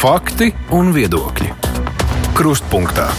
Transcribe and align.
Fakti 0.00 0.46
un 0.72 0.94
viedokļi. 0.96 1.50
Krustpunktā. 2.32 3.10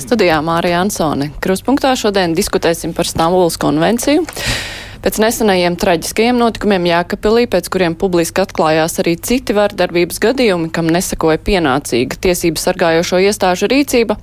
Studijā 0.00 0.38
Mārija 0.40 0.78
Ansone. 0.80 1.26
Krustpunktā 1.44 1.90
šodien 2.00 2.32
diskutēsim 2.32 2.94
par 2.96 3.04
Stambulas 3.04 3.58
konvenciju. 3.60 4.22
Pēc 5.04 5.18
nesenajiem 5.20 5.76
traģiskajiem 5.76 6.40
notikumiem 6.40 6.88
Jēkabpilī, 6.88 7.44
pēc 7.52 7.68
kuriem 7.68 7.92
publiski 7.92 8.40
atklājās 8.40 8.96
arī 9.04 9.18
citi 9.20 9.52
vardarbības 9.54 10.16
gadījumi, 10.24 10.70
kam 10.72 10.88
nesakoja 10.88 11.42
pienācīga 11.44 12.22
tiesību 12.24 12.62
sargājošo 12.62 13.20
iestāžu 13.28 13.68
rīcība, 13.68 14.16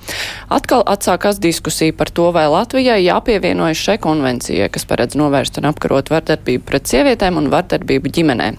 atkal 0.50 0.82
atsākās 0.90 1.38
diskusija 1.38 1.94
par 1.94 2.10
to, 2.10 2.32
vai 2.34 2.48
Latvijai 2.50 2.98
jāpievienojas 3.06 3.86
šai 3.86 4.00
konvencijai, 4.02 4.74
kas 4.74 4.90
paredz 4.90 5.22
novērst 5.22 5.62
un 5.62 5.70
apkarot 5.70 6.10
vardarbību 6.18 6.66
pret 6.66 6.90
sievietēm 6.90 7.38
un 7.46 7.54
vardarbību 7.54 8.18
ģimenē. 8.18 8.56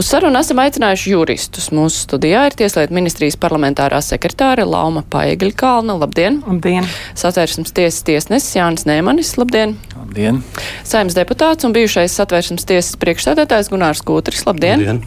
Uz 0.00 0.06
sarunu 0.08 0.38
esam 0.40 0.56
aicinājuši 0.62 1.10
juristus. 1.12 1.66
Mūsu 1.76 2.06
studijā 2.06 2.46
ir 2.48 2.54
Tieslietu 2.56 2.94
ministrijas 2.96 3.34
parlamentārā 3.36 3.98
sekretāre 4.00 4.64
Lauma 4.64 5.02
Paegļa 5.12 5.52
Kalna. 5.60 5.98
Labdien! 6.00 6.38
Labdien! 6.46 6.86
Satvērsmes 7.20 7.74
tiesas 7.76 8.00
tiesnesis 8.08 8.56
Jānis 8.56 8.86
Nēmanis. 8.88 9.34
Labdien! 9.36 9.74
Labdien! 9.98 10.38
Saimnes 10.88 11.18
deputāts 11.18 11.68
un 11.68 11.76
bijušais 11.76 12.16
satvērsmes 12.16 12.64
tiesas 12.70 12.96
priekšsēdētājs 13.02 13.68
Gunārs 13.74 14.00
Kūtris. 14.08 14.46
Labdien! 14.48 14.86
Labdien. 14.86 15.02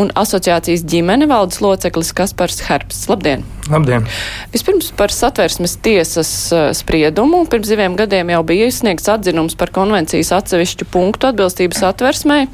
Un 0.00 0.08
asociācijas 0.16 0.86
ģimene 0.88 1.28
valdes 1.28 1.60
loceklis 1.60 2.14
Kaspars 2.16 2.64
Herbsts. 2.70 3.10
Labdien! 3.12 3.44
Labdien! 3.68 4.08
Vispirms 4.56 4.88
par 4.96 5.12
satversmes 5.12 5.76
tiesas 5.84 6.32
uh, 6.56 6.70
spriedumu. 6.72 7.44
Pirms 7.52 7.68
diviem 7.68 8.00
gadiem 8.00 8.32
jau 8.32 8.40
bija 8.48 8.72
izsniegts 8.72 9.12
atzinums 9.12 9.60
par 9.60 9.76
konvencijas 9.76 10.32
atsevišķu 10.40 10.88
punktu 10.96 11.34
atbilstības 11.34 11.84
atversmai. 11.92 12.46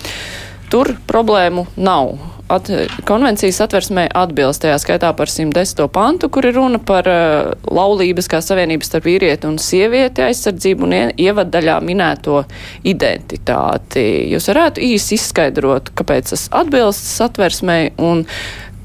Tur 0.68 0.92
problēmu 1.08 1.66
nav. 1.80 2.18
At, 2.48 2.68
konvencijas 3.04 3.58
atversmē 3.60 4.06
atbilst 4.16 4.62
tajā 4.64 4.78
skaitā 4.80 5.10
par 5.16 5.28
110. 5.28 5.82
pantu, 5.92 6.30
kur 6.32 6.46
ir 6.48 6.56
runa 6.56 6.80
par 6.80 7.08
uh, 7.08 7.50
laulības 7.68 8.28
kā 8.32 8.40
savienības 8.44 8.88
starp 8.88 9.04
vīrieti 9.08 9.48
un 9.48 9.58
sievieti 9.60 10.24
aizsardzību 10.24 10.86
un 10.88 10.94
ievadaļā 11.12 11.76
minēto 11.84 12.42
identitāti. 12.88 14.04
Jūs 14.32 14.48
varētu 14.48 14.84
īsi 14.88 15.18
izskaidrot, 15.18 15.92
kāpēc 15.96 16.32
tas 16.32 16.46
atbilst 16.56 17.04
satversmē 17.18 17.78
un 18.00 18.24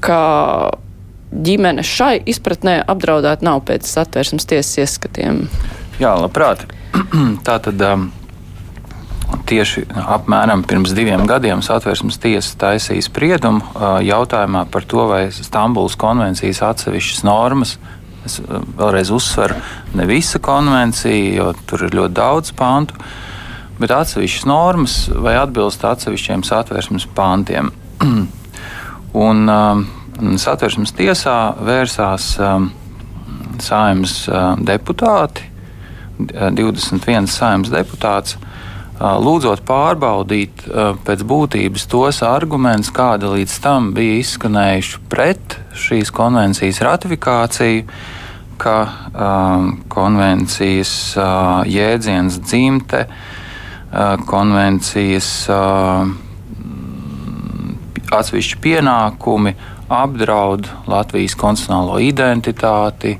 ka 0.04 0.20
ģimene 1.44 1.84
šai 1.84 2.18
izpratnē 2.30 2.82
apdraudēt 2.88 3.44
nav 3.44 3.64
pēc 3.68 3.88
satversmes 3.88 4.44
tiesas 4.48 4.76
ieskatiem. 4.84 5.46
Jā, 6.00 6.12
labprāt. 6.20 6.68
Tā 7.46 7.58
tad. 7.64 7.80
Um, 7.80 8.10
Tieši 9.48 9.84
apmēram 9.90 10.62
pirms 10.68 10.94
diviem 10.96 11.24
gadiem 11.28 11.62
satversmes 11.64 12.16
tiesa 12.22 12.54
taisīja 12.60 13.04
spriedumu 13.04 13.64
jautājumā 14.04 14.64
par 14.72 14.86
to, 14.88 15.06
vai 15.10 15.26
Stambulas 15.34 15.96
konvencijas 16.00 16.62
atsevišķas 16.64 17.24
normas, 17.26 17.74
es 18.24 18.38
vēlreiz 18.44 19.10
uzsveru, 19.14 19.56
ne 19.98 20.06
visa 20.08 20.40
konvencija, 20.42 21.34
jo 21.38 21.50
tur 21.68 21.86
ir 21.86 21.96
ļoti 21.98 22.16
daudz 22.16 22.54
pantu, 22.56 22.96
bet 23.80 23.92
atsevišķas 23.92 24.46
normas 24.48 24.96
vai 25.10 25.36
atbilst 25.40 25.84
atsevišķiem 25.84 26.44
satversmes 26.46 27.08
pantiem. 27.16 27.72
Un 29.26 29.50
um, 29.50 29.84
satversmes 30.40 30.94
tiesā 30.96 31.38
vērsās 31.64 32.32
um, 32.42 32.70
saimnes 33.62 34.24
uh, 34.30 34.54
deputāti, 34.62 35.50
21 36.18 37.26
saimnes 37.30 37.72
deputāts 37.74 38.38
lūdzot 39.00 39.64
pārbaudīt 39.66 40.66
pēc 41.04 41.22
būtības 41.26 41.86
tos 41.90 42.20
argumentus, 42.26 42.92
kādi 42.94 43.30
līdz 43.32 43.56
tam 43.64 43.88
bija 43.96 44.20
izskanējuši 44.22 45.00
pret 45.10 45.56
šīs 45.74 46.12
konvencijas 46.14 46.78
ratifikāciju, 46.86 47.88
ka 48.58 48.76
um, 48.86 49.70
konvencijas 49.90 50.92
uh, 51.18 51.64
jēdziens 51.66 52.38
dzimte, 52.46 53.04
uh, 53.08 54.14
konvencijas 54.30 55.30
uh, 55.50 56.06
atsevišķi 58.14 58.60
pienākumi 58.62 59.54
apdraud 59.90 60.68
Latvijas 60.88 61.34
konstitucionālo 61.38 61.98
identitāti, 62.02 63.16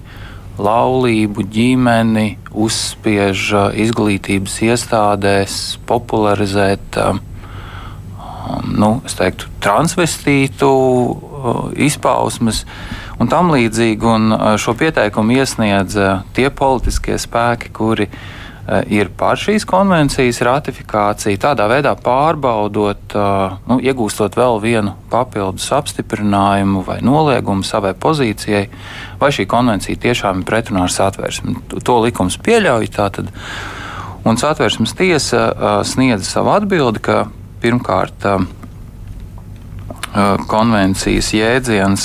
laulību, 0.58 1.44
ģimeni, 1.50 2.26
uzspiež 2.54 3.50
izglītības 3.84 4.60
iestādēs 4.68 5.56
popularizēt 5.88 6.98
nu, 8.70 8.90
teiktu, 9.08 9.50
transvestītu 9.64 10.70
izpausmes 11.88 12.62
un 13.18 13.30
tam 13.32 13.50
līdzīgi. 13.54 14.08
Un 14.14 14.38
šo 14.60 14.76
pieteikumu 14.78 15.40
iesniedz 15.40 15.98
tie 16.36 16.48
politiskie 16.54 17.18
spēki, 17.18 17.72
kuri 17.74 18.08
uh, 18.08 18.16
Eh, 18.16 18.43
ir 18.88 19.10
par 19.16 19.36
šīs 19.36 19.66
konvencijas 19.68 20.40
ratifikāciju, 20.44 21.36
tādā 21.40 21.66
veidā 21.68 21.92
pārbaudot, 22.00 23.12
eh, 23.12 23.56
nu, 23.68 23.78
iegūstot 23.80 24.38
vēl 24.40 24.60
vienu 24.62 24.94
papildus 25.12 25.68
apstiprinājumu 25.76 26.84
vai 26.86 26.98
noliegumu 27.04 27.64
savai 27.64 27.92
pozīcijai, 27.92 28.68
vai 29.20 29.30
šī 29.30 29.46
konvencija 29.46 30.00
tiešām 30.00 30.40
ir 30.40 30.48
pretrunā 30.48 30.86
ar 30.88 30.92
satversmi. 30.92 31.56
To 31.84 32.00
likums 32.00 32.38
pieļauj. 32.40 32.88
Tātad, 32.94 33.28
un 34.24 34.36
satversmes 34.40 34.96
tiesa 34.96 35.46
eh, 35.52 35.78
sniedza 35.84 36.24
savu 36.24 36.54
atbildi, 36.56 37.04
ka 37.04 37.24
pirmkārt 37.60 38.28
konvencijas 40.46 41.32
jēdziens, 41.34 42.04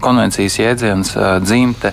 konvencijas 0.00 0.54
jēdziens 0.56 1.10
dzimte 1.44 1.90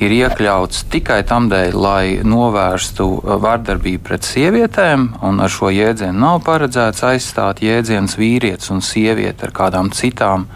ir 0.00 0.14
iekļauts 0.16 0.84
tikai 0.92 1.20
tam 1.28 1.48
dēļ, 1.52 1.76
lai 1.76 2.04
novērstu 2.24 3.06
uh, 3.06 3.34
vardarbību 3.42 4.04
pret 4.06 4.26
sievietēm, 4.26 5.08
un 5.26 5.40
ar 5.44 5.52
šo 5.52 5.70
jēdzienu 5.74 6.16
nav 6.20 6.40
paredzēts 6.46 7.04
aizstāt 7.10 7.62
jēdziens 7.64 8.16
vīrietis 8.20 8.72
un 8.74 8.80
sieviete 8.84 9.48
ar 9.48 9.54
kādām 9.56 9.92
citām, 9.94 10.46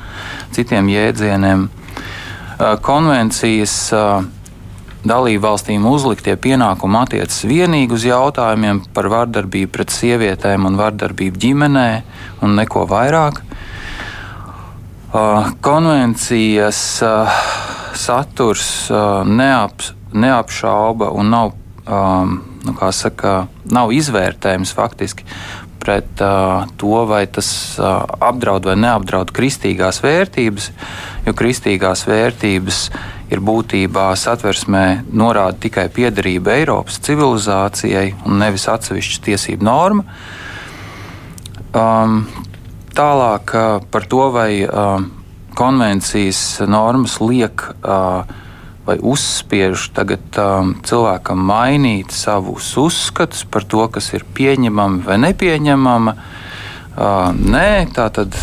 citiem 0.57 0.89
jēdzieniem. 0.93 1.69
Uh, 1.69 2.75
konvencijas 2.85 3.77
uh, 3.93 4.25
dalību 5.05 5.43
valstīm 5.45 5.85
uzliktie 5.89 6.35
pienākumi 6.41 7.01
attiecas 7.03 7.43
vienīgi 7.49 7.97
uz 7.97 8.07
jautājumiem 8.09 8.81
par 8.97 9.11
vardarbību 9.13 9.73
pret 9.75 9.93
sievietēm 9.93 10.65
un 10.69 10.79
vardarbību 10.81 11.41
ģimenē, 11.45 11.89
un 12.45 12.57
neko 12.59 12.87
vairāk. 12.91 13.43
Konvencijas 15.63 16.81
saturs 17.99 18.91
uh, 18.91 19.23
neap, 19.27 19.83
neapšauba 20.13 21.11
un 21.15 21.31
nav, 21.33 21.53
um, 21.87 22.39
nu, 22.65 22.77
saka, 22.93 23.47
nav 23.71 23.93
izvērtējums 23.95 24.75
faktiski 24.77 25.27
pret 25.85 26.21
uh, 26.25 26.65
to, 26.81 27.03
vai 27.09 27.27
tas 27.29 27.49
uh, 27.77 28.05
apdraud 28.25 28.65
vai 28.65 28.77
neapdraud 28.81 29.33
kristīgās 29.37 30.01
vērtības, 30.05 30.71
jo 31.27 31.35
kristīgās 31.37 32.07
vērtības 32.09 32.79
ir 33.35 33.43
būtībā 33.45 34.07
satversmē 34.17 34.87
norāda 35.13 35.59
tikai 35.67 35.89
piederība 35.93 36.57
Eiropas 36.57 37.01
civilizācijai 37.05 38.15
un 38.25 38.41
nevis 38.41 38.69
atsevišķa 38.73 39.25
tiesību 39.29 39.69
norma. 39.69 40.07
Um, 41.75 42.23
tālāk 42.97 43.55
uh, 43.59 43.85
par 43.91 44.09
to, 44.09 44.29
vai 44.33 44.51
uh, 44.65 45.05
konvencijas 45.55 46.61
normas 46.69 47.19
liek 47.23 47.67
vai 48.85 48.97
uzspiež 49.01 49.89
tagad 49.97 50.39
cilvēkam 50.85 51.41
mainīt 51.49 52.13
savus 52.13 52.75
uzskatus 52.81 53.47
par 53.49 53.65
to, 53.65 53.87
kas 53.89 54.11
ir 54.13 54.27
pieņemama 54.37 55.05
vai 55.07 55.17
nepieņemama. 55.25 56.17
Nē, 56.95 57.69
tā 57.97 58.09
tad 58.15 58.37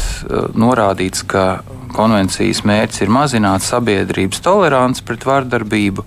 norādīts, 0.58 1.24
ka 1.30 1.62
konvencijas 1.94 2.64
mērķis 2.68 3.06
ir 3.06 3.14
mazināt 3.14 3.64
sabiedrības 3.64 4.42
toleranci 4.44 5.06
pret 5.08 5.28
vardarbību, 5.28 6.06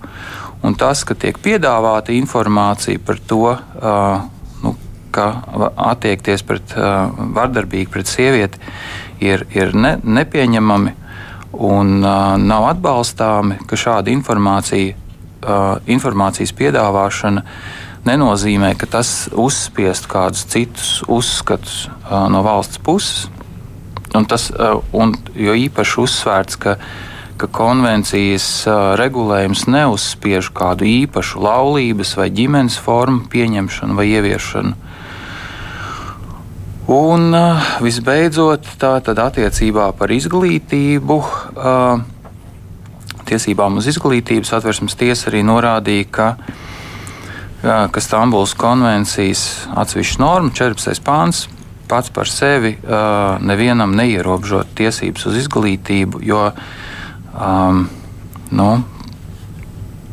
un 0.65 0.75
tas, 0.77 1.05
ka 1.07 1.15
tiek 1.17 1.39
piedāvāta 1.41 2.13
informācija 2.13 3.01
par 3.05 3.21
to, 3.29 3.55
nu, 4.65 4.75
ka 5.15 5.29
attiekties 5.93 6.43
pret 6.45 6.75
vardarbīgi 6.75 7.91
pret 7.93 8.11
sievieti 8.11 8.59
ir, 9.25 9.45
ir 9.55 9.73
ne, 9.75 9.95
nepieņemami 10.03 10.93
un 11.55 11.97
uh, 12.03 12.35
nav 12.41 12.69
atbalstāmi, 12.73 13.59
ka 13.67 13.79
šāda 13.79 14.11
informācija, 14.11 14.95
uh, 14.95 15.65
informācijas 15.87 16.53
piedāvāšana 16.57 17.45
nenozīmē, 18.05 18.75
ka 18.77 18.89
tas 18.97 19.27
uzspiest 19.31 20.09
kādus 20.11 20.45
citus 20.51 20.99
uzskatus 21.07 21.85
uh, 21.87 22.27
no 22.31 22.43
valsts 22.45 22.81
puses. 22.81 23.25
Un 24.15 24.27
tas, 24.29 24.49
uh, 24.51 24.79
un, 24.95 25.15
jo 25.35 25.55
īpaši 25.65 25.99
uzsvērts, 26.03 26.59
ka, 26.61 26.77
ka 27.39 27.49
konvencijas 27.51 28.47
uh, 28.69 28.93
regulējums 28.99 29.65
neuzspiež 29.71 30.51
kādu 30.55 30.87
īpašu 30.87 31.41
laulības 31.43 32.15
vai 32.19 32.29
ģimenes 32.35 32.77
formu 32.79 33.25
pieņemšanu 33.31 33.97
vai 33.97 34.07
ieviešanu. 34.13 34.75
Un 36.85 37.33
visbeidzot, 37.81 38.67
tā 38.77 38.91
tad 39.01 39.17
attiecībā 39.17 39.87
par 39.97 40.11
izglītību. 40.13 41.17
Tiesībām 43.25 43.79
uz 43.81 43.87
izglītību 43.89 44.45
satversmes 44.45 44.93
tiesa 44.99 45.31
arī 45.31 45.41
norādīja, 45.47 46.05
ka, 46.13 46.27
ka 47.89 48.03
Stambulas 48.03 48.53
konvencijas 48.53 49.65
atsevišķa 49.73 50.21
norma, 50.21 50.53
14. 50.53 51.01
pāns, 51.01 51.47
pats 51.89 52.13
par 52.13 52.29
sevi 52.29 52.75
nevienam 53.41 53.97
neierobežot 53.97 54.75
tiesības 54.77 55.25
uz 55.31 55.39
izglītību, 55.41 56.21
jo 56.21 56.43
um, 57.33 57.81
nu, 58.53 58.69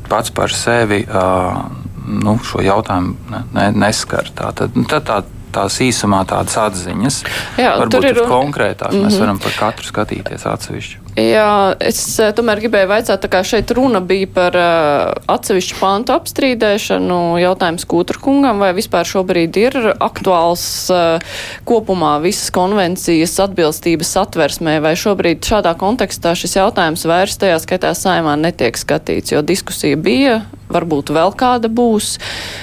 pats 0.09 0.33
par 0.33 0.57
sevi 0.57 1.03
uh, 1.05 1.61
nu, 2.09 2.39
šo 2.41 2.65
jautājumu 2.65 3.15
ne, 3.29 3.45
ne, 3.61 3.69
neskar. 3.85 4.33
Tā, 4.33 4.55
nu, 4.73 4.89
tā, 4.89 5.05
tā, 5.05 5.21
tās 5.53 5.79
īsumā 5.85 6.25
tādas 6.29 6.59
atziņas. 6.67 7.23
Jā, 7.61 7.77
Varbūt 7.85 8.11
ir 8.11 8.25
konkrētāk. 8.27 8.93
Mm 8.93 8.99
-hmm. 8.99 9.07
Mēs 9.07 9.15
mhm. 9.15 9.25
varam 9.25 9.39
par 9.39 9.57
katru 9.59 9.89
skatīties 9.89 10.47
atsevišķi. 10.49 11.03
Jā, 11.13 11.77
es 11.85 11.99
eh, 12.25 12.31
tomēr 12.33 12.57
gribēju 12.63 12.89
vaicāt, 12.89 13.21
tā 13.21 13.29
kā 13.29 13.43
šeit 13.45 13.69
runa 13.77 14.01
bija 14.01 14.25
par 14.33 14.55
uh, 14.57 15.11
atsevišķu 15.29 15.77
pantu 15.77 16.15
apstrīdēšanu, 16.15 17.19
jautājums 17.43 17.85
Kūtrkungam, 17.85 18.63
vai 18.65 18.71
vispār 18.73 19.05
šobrīd 19.05 19.59
ir 19.61 19.77
aktuāls 20.01 20.65
uh, 20.89 21.21
kopumā 21.69 22.15
visas 22.25 22.49
konvencijas 22.57 23.37
atbilstības 23.45 24.15
atversmē, 24.23 24.79
vai 24.81 24.95
šobrīd 24.97 25.45
šādā 25.45 25.75
kontekstā 25.77 26.33
šis 26.33 26.57
jautājums 26.57 27.05
vairs 27.05 27.37
tajā 27.37 27.61
skaitā 27.61 27.93
saimā 27.93 28.39
netiek 28.41 28.81
skatīts, 28.81 29.37
jo 29.37 29.45
diskusija 29.45 30.01
bija, 30.01 30.41
varbūt 30.73 31.13
vēl 31.13 31.37
kāda 31.37 31.69
būs, 31.69 32.17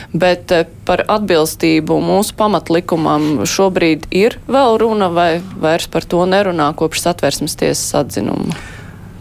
bet 0.10 0.58
uh, 0.58 0.66
par 0.90 1.06
atbilstību 1.06 2.00
mūsu 2.02 2.34
pamatlikumam 2.40 3.46
šobrīd 3.46 4.10
ir 4.16 4.40
vēl 4.50 4.80
runa, 4.82 5.12
vai 5.14 5.30
vairs 5.62 5.86
par 5.92 6.08
to 6.10 6.26
nerunā 6.26 6.72
kopš 6.78 7.06
satversmes 7.06 7.58
tiesas 7.60 7.94
atzinuma? 8.02 8.58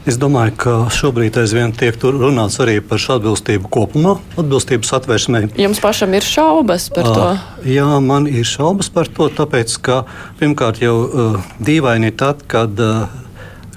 Es 0.09 0.17
domāju, 0.17 0.55
ka 0.57 0.75
šobrīd 0.95 1.37
aizvien 1.37 1.75
tiek 1.77 1.99
runāts 2.01 2.57
arī 2.65 2.79
par 2.81 3.01
šo 3.03 3.19
atbilstību 3.19 3.69
kopumā, 3.69 4.15
atbilstības 4.41 4.95
atvērsmē. 4.97 5.43
Jums 5.61 5.83
pašam 5.85 6.17
ir 6.17 6.25
šaubas 6.25 6.89
par 6.95 7.09
to? 7.11 7.27
Uh, 7.35 7.69
jā, 7.69 7.89
man 8.01 8.25
ir 8.31 8.49
šaubas 8.49 8.89
par 8.95 9.11
to, 9.13 9.29
tāpēc, 9.29 9.77
ka 9.85 9.99
pirmkārt 10.41 10.81
jau 10.81 10.95
uh, 11.05 11.41
dīvaini 11.61 12.15
tad, 12.17 12.47
kad 12.49 12.81
uh, 12.81 13.05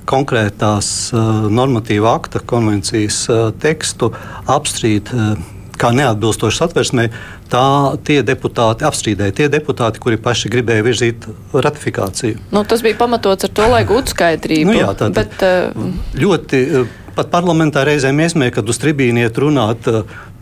konkrētās 0.07 1.11
uh, 1.11 1.49
normatīva 1.51 2.15
akta 2.21 2.39
konvencijas 2.39 3.25
uh, 3.27 3.49
tekstu 3.51 4.13
apstrīd. 4.47 5.11
Uh, 5.11 5.59
kā 5.81 5.91
neatbilstošs 5.97 6.61
atversmē, 6.67 7.07
tā 7.51 7.65
tie 8.07 8.21
deputāti 8.25 8.85
apstrīdēja. 8.87 9.37
Tie 9.41 9.49
deputāti, 9.51 10.01
kuri 10.03 10.19
paši 10.21 10.51
gribēja 10.53 10.85
virzīt 10.85 11.27
ratifikāciju. 11.53 12.41
Nu, 12.53 12.65
tas 12.67 12.83
bija 12.85 12.99
pamatots 13.01 13.49
ar 13.49 13.53
to, 13.57 13.69
lai 13.73 13.83
gūtu 13.89 14.13
skaidrību. 14.15 14.71
Nu, 14.71 14.79
jā, 14.79 14.91
tā 14.97 15.11
bet, 15.15 15.37
uh... 15.45 15.93
ļoti. 16.21 16.65
Pat 17.11 17.27
parlamentā 17.27 17.81
reizēm 17.83 18.21
iesmēja, 18.23 18.53
kad 18.55 18.69
uz 18.71 18.77
tribīni 18.79 19.25
iet 19.25 19.35
runāt 19.41 19.89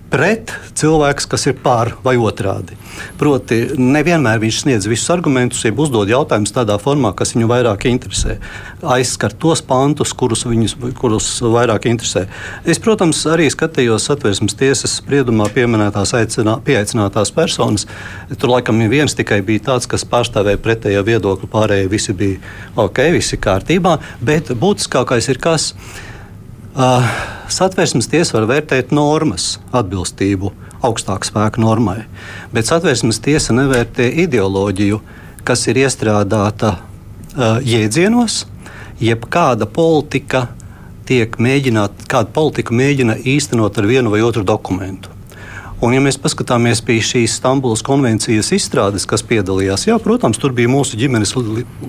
pret 0.09 0.51
cilvēks, 0.77 1.27
kas 1.29 1.45
ir 1.49 1.57
pār 1.63 1.93
vai 2.03 2.15
otrādi. 2.17 2.75
Proti, 3.19 3.59
nevienmēr 3.77 4.41
viņš 4.41 4.61
sniedz 4.63 4.87
visus 4.89 5.09
argumentus, 5.13 5.61
ja 5.65 5.71
uzdod 5.71 6.09
jautājumus 6.09 6.53
tādā 6.55 6.75
formā, 6.81 7.11
kas 7.15 7.35
viņu 7.35 7.49
vairāk 7.51 7.85
interesē. 7.89 8.39
Aizskar 8.95 9.35
tos 9.37 9.61
pantus, 9.65 10.13
kurus 10.17 10.45
viņus 10.49 10.75
kurus 10.99 11.29
vairāk 11.45 11.87
interesē. 11.91 12.25
Es, 12.65 12.81
protams, 12.81 13.21
arī 13.29 13.47
skatījos 13.53 14.09
satversmes 14.09 14.57
tiesas 14.59 14.97
spriedumā 14.99 15.49
pieminētās 15.53 16.15
aicinā, 16.17 16.57
pieaicinātās 16.65 17.33
personas. 17.35 17.87
Tur 18.35 18.55
laikam 18.55 18.81
viens 18.91 19.15
tikai 19.17 19.41
bija 19.45 19.69
tāds, 19.71 19.89
kas 19.89 20.07
pārstāvēja 20.09 20.61
pretējo 20.63 21.05
viedokli, 21.07 21.49
pārējie 21.51 21.89
visi 21.91 22.17
bija 22.17 22.41
ok, 22.79 23.05
visi 23.15 23.39
kārtībā, 23.41 23.99
bet 24.25 24.53
būtiskākais 24.57 25.29
ir 25.31 25.41
kas. 25.43 25.73
Uh, 25.73 26.08
satversmes 26.79 28.07
tiesa 28.07 28.37
var 28.37 28.45
vērtēt 28.47 28.93
normas 28.95 29.57
atbilstību 29.75 30.53
augstāku 30.85 31.27
spēku 31.27 31.59
normai, 31.59 32.05
bet 32.55 32.69
satversmes 32.69 33.19
tiesa 33.19 33.55
nevērtē 33.57 34.07
ideoloģiju, 34.23 35.01
kas 35.43 35.67
ir 35.67 35.81
iestrādāta 35.83 36.77
jēdzienos, 37.67 38.45
jeb 39.03 39.27
kāda 39.31 39.67
politika 39.67 40.47
tiek 41.09 41.35
mēģināta, 41.41 42.07
kāda 42.07 42.31
politika 42.31 42.75
mēģina 42.75 43.19
īstenot 43.27 43.77
ar 43.77 43.89
vienu 43.89 44.13
vai 44.13 44.23
otru 44.23 44.45
dokumentu. 44.47 45.18
Un, 45.79 45.93
ja 45.95 46.01
mēs 46.03 46.17
paskatāmies 46.19 46.81
pie 46.83 46.97
šīs 46.99 47.37
Stambulas 47.39 47.79
konvencijas 47.87 48.49
izstrādes, 48.51 49.05
kas 49.07 49.21
piedalījās, 49.23 49.85
jā, 49.87 49.95
protams, 50.03 50.35
tur 50.41 50.51
bija 50.55 50.67
mūsu 50.67 50.99
ģimenes 50.99 51.31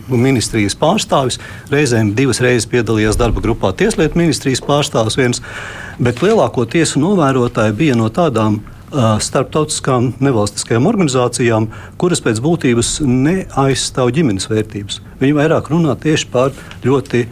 ministrijas 0.07 0.77
pārstāvis. 0.79 1.41
Reizēm 1.73 2.13
divas 2.15 2.39
reizes 2.45 2.69
piedalījās 2.71 3.19
darba 3.19 3.43
grupā 3.43 3.73
Tieslietu 3.75 4.21
ministrijas 4.21 4.63
pārstāvis 4.63 5.19
viens, 5.19 5.43
bet 5.99 6.23
lielāko 6.23 6.69
tiesu 6.71 7.03
novērotāji 7.03 7.75
bija 7.83 7.99
no 7.99 8.07
tādām 8.15 8.61
starptautiskām 8.91 10.13
nevalstiskajām 10.23 10.87
organizācijām, 10.91 11.67
kuras 11.99 12.23
pēc 12.23 12.39
būtības 12.47 13.01
neaizstāv 13.07 14.15
ģimenes 14.15 14.47
vērtības. 14.51 15.03
Viņi 15.19 15.37
vairāk 15.37 15.71
runā 15.75 15.99
tieši 15.99 16.31
par 16.31 16.55
ļoti 16.87 17.27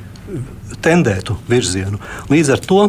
tendētu 0.83 1.39
virzienu. 1.49 1.99
Līdz 2.31 2.55
ar 2.55 2.67
to 2.67 2.85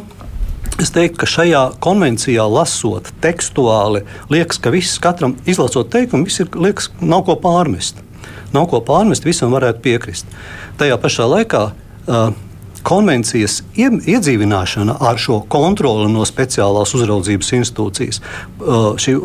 Es 0.79 0.93
teiktu, 0.95 1.19
ka 1.19 1.27
šajā 1.27 1.61
konvencijā 1.83 2.45
lasot 2.47 3.09
tekstuāli, 3.19 4.05
liekas, 4.31 4.61
ka 4.63 4.71
viss 4.71 4.99
katram 5.03 5.33
izlasot 5.43 5.89
teikumu, 5.91 6.23
viss 6.29 6.39
ir, 6.39 6.47
liekas, 6.55 6.87
nav 7.03 7.25
ko 7.27 7.35
pārmest. 7.43 7.99
Nav 8.55 8.69
ko 8.71 8.79
pārmest, 8.87 9.27
visam 9.27 9.51
varētu 9.51 9.83
piekrist. 9.83 10.29
Tajā 10.79 10.95
pašā 11.03 11.27
laikā 11.27 11.65
uh, 11.67 12.31
konvencijas 12.85 13.59
iedzīvināšana 13.77 14.97
ar 15.09 15.19
šo 15.21 15.39
kontroli 15.51 16.09
no 16.11 16.25
speciālās 16.27 16.93
uzraudzības 16.97 17.51
institūcijas. 17.59 18.21
Uh, 18.59 18.97
šī 18.99 19.15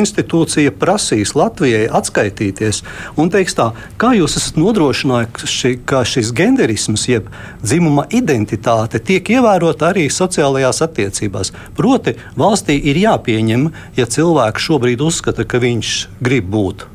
institūcija 0.00 0.74
prasīs 0.80 1.34
Latvijai 1.38 1.86
atskaitīties 2.00 2.82
un 3.20 3.32
teiks 3.32 3.56
tā, 3.58 3.70
kā 4.00 4.12
jūs 4.18 4.38
esat 4.40 4.60
nodrošinājuši, 4.60 5.74
ka 5.88 6.04
šis 6.06 6.32
genderisms, 6.36 7.08
jeb 7.10 7.32
dzimuma 7.62 8.06
identitāte, 8.14 9.02
tiek 9.02 9.34
ievērota 9.36 9.90
arī 9.90 10.08
sociālajās 10.12 10.82
attiecībās. 10.86 11.54
Proti, 11.76 12.16
valstī 12.38 12.78
ir 12.92 13.02
jāpieņem, 13.06 13.68
ja 13.98 14.08
cilvēks 14.10 14.70
šobrīd 14.70 15.04
uzskata, 15.04 15.48
ka 15.48 15.62
viņš 15.62 15.98
grib 16.24 16.50
būt 16.50 16.88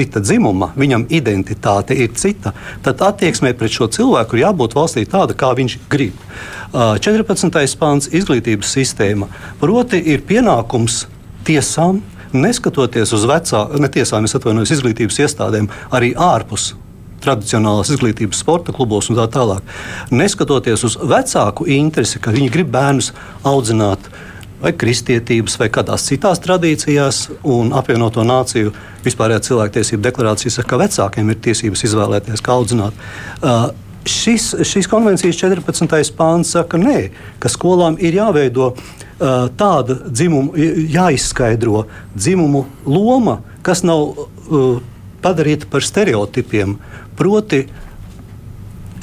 cita 0.00 0.22
dzimuma, 0.24 0.72
viņam 0.80 1.06
identitāte 1.12 1.96
ir 1.96 2.14
cita, 2.16 2.54
tad 2.84 3.02
attieksmē 3.04 3.52
pret 3.58 3.74
šo 3.74 3.90
cilvēku 3.92 4.38
ir 4.38 4.46
jābūt 4.46 4.76
valstī 4.78 5.04
tāda, 5.08 5.36
kā 5.36 5.52
viņš 5.58 5.78
grib. 5.92 6.16
14. 6.72 7.76
pāns 7.80 8.08
izglītības 8.14 8.76
sistēma. 8.76 9.28
Proti, 9.60 10.00
ir 10.00 10.24
pienākums 10.26 11.04
tiesām, 11.46 12.00
neskatoties 12.32 13.12
uz 13.16 13.26
vecāku, 13.26 13.80
ne 13.82 13.90
tiesām, 13.90 14.24
es 14.24 14.36
atvainojos, 14.38 14.72
izglītības 14.76 15.18
iestādēm, 15.26 15.68
arī 15.90 16.14
ārpus 16.14 16.72
tradicionālās 17.20 17.90
izglītības, 17.92 18.40
sporta 18.40 18.72
klubos 18.72 19.10
un 19.10 19.18
tā 19.18 19.26
tālāk. 19.28 19.66
Neskatoties 20.14 20.86
uz 20.88 20.96
vecāku 20.96 21.66
interesi, 21.68 22.22
ka 22.22 22.32
viņi 22.32 22.52
grib 22.54 22.70
bērnus 22.72 23.12
audzināt 23.44 24.08
vai 24.60 24.72
kristietības, 24.76 25.56
vai 25.60 25.70
kādās 25.72 26.04
citās 26.08 26.40
tradīcijās, 26.44 27.22
un 27.48 27.72
apvienoto 27.76 28.24
nāciju 28.26 28.74
vispārējā 29.04 29.44
cilvēktiesību 29.48 30.04
deklarācija 30.04 30.52
saka, 30.54 30.74
ka 30.74 30.80
vecākiem 30.84 31.32
ir 31.32 31.40
tiesības 31.46 31.84
izvēlēties, 31.88 32.44
kā 32.44 32.56
audzināt. 32.56 32.96
Uh, 33.40 33.70
šis, 34.08 34.52
šīs 34.68 34.88
konvencijas 34.90 35.38
14. 35.40 36.14
pāns 36.16 36.54
saka, 36.56 36.80
nē, 36.80 37.10
ka 37.40 37.52
skolām 37.52 37.98
ir 38.00 38.16
jāveido 38.20 38.72
uh, 38.74 39.48
tāda 39.60 39.98
dzimuma, 40.06 40.56
jāizskaidro 40.96 41.86
dzimumu 42.14 42.66
loma, 42.88 43.40
kas 43.66 43.84
nav 43.86 44.12
uh, 44.16 44.80
padarīta 45.24 45.68
par 45.70 45.84
stereotipiem. 45.84 46.76
Proti, 47.16 47.64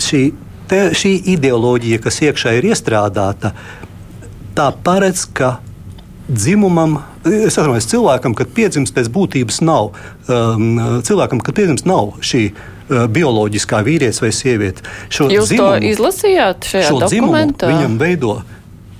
šī, 0.01 0.23
te, 0.69 0.81
šī 0.97 1.13
ideoloģija, 1.33 2.01
kas 2.03 2.21
iekšā 2.25 2.57
ir 2.57 2.71
iestrādāta, 2.71 3.53
tā 4.57 4.71
paredz, 4.83 5.25
ka 5.37 5.57
dzimumam, 6.27 6.97
es 7.23 7.55
atvainojos, 7.55 7.87
cilvēkam, 7.91 8.35
kad 8.35 8.51
piedzimst 8.55 8.95
pēc 8.95 9.09
būtības 9.13 9.61
nav, 9.63 9.93
um, 10.27 10.99
cilvēkam, 11.07 11.41
kad 11.43 11.55
piedzimst 11.55 11.87
nav 11.87 12.17
šī 12.25 12.43
uh, 12.51 13.05
bioloģiskā 13.13 13.79
vīrietis 13.87 14.19
vai 14.23 14.33
sieviete. 14.35 14.83
Šo 15.13 15.29
Jūs 15.31 15.53
dzimumu, 15.53 15.79
to 15.79 15.91
izlasījāt 15.93 16.69
šajā 16.73 16.91
šo 16.91 17.01
dokumentā? 17.05 17.71
Viņam 17.71 17.99
veido. 18.01 18.37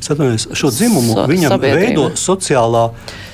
Atvainojos, 0.07 0.45
šo 0.55 0.69
dzimumu 0.71 1.15
so, 1.17 1.23
viņam 1.27 1.51
sabiedrība. 1.51 1.79
veido 1.83 2.03
sociālā, 2.21 2.83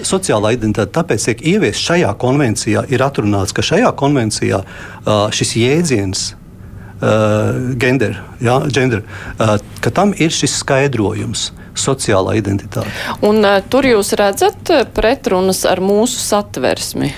sociālā 0.02 0.54
identitāte. 0.56 0.90
Tāpēc 0.96 1.26
tiek 1.28 1.44
ieviests 1.52 1.84
šajā 1.86 2.14
konvencijā, 2.18 2.86
ir 2.90 3.04
atrunāts, 3.06 3.54
ka 3.54 3.62
šajā 3.62 3.92
konvencijā 4.00 4.64
uh, 4.64 5.28
šis 5.36 5.52
jēdziens 5.60 6.24
uh, 6.32 7.76
gender, 7.78 8.18
ja, 8.42 8.58
gender 8.74 9.04
ka 9.38 9.94
tam 9.94 10.16
ir 10.18 10.34
šis 10.34 10.56
skaidrojums. 10.64 11.52
Uh, 11.74 11.80
sociālā 11.80 12.38
identitāte. 12.38 12.90
Un, 13.26 13.42
uh, 13.44 13.62
tur 13.70 13.88
jūs 13.88 14.14
redzat 14.20 14.70
uh, 14.72 14.84
pretrunas 14.94 15.64
ar 15.70 15.82
mūsu 15.84 16.22
satversmi? 16.22 17.14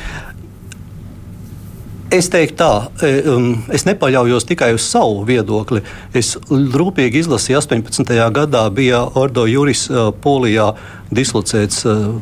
Es 2.14 2.30
teiktu, 2.32 2.56
tā, 2.62 2.70
um, 3.28 3.50
es 3.74 3.84
nepaļaujos 3.88 4.46
tikai 4.48 4.70
uz 4.76 4.86
savu 4.88 5.26
viedokli. 5.28 5.82
Es 6.16 6.36
rūpīgi 6.48 7.24
izlasīju, 7.24 7.60
18. 7.60 8.14
gadā 8.36 8.62
bija 8.72 9.02
Ordo 9.20 9.48
Juris 9.50 9.88
uh, 9.90 10.14
Polijā 10.14 10.72
dislocēts 11.12 11.84
uh, 11.90 12.16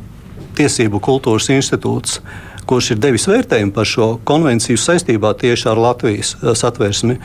Tiesību 0.58 1.02
kultūras 1.04 1.50
institūts, 1.54 2.20
kurš 2.70 2.94
ir 2.94 3.00
devis 3.04 3.26
vērtējumu 3.28 3.74
par 3.76 3.90
šo 3.90 4.08
konvenciju 4.26 4.80
saistībā 4.80 5.34
tieši 5.42 5.68
ar 5.70 5.82
Latvijas 5.82 6.36
uh, 6.40 6.54
satversmi. 6.58 7.20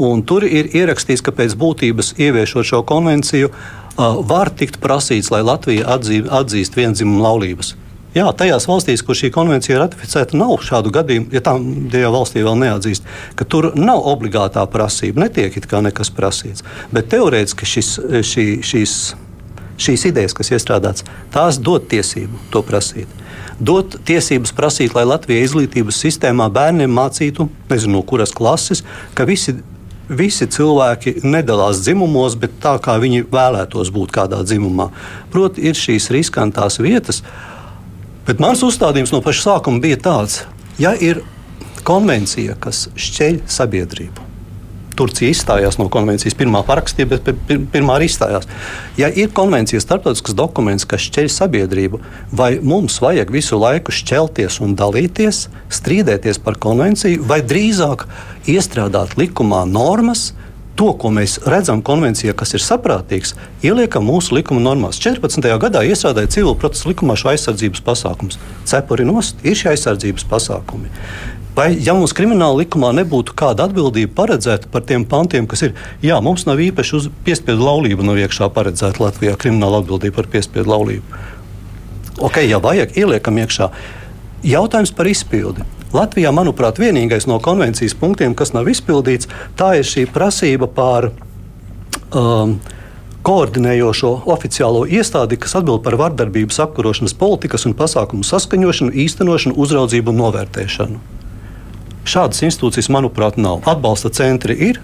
Un 0.00 0.22
tur 0.24 0.46
ir 0.46 0.70
ierakstīts, 0.72 1.24
ka 1.24 1.34
pēc 1.34 1.58
būtības 1.60 2.14
ieviešot 2.22 2.70
šo 2.70 2.84
konvenciju, 2.88 3.50
var 3.96 4.50
tikt 4.50 4.80
prasīts, 4.82 5.30
lai 5.34 5.42
Latvija 5.46 5.86
atzīst, 5.96 6.30
atzīst 6.30 6.78
vienzimumu 6.78 7.22
laulības. 7.24 7.74
Jā, 8.14 8.28
tajās 8.30 8.68
valstīs, 8.70 9.02
kur 9.02 9.16
šī 9.18 9.32
konvencija 9.34 9.74
ir 9.74 9.80
ratificēta, 9.82 10.36
nav 10.38 10.60
šādu 10.62 10.92
gadījumu, 10.94 11.32
ja 11.34 11.40
tā 11.42 11.56
ja 11.98 12.12
valstī 12.14 12.44
vēl 12.46 12.60
neatzīst, 12.60 13.06
ka 13.34 13.46
tur 13.50 13.72
nav 13.74 14.04
obligātā 14.06 14.62
prasība, 14.70 15.24
netiek 15.24 15.56
it 15.58 15.66
kā 15.70 15.80
nekas 15.82 16.12
prasīts. 16.14 16.62
Bet 16.94 17.10
teorētiski 17.10 17.66
šis, 17.66 17.90
šī, 18.30 18.46
šīs, 18.62 18.94
šīs 19.82 20.06
idejas, 20.12 20.36
kas 20.38 20.52
iestrādātas, 20.54 21.06
tās 21.34 21.58
dod 21.58 21.90
tiesību 21.90 22.46
to 22.54 22.62
prasīt. 22.62 23.10
Dot 23.58 23.98
tiesības 24.06 24.54
prasīt, 24.54 24.94
lai 24.94 25.06
Latvijas 25.10 25.50
izglītības 25.50 25.98
sistēmā 26.06 26.46
bērniem 26.54 26.94
mācītu, 26.94 27.48
nezinu, 27.70 27.98
no 27.98 28.06
kuras 28.06 28.34
klases, 28.34 28.82
ka 29.18 29.26
visi 29.26 29.58
visi 30.08 30.46
cilvēki 30.50 31.20
nedalās 31.24 31.80
dzimumos, 31.84 32.36
bet 32.40 32.60
tā 32.62 32.76
kā 32.82 32.98
viņi 33.00 33.26
vēlētos 33.32 33.90
būt 33.94 34.14
kādā 34.14 34.42
dzimumā. 34.44 34.90
Proti, 35.32 35.64
ir 35.68 35.78
šīs 35.78 36.10
riskantās 36.14 36.80
vietas, 36.82 37.22
Bet 38.24 38.40
mans 38.40 38.62
uzstādījums 38.64 39.12
no 39.12 39.20
paša 39.20 39.42
sākuma 39.44 39.82
bija 39.84 39.98
tāds, 40.00 40.38
ja 40.80 40.94
ir 40.96 41.20
konvencija, 41.84 42.56
kas 42.56 42.86
šķeļ 42.96 43.42
sabiedrību. 43.52 44.33
Turcija 44.98 45.32
izstājās 45.32 45.78
no 45.80 45.88
konvencijas, 45.92 46.36
pirmā 46.38 46.62
parakstīja, 46.66 47.08
bet 47.10 47.30
pirmā 47.72 47.98
arī 47.98 48.08
izstājās. 48.10 48.48
Ja 49.00 49.10
ir 49.10 49.32
konvencija, 49.34 49.82
starptautisks 49.82 50.36
dokuments, 50.38 50.86
kas 50.88 51.08
šķeļ 51.08 51.30
sabiedrību, 51.34 52.00
vai 52.32 52.54
mums 52.62 53.00
vajag 53.02 53.32
visu 53.34 53.58
laiku 53.60 53.94
šķelties 53.94 54.60
un 54.64 54.76
dalīties, 54.78 55.48
strīdēties 55.74 56.40
par 56.44 56.58
konvenciju, 56.62 57.26
vai 57.28 57.42
drīzāk 57.42 58.06
iestrādāt 58.50 59.18
likumā 59.20 59.64
normas, 59.68 60.32
to, 60.78 60.90
ko 60.98 61.10
mēs 61.14 61.38
redzam 61.46 61.82
konvencijā, 61.86 62.34
kas 62.36 62.54
ir 62.56 62.62
saprātīgs, 62.64 63.34
ieliekam 63.66 64.06
mūsu 64.08 64.34
likuma 64.34 64.62
normās. 64.62 64.98
14. 65.02 65.46
gadā 65.62 65.84
iestrādāja 65.86 66.32
civil 66.36 66.56
procesa 66.58 66.90
likumā 66.90 67.16
šo 67.18 67.30
aizsardzības 67.34 67.84
pasākumus. 67.86 68.40
Cepuri 68.68 69.06
nost 69.06 69.42
ir 69.46 69.58
šie 69.58 69.70
aizsardzības 69.74 70.26
pasākumi. 70.30 70.90
Vai, 71.54 71.68
ja 71.78 71.92
mums 71.94 72.10
krimināla 72.16 72.64
likumā 72.64 72.88
nebūtu 72.98 73.36
kāda 73.38 73.68
atbildība 73.68 74.10
paredzēta 74.16 74.66
par 74.72 74.82
tiem 74.88 75.04
pantiem, 75.06 75.46
kas 75.46 75.62
ir, 75.62 75.76
jā, 76.02 76.16
mums 76.24 76.48
nav 76.48 76.58
īpaši 76.58 76.96
uz 76.98 77.06
piespiedu 77.26 77.62
laulību 77.62 78.06
nav 78.06 78.18
iekšā 78.24 78.48
paredzēta 78.56 78.98
Latvijā 79.04 79.36
krimināla 79.38 79.78
atbildība 79.84 80.18
par 80.18 80.30
piespiedu 80.32 80.72
laulību. 80.72 81.22
Ok, 82.26 82.42
ja 82.42 82.58
vajag, 82.62 82.98
ieliekam 82.98 83.38
iekšā. 83.38 83.70
Jautājums 84.44 84.90
par 84.98 85.06
izpildi. 85.10 85.62
Latvijā, 85.94 86.34
manuprāt, 86.34 86.82
vienīgais 86.82 87.28
no 87.30 87.38
konvencijas 87.38 87.94
punktiem, 88.02 88.34
kas 88.34 88.50
nav 88.50 88.66
izpildīts, 88.70 89.30
tā 89.54 89.76
ir 89.78 89.86
šī 89.86 90.08
prasība 90.10 90.66
par 90.66 91.12
um, 92.10 92.58
koordinējošo 93.22 94.14
oficiālo 94.34 94.88
iestādi, 94.90 95.38
kas 95.38 95.54
atbild 95.60 95.86
par 95.86 95.94
vardarbības 96.02 96.58
apkarošanas 96.66 97.14
politikas 97.18 97.70
un 97.70 97.78
pasākumu 97.78 98.26
saskaņošanu, 98.26 98.94
īstenošanu, 99.06 99.54
uzraudzību 99.54 100.10
un 100.10 100.24
novērtēšanu. 100.26 101.04
Šādas 102.04 102.42
institūcijas, 102.44 102.90
manuprāt, 102.92 103.38
nav. 103.40 103.62
Atbalsta 103.68 104.10
centri 104.12 104.56
ir, 104.68 104.80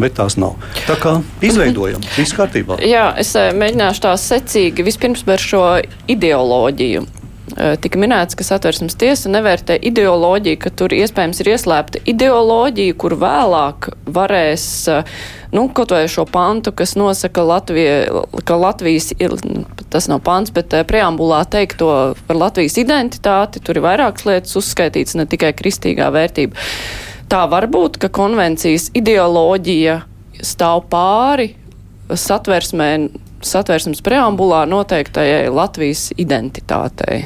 bet 0.00 0.16
tās 0.18 0.36
nav. 0.40 0.56
Tā 0.88 0.96
kā 1.00 1.16
izveidojam, 1.44 2.02
viss 2.16 2.34
kārtībā. 2.36 2.80
Jā, 2.84 3.08
es 3.20 3.32
eh, 3.38 3.52
mēģināšu 3.56 4.04
tā 4.08 4.14
secīgi 4.20 4.86
vispirms 4.86 5.24
par 5.26 5.42
šo 5.42 5.62
ideoloģiju. 6.10 7.06
Eh, 7.54 7.76
tika 7.78 7.98
minēts, 8.02 8.34
ka 8.34 8.42
satversmes 8.42 8.96
tiesa 8.98 9.30
nevērtē 9.30 9.76
ideoloģiju, 9.86 10.58
ka 10.58 10.70
tur 10.74 10.90
iespējams 10.96 11.38
ir 11.44 11.50
ieslēpta 11.52 12.00
ideoloģija, 12.10 12.94
kur 12.98 13.14
vēlāk 13.20 13.86
varēs, 14.10 14.64
eh, 14.90 15.12
nu, 15.54 15.68
kaut 15.70 15.94
vai 15.94 16.02
šo 16.10 16.24
pantu, 16.26 16.72
kas 16.74 16.96
nosaka 16.98 17.44
Latvija, 17.46 18.24
ka 18.44 18.56
Latvijas, 18.58 19.12
tas 19.90 20.08
nav 20.10 20.24
pants, 20.26 20.50
bet 20.50 20.74
eh, 20.74 20.82
preambulā 20.82 21.44
teikto 21.46 22.16
par 22.26 22.36
Latvijas 22.36 22.80
identitāti, 22.82 23.62
tur 23.62 23.78
ir 23.78 23.86
vairākas 23.86 24.26
lietas 24.26 24.58
uzskaitīts, 24.58 25.14
ne 25.14 25.28
tikai 25.30 25.52
kristīgā 25.54 26.10
vērtība. 26.10 26.58
Tā 27.30 27.44
var 27.50 27.68
būt, 27.70 28.00
ka 28.02 28.10
konvencijas 28.10 28.90
ideoloģija 28.98 30.00
stāv 30.42 30.82
pāri 30.90 31.52
satversmē 32.10 32.90
satversmes 33.52 34.02
preambulā 34.04 34.64
noteiktajai 34.70 35.50
Latvijas 35.52 36.08
identitātei? 36.16 37.24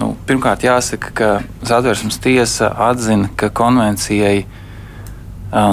Nu, 0.00 0.14
pirmkārt, 0.26 0.64
jāsaka, 0.66 1.10
ka 1.14 1.30
satversmes 1.62 2.18
tiesa 2.22 2.72
atzina, 2.88 3.30
ka 3.38 3.50
konvencijai 3.54 4.44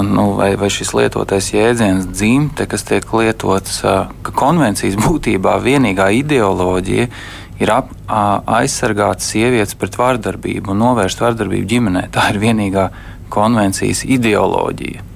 nu, 0.06 0.28
vai, 0.38 0.52
vai 0.56 0.68
šis 0.70 0.92
lietotais 0.94 1.50
jēdziens 1.50 2.06
dzimte, 2.12 2.68
kas 2.70 2.84
tiek 2.86 3.06
lietots, 3.18 3.80
ka 3.82 4.34
konvencijas 4.36 4.94
būtībā 5.00 5.56
vienīgā 5.64 6.12
ideoloģija 6.20 7.08
ir 7.62 7.72
ap, 7.74 7.90
aizsargāt 8.06 9.24
sievietes 9.24 9.74
pret 9.78 9.98
vardarbību 9.98 10.70
un 10.74 10.82
novērst 10.84 11.22
vardarbību 11.22 11.68
ģimenē. 11.74 12.04
Tā 12.14 12.28
ir 12.30 12.38
vienīgā 12.42 12.88
konvencijas 13.32 14.04
ideoloģija. 14.06 15.08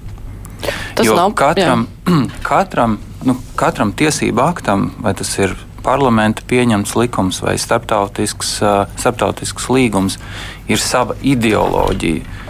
Tas 0.96 1.06
jo 1.06 1.14
nav 1.14 1.34
katram, 1.38 1.86
katram 2.50 2.98
nu, 3.26 3.36
katram 3.58 3.92
tiesību 3.96 4.42
aktam, 4.42 4.90
vai 5.02 5.12
tas 5.18 5.32
ir 5.38 5.54
parlamenta 5.86 6.42
pieņemts 6.50 6.96
likums 6.98 7.40
vai 7.44 7.54
starptautisks, 7.60 8.56
starptautisks 8.98 9.68
līgums, 9.70 10.18
ir 10.70 10.82
sava 10.82 11.16
ideoloģija. 11.22 12.42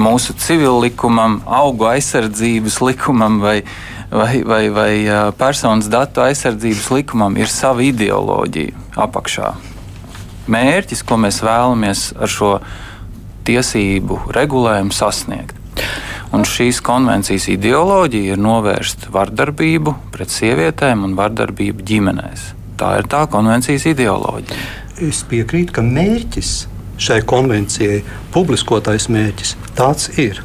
Mūsu 0.00 0.34
civil 0.40 0.78
likumam, 0.80 1.40
augu 1.44 1.88
aizsardzības 1.90 2.78
likumam 2.84 3.40
vai, 3.42 3.58
vai, 4.12 4.40
vai, 4.46 4.62
vai 4.72 4.92
personas 5.36 5.90
datu 5.92 6.22
aizsardzības 6.24 6.90
likumam 6.94 7.36
ir 7.40 7.50
sava 7.52 7.84
ideoloģija 7.84 8.86
apakšā. 9.06 9.52
Mērķis, 10.52 11.02
ko 11.02 11.18
mēs 11.18 11.42
vēlamies 11.42 12.08
ar 12.22 12.30
šo 12.30 12.52
tiesību 13.46 14.20
regulējumu 14.36 14.94
sasniegt. 14.94 15.56
Un 16.34 16.42
šīs 16.48 16.80
konvencijas 16.84 17.46
ideoloģija 17.52 18.34
ir 18.34 18.42
novērst 18.42 19.06
vardarbību 19.14 19.94
pret 20.14 20.32
sievietēm 20.34 21.04
un 21.06 21.14
vardarbību 21.18 21.86
ģimenēs. 21.86 22.48
Tā 22.80 22.96
ir 23.00 23.06
tā 23.12 23.22
konvencijas 23.30 23.86
ideoloģija. 23.92 24.58
Es 25.06 25.22
piekrītu, 25.28 25.76
ka 25.76 25.84
mērķis 25.86 26.52
šai 26.98 27.20
konvencijai, 27.28 28.02
publiskotais 28.34 29.10
mērķis, 29.12 29.56
tāds 29.76 30.10
ir. 30.18 30.42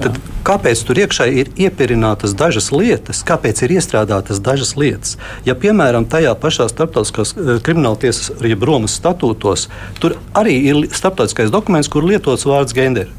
Tad 0.00 0.16
kāpēc 0.46 0.82
tur 0.86 0.98
iekšā 1.02 1.26
ir 1.42 1.50
iepirinātas 1.60 2.34
dažas 2.36 2.70
lietas, 2.72 3.22
kāpēc 3.26 3.62
ir 3.64 3.76
iestrādātas 3.76 4.40
dažas 4.44 4.74
lietas? 4.80 5.16
Ja, 5.46 5.54
piemēram, 5.58 6.08
tajā 6.10 6.32
pašā 6.40 6.68
starptautiskās 6.72 7.34
eh, 7.36 7.52
krimināltiesas, 7.64 8.32
jeb 8.44 8.64
Romas 8.66 8.96
statūtos, 9.00 9.68
tur 10.00 10.16
arī 10.36 10.56
ir 10.72 10.82
starptautiskais 10.92 11.52
dokuments, 11.52 11.90
kur 11.92 12.06
lietots 12.08 12.48
vārds 12.48 12.76
gender. 12.76 13.12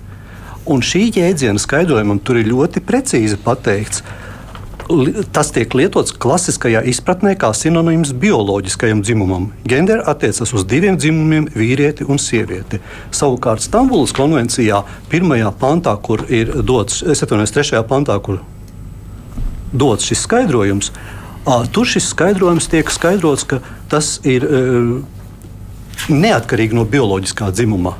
Un 0.70 0.84
šī 0.86 1.08
jēdziena 1.16 1.62
skaidrojumam 1.62 2.20
tur 2.22 2.38
ir 2.38 2.52
ļoti 2.52 2.84
precīzi 2.86 3.40
pateikts. 3.42 4.04
Tas 5.32 5.54
tiek 5.56 5.72
lietots 5.78 6.12
klasiskajā 6.20 6.82
izpratnē 6.92 7.38
kā 7.40 7.54
sinonīms 7.56 8.12
bioloģiskajam 8.20 9.02
dzimumam. 9.06 9.48
Gender 9.64 10.02
attiecas 10.12 10.52
uz 10.52 10.66
diviem 10.68 10.98
dzimumiem, 11.00 11.48
vīrieti 11.56 12.04
un 12.04 12.20
sievieti. 12.20 12.82
Savukārt 13.16 13.64
Stambulas 13.64 14.12
konvencijā, 14.18 14.84
pirmajā 15.10 15.54
pantā, 15.62 15.96
kur 15.96 16.26
ir 16.28 16.52
dots, 16.68 17.02
es 17.08 17.24
atvainojos, 17.24 17.56
trešajā 17.56 17.86
pantā, 17.88 18.20
kur 18.20 18.42
dots 19.72 20.12
šis 20.12 20.26
skaidrojums, 20.28 20.92
tur 21.72 21.88
šis 21.88 22.12
skaidrojums 22.12 22.68
tiek 22.68 22.92
skaidrots, 22.92 23.48
ka 23.48 23.62
tas 23.90 24.18
ir 24.28 24.44
neatkarīgi 26.12 26.76
no 26.76 26.84
bioloģiskā 26.84 27.48
dzimuma. 27.56 27.96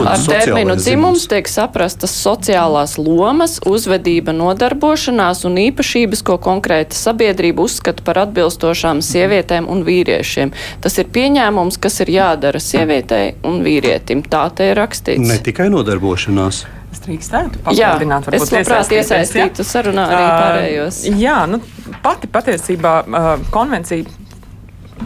Ar 0.00 0.22
terminu 0.22 0.76
dzimums 0.78 1.26
tiek 1.30 1.48
saprastas 1.50 2.14
sociālās 2.22 2.96
lomas, 3.00 3.58
uzvedība, 3.66 4.34
nodarbošanās 4.36 5.44
un 5.48 5.58
īpašības, 5.66 6.24
ko 6.26 6.38
konkrēta 6.42 6.96
sabiedrība 6.96 7.64
uzskata 7.66 8.04
par 8.06 8.22
atbilstošām 8.26 9.02
sievietēm 9.04 9.68
un 9.70 9.84
vīriešiem. 9.86 10.54
Tas 10.84 10.98
ir 11.02 11.10
pieņēmums, 11.14 11.80
kas 11.82 12.00
ir 12.04 12.14
jādara 12.16 12.62
sievietei 12.62 13.34
un 13.46 13.62
vīrietim. 13.66 14.22
Tā 14.30 14.46
te 14.54 14.70
ir 14.72 14.78
rakstīts. 14.80 15.26
Ne 15.26 15.40
tikai 15.42 15.70
nodarbošanās. 15.72 16.64
Es 16.90 17.04
drīkstētu 17.04 17.60
papildināt, 17.62 18.26
jā, 18.26 18.38
es 18.40 18.50
labprāt 18.50 18.94
iesaistītu 18.96 19.62
sarunā 19.66 20.08
arī 20.10 20.24
pārējos. 20.26 21.04
Uh, 21.06 21.20
jā, 21.22 21.36
nu, 21.46 21.60
pati 22.02 22.26
patiesībā 22.30 22.94
uh, 23.04 23.28
konvencija 23.54 24.08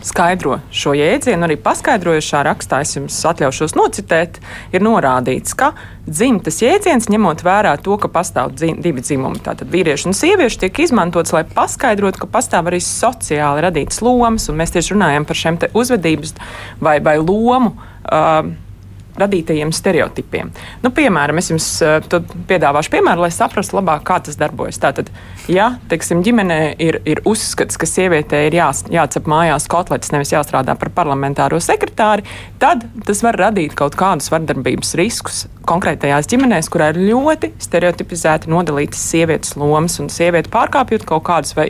skaidro 0.02 0.58
šo 0.74 0.94
jēdzienu, 0.96 1.46
arī 1.46 1.56
paskaidrojušā 1.60 2.42
rakstā, 2.48 2.80
es 2.84 2.96
jums 2.96 3.18
atļaušos 3.30 3.76
nocitēt, 3.78 4.40
ir 4.74 4.84
norādīts, 4.84 5.54
ka 5.58 5.72
dzimtas 6.08 6.60
jēdziens, 6.64 7.08
ņemot 7.12 7.44
vērā 7.46 7.76
to, 7.84 7.96
ka 8.00 8.10
pastāv 8.12 8.54
dzim, 8.58 8.80
divi 8.84 9.04
dzimumi, 9.04 9.42
tātad 9.44 9.70
vīrieši 9.72 10.10
un 10.10 10.16
sievieši, 10.16 10.64
tiek 10.64 10.82
izmantots, 10.86 11.34
lai 11.36 11.44
paskaidrotu, 11.48 12.24
ka 12.24 12.30
pastāv 12.34 12.72
arī 12.72 12.82
sociāli 12.84 13.64
radītas 13.64 14.02
lomas, 14.04 14.48
un 14.50 14.60
mēs 14.60 14.74
tieši 14.74 14.96
runājam 14.96 15.28
par 15.28 15.40
šiem 15.40 15.62
uzvedības 15.72 16.36
vai, 16.82 16.98
vai 17.04 17.18
lomu. 17.22 17.76
Uh, 18.04 18.52
radītajiem 19.20 19.72
stereotipiem. 19.74 20.50
Nu, 20.82 20.90
piemēram, 20.94 21.38
es 21.40 21.50
jums 21.52 21.68
uh, 21.84 21.98
piedāvāšu 22.48 22.92
piemēru, 22.94 23.24
lai 23.24 23.30
saprastu 23.34 23.78
labāk, 23.78 24.04
kā 24.08 24.18
tas 24.24 24.38
darbojas. 24.40 24.80
Tātad, 24.82 25.10
ja 25.50 25.74
teiksim, 25.90 26.22
ģimenē 26.26 26.60
ir, 26.82 27.00
ir 27.08 27.22
uzskats, 27.28 27.78
ka 27.80 27.88
sievietei 27.88 28.48
ir 28.48 28.58
jā, 28.58 28.70
jācep 28.94 29.30
mājās 29.30 29.68
kotletes, 29.70 30.12
nevis 30.14 30.34
jāstrādā 30.34 30.76
par 30.80 30.92
parlamentāro 30.94 31.60
sekretāri, 31.62 32.26
tad 32.62 32.86
tas 33.06 33.22
var 33.24 33.38
radīt 33.38 33.76
kaut 33.78 33.98
kādus 33.98 34.30
vardarbības 34.34 34.94
riskus 34.98 35.44
konkrētajās 35.64 36.28
ģimenēs, 36.28 36.68
kurā 36.72 36.90
ir 36.92 37.00
ļoti 37.08 37.54
stereotipizēti 37.62 38.50
nodalītas 38.52 39.00
sievietes 39.12 39.54
lomas 39.56 39.96
un 40.02 40.10
sievieti 40.12 40.52
pārkāpjot 40.52 41.06
kaut 41.08 41.24
kādas 41.28 41.54
vai 41.56 41.68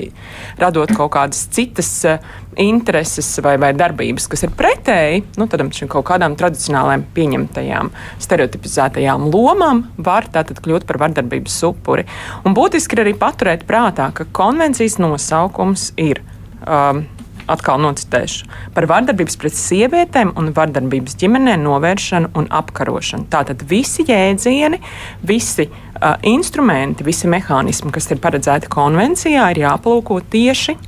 radot 0.58 0.90
kaut 0.96 1.12
kādas 1.14 1.44
citas 1.54 1.90
uh, 2.08 2.18
intereses 2.60 3.28
vai, 3.44 3.56
vai 3.60 3.72
darbības, 3.76 4.28
kas 4.30 4.44
ir 4.46 4.52
pretēji 4.56 5.24
nu, 5.40 5.48
tādam, 5.50 5.72
kaut 5.90 6.06
kādām 6.10 6.36
tradicionālām 6.38 7.06
pieņemtajām, 7.16 7.90
stereotipizētajām 8.24 9.28
lomām, 9.32 9.86
var 9.96 10.28
tātad 10.34 10.60
kļūt 10.64 10.86
par 10.88 11.00
vardarbības 11.04 11.58
upuri. 11.70 12.06
Un 12.44 12.56
būtiski 12.56 12.96
ir 12.96 13.06
arī 13.06 13.16
paturēt 13.18 13.66
prātā, 13.68 14.10
ka 14.14 14.28
konvencijas 14.36 15.00
nosaukums 15.02 15.92
ir. 16.00 16.22
Um, 16.64 17.04
atkal 17.50 17.80
nocitēšu, 17.82 18.46
par 18.72 18.86
vardarbības 18.88 19.36
pret 19.40 19.56
sievietēm 19.58 20.32
un 20.40 20.48
vardarbības 20.56 21.18
ģimenē 21.20 21.58
novēršanu 21.60 22.32
un 22.40 22.48
apkarošanu. 22.60 23.28
Tātad 23.32 23.64
visi 23.68 24.06
jēdzieni, 24.08 24.80
visi 25.28 25.68
uh, 25.68 26.14
instrumenti, 26.24 27.04
visi 27.06 27.28
mehānismi, 27.28 27.92
kas 27.94 28.10
ir 28.12 28.22
paredzēti 28.24 28.72
konvencijā, 28.72 29.50
ir 29.52 29.64
jāplūko 29.66 30.22
tieši 30.32 30.78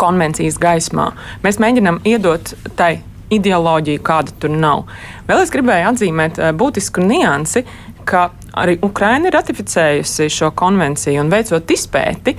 konvencijas 0.00 0.58
gaismā. 0.62 1.10
Mēs 1.44 1.60
mēģinām 1.62 2.02
iedot 2.08 2.54
tai 2.78 2.98
ideoloģiju, 3.32 4.02
kāda 4.06 4.34
tur 4.40 4.52
nav. 4.54 4.84
Vēl 5.26 5.42
es 5.42 5.52
gribēju 5.54 5.90
atzīmēt 5.92 6.40
uh, 6.40 6.52
būtisku 6.56 7.02
niansi, 7.02 7.64
ka 8.06 8.28
arī 8.56 8.76
Ukraina 8.84 9.28
ir 9.28 9.36
ratificējusi 9.36 10.28
šo 10.32 10.50
konvenciju 10.56 11.20
un 11.22 11.30
veicot 11.32 11.70
izpēti, 11.72 12.36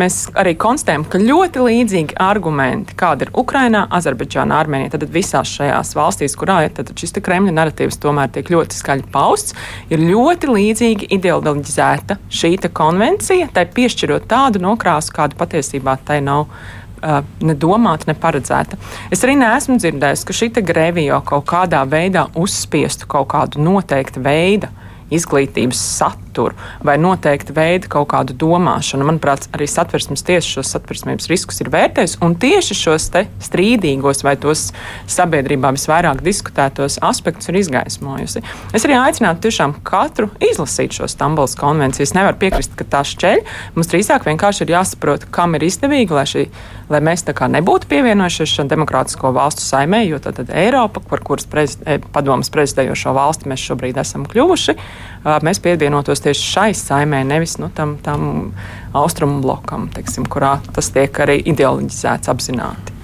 mēs 0.00 0.18
arī 0.40 0.54
konstatējam, 0.60 1.04
ka 1.10 1.20
ļoti 1.22 1.64
līdzīgi 1.66 2.18
argumenti, 2.20 2.96
kāda 2.98 3.26
ir 3.26 3.32
Ukrainā, 3.42 3.84
Azerbaidžānā, 4.00 4.60
Armēnijā, 4.64 4.94
tad 4.94 5.06
visās 5.12 5.52
šajās 5.58 5.94
valstīs, 5.98 6.36
kurā 6.40 6.62
ir 6.66 6.92
šis 7.00 7.16
Kremļa 7.20 7.54
narratīvs 7.56 8.00
tomēr 8.00 8.32
tiek 8.34 8.50
ļoti 8.52 8.78
skaļi 8.80 9.08
pausts, 9.12 9.56
ir 9.92 10.02
ļoti 10.02 10.50
līdzīgi 10.50 11.10
ideoloģizēta 11.18 12.20
šī 12.32 12.56
konvencija, 12.74 13.48
tai 13.54 13.64
piešķirot 13.70 14.28
tādu 14.30 14.60
nokrāsu, 14.62 15.12
kādu 15.16 15.38
patiesībā 15.40 15.96
tai 16.06 16.18
nav 16.24 16.46
uh, 16.48 17.20
ne 17.40 17.54
domāta, 17.56 18.08
ne 18.10 18.16
paredzēta. 18.18 18.78
Es 19.12 19.24
arī 19.24 19.36
neesmu 19.40 19.78
dzirdējis, 19.80 20.26
ka 20.26 20.36
šī 20.36 20.50
grēvija 20.60 21.20
kaut 21.26 21.46
kādā 21.50 21.82
veidā 21.88 22.26
uzspiestu 22.38 23.08
kaut 23.10 23.30
kādu 23.32 23.62
noteiktu 23.64 24.22
veidu 24.24 24.70
izglītības 25.14 25.80
saturu 26.40 26.54
vai 26.84 26.98
noteikti 26.98 27.52
veidu 27.52 27.88
kaut 27.88 28.08
kādu 28.10 28.34
domāšanu. 28.34 29.04
Manuprāt, 29.04 29.48
arī 29.52 29.66
satversmes 29.68 30.22
tiesa 30.24 30.48
šos 30.48 30.72
satversmības 30.74 31.28
riskus 31.28 31.60
ir 31.60 31.70
vērtējusi 31.70 32.20
un 32.24 32.34
tieši 32.34 32.74
šos 32.74 33.10
strīdīgos 33.40 34.24
vai 34.24 34.36
tos 34.40 34.70
sabiedrībā 35.10 35.72
visvairāk 35.74 36.22
diskutētos 36.24 36.98
aspektus 37.02 37.50
ir 37.50 37.60
izgaismojusi. 37.60 38.42
Es 38.72 38.84
arī 38.86 38.96
aicinātu 38.96 39.48
tiešām 39.48 39.76
katru 39.84 40.30
izlasīt 40.40 40.96
šo 40.96 41.08
Stambulas 41.10 41.56
konvenciju. 41.58 42.04
Es 42.06 42.14
nevaru 42.14 42.38
piekrist, 42.40 42.76
ka 42.76 42.84
tā 42.84 43.02
šķeļ. 43.04 43.42
Mums 43.76 43.90
drīzāk 43.90 44.26
vienkārši 44.28 44.64
ir 44.64 44.74
jāsaprot, 44.76 45.26
kam 45.34 45.56
ir 45.58 45.66
izdevīgi, 45.66 46.14
lai, 46.14 46.26
šī, 46.30 46.46
lai 46.92 47.02
mēs 47.04 47.26
tā 47.26 47.34
kā 47.36 47.50
nebūtu 47.50 47.90
pievienojušies 47.90 48.56
šim 48.56 48.70
demokrātisko 48.70 49.32
valstu 49.36 49.64
saimē, 49.66 50.04
jo 50.06 50.20
tad, 50.22 50.38
tad 50.40 50.52
Eiropa, 50.54 51.02
par 51.02 51.24
kuras 51.26 51.48
prez, 51.50 51.76
eh, 51.84 52.00
padomas 52.14 52.52
prezidējošo 52.54 53.14
valsti 53.16 53.50
mēs 53.50 53.66
šobrīd 53.70 54.00
esam 54.00 54.26
kļuvuši, 54.30 54.76
mēs 55.24 55.60
pievienotos 55.62 56.22
tieši 56.24 56.46
šai 56.54 56.70
saimē, 56.76 57.22
nevis 57.28 57.58
nu, 57.60 57.68
tam, 57.74 57.96
tam 58.02 58.52
austrumu 58.96 59.40
blokam, 59.44 59.88
teiksim, 59.94 60.26
kurā 60.30 60.56
tas 60.74 60.90
tiek 60.94 61.20
arī 61.22 61.40
ideoloģizēts 61.52 62.32
apzināti. 62.32 62.96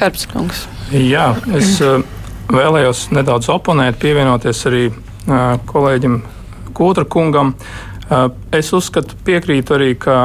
Herbskungs. 0.00 0.66
Jā, 0.92 1.30
es 1.56 1.78
vēlējos 2.52 3.08
nedaudz 3.14 3.48
oponēt, 3.54 3.98
pievienoties 4.02 4.64
arī 4.70 4.84
kolēģim 5.70 6.22
Kūtra 6.74 7.06
kungam. 7.06 7.54
Es 8.52 8.72
uzskatu, 8.74 9.14
piekrītu 9.24 9.76
arī, 9.76 9.92
ka 9.96 10.16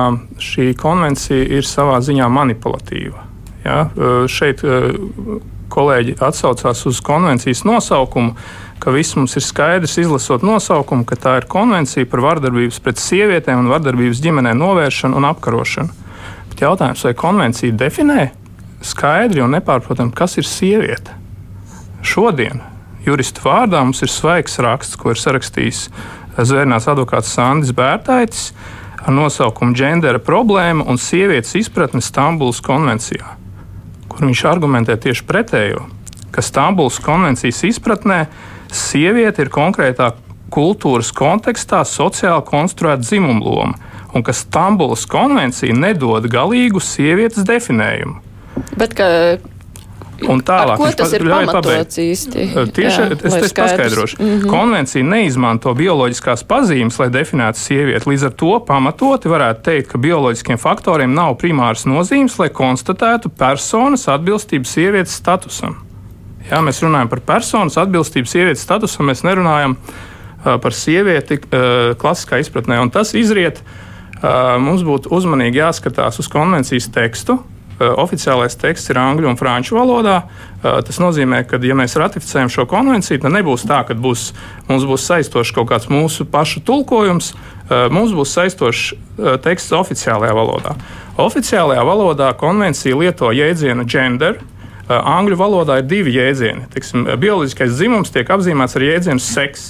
šī 0.41 0.73
konvencija 0.77 1.45
ir 1.59 1.67
savā 1.67 1.99
ziņā 2.03 2.25
manipulatīva. 2.33 3.21
Ja? 3.63 3.83
Šeit 4.27 4.63
kolēģi 5.69 6.17
atsaucās 6.25 6.81
uz 6.89 6.99
konvencijas 7.05 7.61
nosaukumu, 7.69 8.33
ka 8.79 8.93
viss 8.95 9.15
mums 9.19 9.35
ir 9.35 9.43
skaidrs, 9.43 9.97
izlasot 9.99 10.43
nosaukumu, 10.45 11.05
ka 11.07 11.17
tā 11.19 11.35
ir 11.41 11.47
konvencija 11.51 12.07
par 12.09 12.23
vardarbības 12.23 12.79
pret 12.83 13.01
sievietēm 13.01 13.65
un 13.65 13.71
vardarbības 13.71 14.21
ģimenē 14.23 14.55
novēršanu 14.55 15.19
un 15.19 15.27
apkarošanu. 15.29 16.07
Bet 16.49 16.63
jautājums, 16.63 17.03
vai 17.03 17.15
konvencija 17.17 17.75
definē 17.75 18.29
skaidri 18.85 19.43
un 19.43 19.55
nepārprotami, 19.57 20.15
kas 20.15 20.37
ir 20.39 20.47
sieviete? 20.47 21.15
Šodien 22.01 22.63
juristu 23.03 23.43
vārdā 23.43 23.81
mums 23.83 24.01
ir 24.05 24.11
svaigs 24.11 24.59
raksts, 24.63 24.97
ko 24.99 25.11
ir 25.11 25.19
sarakstījis 25.19 25.87
zvērnās 26.39 26.87
advokāts 26.87 27.33
Sandis 27.35 27.73
Bērtaitis 27.75 28.51
ar 28.99 29.15
nosaukumu 29.15 29.75
Gendera 29.75 30.19
problēma 30.23 30.85
un 30.87 30.99
sievietes 30.99 31.55
izpratne 31.59 32.01
Stambulas 32.03 32.61
konvencijā, 32.63 33.35
kur 34.07 34.27
viņš 34.27 34.45
argumentē 34.47 34.95
tieši 34.99 35.25
pretējo, 35.27 35.85
ka 36.31 36.43
Stambulas 36.45 36.99
konvencijas 37.03 37.63
izpratnē 37.67 38.25
sieviete 38.75 39.45
ir 39.45 39.51
konkrētā 39.53 40.13
kultūras 40.53 41.11
kontekstā 41.15 41.83
sociāli 41.85 42.45
konstruēta 42.47 43.03
dzimuma 43.05 43.45
loma, 43.45 43.93
un 44.13 44.25
ka 44.25 44.33
Stambulas 44.33 45.05
konvencija 45.09 45.75
nedod 45.75 46.25
galīgu 46.31 46.81
sievietes 46.81 47.45
definējumu. 47.47 48.19
Bet, 48.77 48.95
ka 48.97 49.07
Un 50.27 50.41
tālāk, 50.43 50.79
ko 50.79 50.89
tas 50.99 51.13
ir 51.15 51.23
pamatots 51.23 51.99
īsti? 52.01 52.45
Tieši 52.75 53.03
Jā, 53.05 53.07
es, 53.15 53.35
es 53.37 53.53
paskaidrošu. 53.55 54.17
Mm 54.19 54.29
-hmm. 54.29 54.49
Konvencija 54.51 55.03
neizmanto 55.05 55.73
bioloģiskās 55.73 56.43
pazīmes, 56.43 56.99
lai 56.99 57.09
definētu 57.09 57.59
sievieti. 57.59 58.09
Līdz 58.09 58.25
ar 58.25 58.31
to 58.31 58.59
pamatoti 58.67 59.31
varētu 59.31 59.61
teikt, 59.63 59.91
ka 59.91 59.97
bioloģiskiem 59.97 60.57
faktoriem 60.57 61.13
nav 61.13 61.37
primāras 61.37 61.85
nozīmes, 61.85 62.39
lai 62.39 62.49
konstatētu 62.49 63.29
personas 63.29 64.07
atbilstību 64.07 64.65
sievietes 64.65 65.15
statusam. 65.15 65.77
Jā, 66.49 66.63
mēs 66.65 66.81
runājam 66.81 67.11
par 67.11 67.21
personas 67.21 67.77
atbilstību 67.77 68.29
sievietes 68.29 68.63
statusam, 68.65 69.05
mēs 69.11 69.21
nerunājam 69.25 69.75
uh, 69.77 70.55
par 70.61 70.73
sievieti 70.73 71.37
uh, 71.37 71.93
klasiskā 71.99 72.39
izpratnē. 72.41 72.79
Un 72.81 72.89
tas 72.93 73.13
izriet, 73.17 73.61
uh, 73.61 74.57
mums 74.61 74.81
būtu 74.87 75.11
uzmanīgi 75.13 75.61
jāskatās 75.61 76.17
uz 76.23 76.29
konvencijas 76.31 76.89
tekstu. 76.95 77.37
Uh, 77.79 77.93
oficiālais 78.01 78.57
teksts 78.59 78.89
ir 78.89 78.97
angļu 78.97 79.29
un 79.29 79.37
franču 79.37 79.77
valodā. 79.77 80.23
Uh, 80.25 80.81
tas 80.83 80.97
nozīmē, 80.99 81.43
ka, 81.47 81.61
ja 81.61 81.77
mēs 81.77 81.93
ratificējam 82.01 82.49
šo 82.49 82.65
konvenciju, 82.71 83.21
tad 83.21 83.37
nebūs 83.37 83.69
tā, 83.69 83.83
ka 83.85 83.93
būs, 83.93 84.31
mums 84.71 84.89
būs 84.89 85.05
saistošs 85.05 85.53
kaut 85.55 85.69
kāds 85.69 85.85
mūsu 85.93 86.25
pašu 86.33 86.65
tulkojums. 86.65 87.35
Uh, 87.69 87.85
mums 87.93 88.15
būs 88.17 88.33
saistošs 88.33 88.95
teksts 89.45 89.75
oficiālajā 89.77 90.33
valodā. 90.33 90.73
Oficiālajā 91.19 91.85
valodā 91.85 92.33
konvencija 92.39 92.97
lieto 92.97 93.29
jēdzienu 93.35 93.85
gender, 93.85 94.39
Angļu 94.89 95.37
valodā 95.37 95.79
ir 95.79 95.89
divi 95.89 96.15
jēdzieni. 96.15 96.65
Tiksim, 96.73 97.05
bioloģiskais 97.21 97.75
dzimums 97.77 98.09
tiek 98.13 98.29
apzīmēts 98.33 98.77
ar 98.79 98.85
jēdzienu 98.87 99.21
seks. 99.21 99.67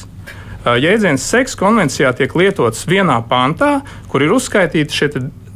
Jēdziens 0.63 1.23
seks 1.23 1.55
konvencijā 1.59 2.11
tiek 2.15 2.33
lietots 2.35 2.85
vienā 2.87 3.17
pantā, 3.27 3.79
kur 4.11 4.23
ir 4.23 4.31
uzskaitīti 4.35 4.95
šie 4.95 5.09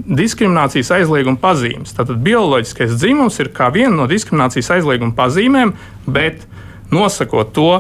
diskriminācijas 0.04 0.92
aizlieguma 0.98 1.40
pazīmes. 1.40 1.96
Tātad 1.96 2.20
bioloģiskais 2.24 2.96
dzimums 2.98 3.40
ir 3.44 3.52
kā 3.56 3.70
viena 3.72 3.94
no 4.02 4.08
diskriminācijas 4.12 4.72
aizlieguma 4.78 5.16
pazīmēm, 5.16 5.76
bet 6.08 6.44
nosakot 6.92 7.52
to, 7.56 7.72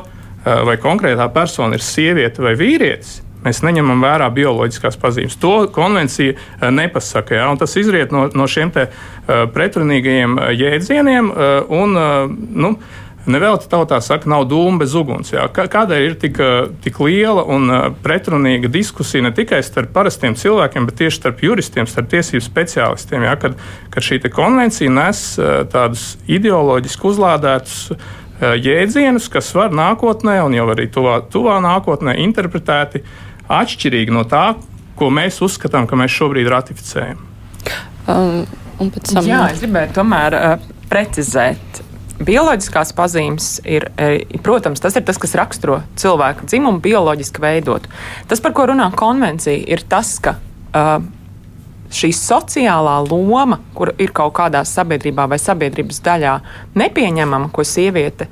vai 0.43 0.75
konkrētā 0.79 1.27
persona 1.35 1.79
ir 1.79 1.83
sieviete 1.83 2.43
vai 2.43 2.55
vīrietis, 2.59 3.21
Mēs 3.43 3.59
neņemam 3.65 4.03
vērā 4.03 4.29
bioloģiskās 4.33 4.97
pazīmes. 5.01 5.37
To 5.43 5.67
konvencija 5.73 6.35
eh, 6.35 6.67
nepasaka. 6.71 7.37
Ja? 7.39 7.51
Tas 7.59 7.75
izriet 7.79 8.13
no, 8.15 8.27
no 8.33 8.47
šiem 8.49 8.71
eh, 8.79 8.99
pretrunīgajiem 9.53 10.37
eh, 10.39 10.51
jēdzieniem. 10.63 11.31
Un, 11.73 11.97
nu, 12.63 12.75
Nevelti 13.23 13.69
tautā 13.71 14.01
saka, 14.03 14.27
nav 14.27 14.41
dūma 14.51 14.81
bez 14.81 14.91
uguns. 14.99 15.29
Jā. 15.31 15.45
Kādēļ 15.47 16.01
ir 16.09 16.15
tik, 16.19 16.41
tik 16.83 16.97
liela 16.99 17.45
un 17.47 17.71
pretrunīga 18.03 18.67
diskusija 18.67 19.23
ne 19.23 19.31
tikai 19.31 19.61
starp 19.63 19.93
parastiem 19.95 20.35
cilvēkiem, 20.35 20.89
bet 20.89 20.97
tieši 20.99 21.21
starp 21.21 21.39
juristiem, 21.45 21.87
starp 21.87 22.09
tiesību 22.11 22.43
speciālistiem? 22.43 23.23
Jā, 23.23 23.37
kad, 23.39 23.55
kad 23.95 24.03
šī 24.03 24.19
konvencija 24.27 24.91
nes 24.91 25.23
tādus 25.71 26.03
ideoloģiski 26.27 27.09
uzlādētus 27.13 27.77
jēdzienus, 28.41 29.31
kas 29.31 29.55
var 29.55 29.71
nākotnē, 29.71 30.41
un 30.43 30.59
jau 30.59 30.67
arī 30.75 30.89
tuvā, 30.91 31.21
tuvā 31.31 31.61
nākotnē, 31.63 32.17
interpretēti 32.25 33.05
atšķirīgi 33.51 34.13
no 34.13 34.23
tā, 34.29 34.53
ko 34.99 35.09
mēs 35.13 35.41
uzskatām, 35.43 35.87
ka 35.89 35.99
mēs 35.99 36.13
šobrīd 36.13 36.49
ratificējam. 36.53 37.23
Um, 38.07 38.43
tam... 38.77 39.25
Jā, 39.27 39.47
es 39.53 39.63
gribēju 39.63 39.95
tomēr 39.95 40.37
uh, 40.37 40.69
precizēt 40.91 41.83
bioloģiskās 42.23 42.93
pazīmes 42.95 43.47
ir, 43.65 43.87
e, 43.97 44.37
protams, 44.43 44.81
tas 44.83 44.95
ir 44.95 45.05
tas, 45.07 45.17
kas 45.19 45.35
raksturo 45.39 45.81
cilvēku 45.99 46.47
dzimumu 46.47 46.81
bioloģiski 46.83 47.41
veidot. 47.43 47.87
Tas, 48.29 48.41
par 48.43 48.53
ko 48.55 48.67
runā 48.69 48.89
konvencija, 48.95 49.57
ir 49.57 49.83
tas, 49.89 50.15
ka 50.23 50.37
uh, 50.37 50.95
šī 51.93 52.11
sociālā 52.15 52.95
loma, 53.05 53.59
kur 53.77 53.93
ir 54.01 54.13
kaut 54.15 54.35
kādā 54.39 54.63
sabiedrībā 54.67 55.27
vai 55.29 55.39
sabiedrības 55.41 56.01
daļā 56.05 56.37
nepieņemama, 56.79 57.51
ko 57.53 57.65
sieviete 57.67 58.29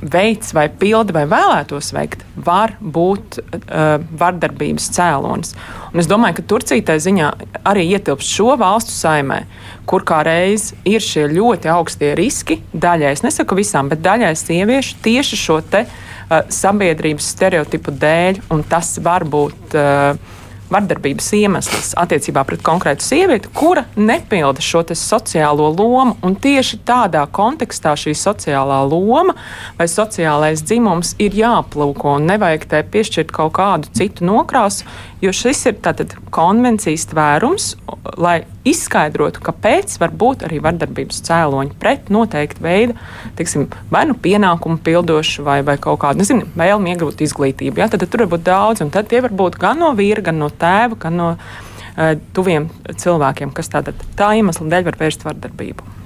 veids 0.00 0.54
vai 0.56 0.66
pilda 0.80 1.14
vai 1.16 1.24
vēlētos 1.28 1.92
veikt, 1.96 2.24
var 2.44 2.74
būt 2.80 3.38
uh, 3.40 3.98
vardarbības 4.20 4.88
cēlonis. 4.96 5.54
Un 5.92 6.02
es 6.02 6.08
domāju, 6.10 6.38
ka 6.38 6.46
Turcija 6.52 6.86
tajā 6.90 7.04
ziņā 7.08 7.30
arī 7.68 7.84
ietilpst 7.92 8.32
šo 8.32 8.54
valstu 8.60 8.94
saimē, 8.94 9.42
kur 9.88 10.04
kā 10.08 10.22
reiz 10.26 10.70
ir 10.88 11.04
šie 11.04 11.26
ļoti 11.32 11.72
augstie 11.72 12.14
riski, 12.18 12.60
daļai, 12.72 13.12
es 13.16 13.24
nesaku 13.26 13.58
visām, 13.58 13.90
bet 13.92 14.04
daļai 14.04 14.34
sieviešu 14.38 14.98
tieši 15.04 15.40
šo 15.40 15.60
te 15.74 15.84
uh, 15.84 16.40
sabiedrības 16.52 17.32
stereotipu 17.36 17.94
dēļ, 18.00 18.44
un 18.54 18.64
tas 18.68 18.96
var 19.04 19.28
būt 19.28 19.76
uh, 19.76 20.37
vardarbības 20.72 21.30
iemesls 21.38 21.92
attiecībā 21.98 22.44
pret 22.48 22.62
konkrētu 22.66 23.04
sievieti, 23.04 23.50
kura 23.56 23.84
nepilda 23.96 24.62
šo 24.64 24.84
sociālo 24.88 25.68
lomu. 25.74 26.16
Un 26.24 26.36
tieši 26.38 26.80
tādā 26.88 27.24
kontekstā 27.32 27.94
šī 27.98 28.14
sociālā 28.16 28.80
loma 28.88 29.34
vai 29.78 29.88
sociālais 29.90 30.62
dzimums 30.64 31.14
ir 31.22 31.36
jāplūko 31.38 32.18
un 32.18 32.28
nevajag 32.32 32.68
tai 32.70 32.84
piešķirt 32.86 33.34
kaut 33.34 33.56
kādu 33.58 33.90
citu 33.96 34.26
nokrāsu, 34.28 34.86
jo 35.24 35.32
šis 35.34 35.66
ir 35.70 35.80
tātad 35.84 36.14
konvencijas 36.34 37.08
tvērums, 37.10 37.72
lai 38.20 38.42
izskaidrotu, 38.70 39.42
kāpēc 39.44 39.96
var 40.02 40.14
būt 40.22 40.44
arī 40.48 40.60
vardarbības 40.64 41.22
cēloņi 41.28 41.76
pret 41.80 42.10
noteiktu 42.14 42.64
veidu, 42.64 42.96
teiksim, 43.38 43.68
vai 43.92 44.04
nu 44.10 44.16
pienākumu 44.18 44.80
pildošu, 44.84 45.44
vai, 45.46 45.60
vai 45.66 45.78
kaut 45.82 46.00
kādu, 46.04 46.22
nezinu, 46.22 46.48
vēlmi 46.58 46.94
iegūt 46.94 47.24
izglītību. 47.26 47.82
Ja? 47.82 47.90
Tad, 47.90 48.04
tad 48.04 48.12
tur 48.12 48.26
var 48.26 48.34
būt 48.36 48.46
daudz, 48.48 48.84
un 48.84 48.92
tie 48.94 49.22
var 49.24 49.34
būt 49.34 49.58
gan 49.60 49.80
no 49.82 49.92
vīra, 49.98 50.24
gan 50.30 50.40
no 50.42 50.50
tēva, 50.50 50.98
gan 51.00 51.18
no 51.18 51.30
uh, 51.34 52.14
tuviem 52.36 52.70
cilvēkiem, 52.88 53.54
kas 53.56 53.72
tātad 53.74 54.08
tā 54.18 54.34
iemesla 54.38 54.68
dēļ 54.72 54.90
var 54.90 55.00
vērst 55.02 55.26
vardarbību. 55.28 55.97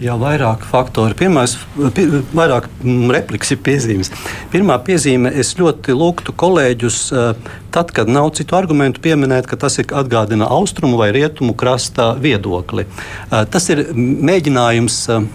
Jā, 0.00 0.14
vairāk 0.16 0.62
faktori. 0.64 1.12
Pirmais, 1.12 1.58
pie, 1.92 2.06
vairāk 2.32 2.70
mm, 2.80 3.10
repliks 3.12 3.50
ir 3.52 3.58
piezīmes. 3.60 4.08
Pirmā 4.48 4.78
piezīme, 4.80 5.28
es 5.42 5.52
ļoti 5.58 5.92
lūgtu 5.92 6.32
kolēģus, 6.40 7.00
eh, 7.12 7.50
tad, 7.74 7.92
kad 7.92 8.08
nav 8.08 8.30
citu 8.38 8.56
argumentu, 8.56 9.02
pieminēt, 9.04 9.44
ka 9.50 9.58
tas 9.60 9.76
ir 9.76 9.92
atgādina 9.92 10.48
austrumu 10.56 10.96
vai 10.96 11.10
rietumu 11.12 11.52
krasta 11.52 12.14
viedokli. 12.16 12.86
Eh, 12.88 13.44
tas 13.52 13.68
ir 13.74 13.90
mēģinājums 13.92 14.96
eh, 15.12 15.28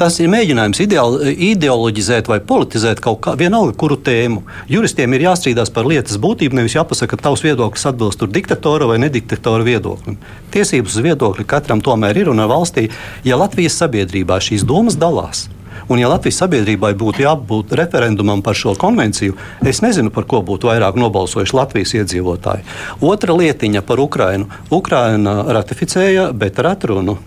Tas 0.00 0.14
ir 0.16 0.30
mēģinājums 0.32 0.78
ideoloģizēt 0.80 2.28
vai 2.30 2.38
politizēt 2.40 3.02
kaut 3.04 3.18
kā, 3.26 3.34
vienalga, 3.36 3.74
kuru 3.76 3.98
tēmu. 4.00 4.46
Juristiem 4.72 5.12
ir 5.12 5.26
jāstrīdās 5.26 5.68
par 5.74 5.84
lietas 5.84 6.16
būtību, 6.16 6.56
nevis 6.56 6.78
jāpasaka, 6.78 7.18
ka 7.18 7.26
tavs 7.26 7.42
viedoklis 7.44 7.84
atbilst 7.90 8.24
diktatora 8.32 8.88
vai 8.88 8.96
nediktatora 9.02 9.66
viedoklim. 9.66 10.16
Tiesības 10.56 10.96
uz 10.96 11.04
viedokli 11.04 11.44
katram 11.44 11.84
tomēr 11.84 12.16
ir 12.16 12.30
un 12.32 12.40
ar 12.40 12.48
valstī, 12.48 12.86
ja 13.28 13.36
Latvijas 13.36 13.76
sabiedrībā 13.82 14.40
šīs 14.40 14.64
domas 14.64 14.96
dalās. 14.96 15.50
Un, 15.90 16.00
ja 16.00 16.08
Latvijas 16.08 16.40
sabiedrībai 16.46 16.94
būtu 16.96 17.26
jābūt 17.26 17.74
referendumam 17.76 18.40
par 18.46 18.56
šo 18.56 18.72
konvenciju, 18.80 19.36
es 19.68 19.82
nezinu, 19.84 20.08
par 20.14 20.24
ko 20.24 20.40
būtu 20.40 20.70
vairāk 20.70 20.96
nobalsojuši 20.96 21.58
Latvijas 21.60 21.92
iedzīvotāji. 22.00 22.64
Otra 23.04 23.36
lietiņa 23.36 23.84
par 23.84 24.00
Ukrajinu. 24.00 24.48
Ukraina 24.72 25.42
ratificēja, 25.60 26.30
bet 26.32 26.62
ar 26.62 26.72
atrunu 26.72 27.18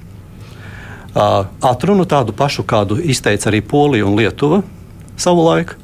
atrunu 1.14 2.06
tādu 2.10 2.34
pašu, 2.34 2.66
kādu 2.66 2.98
izteica 2.98 3.50
arī 3.52 3.62
Polija 3.62 4.06
un 4.08 4.18
Lietuva 4.18 4.64
savulaik. 5.18 5.78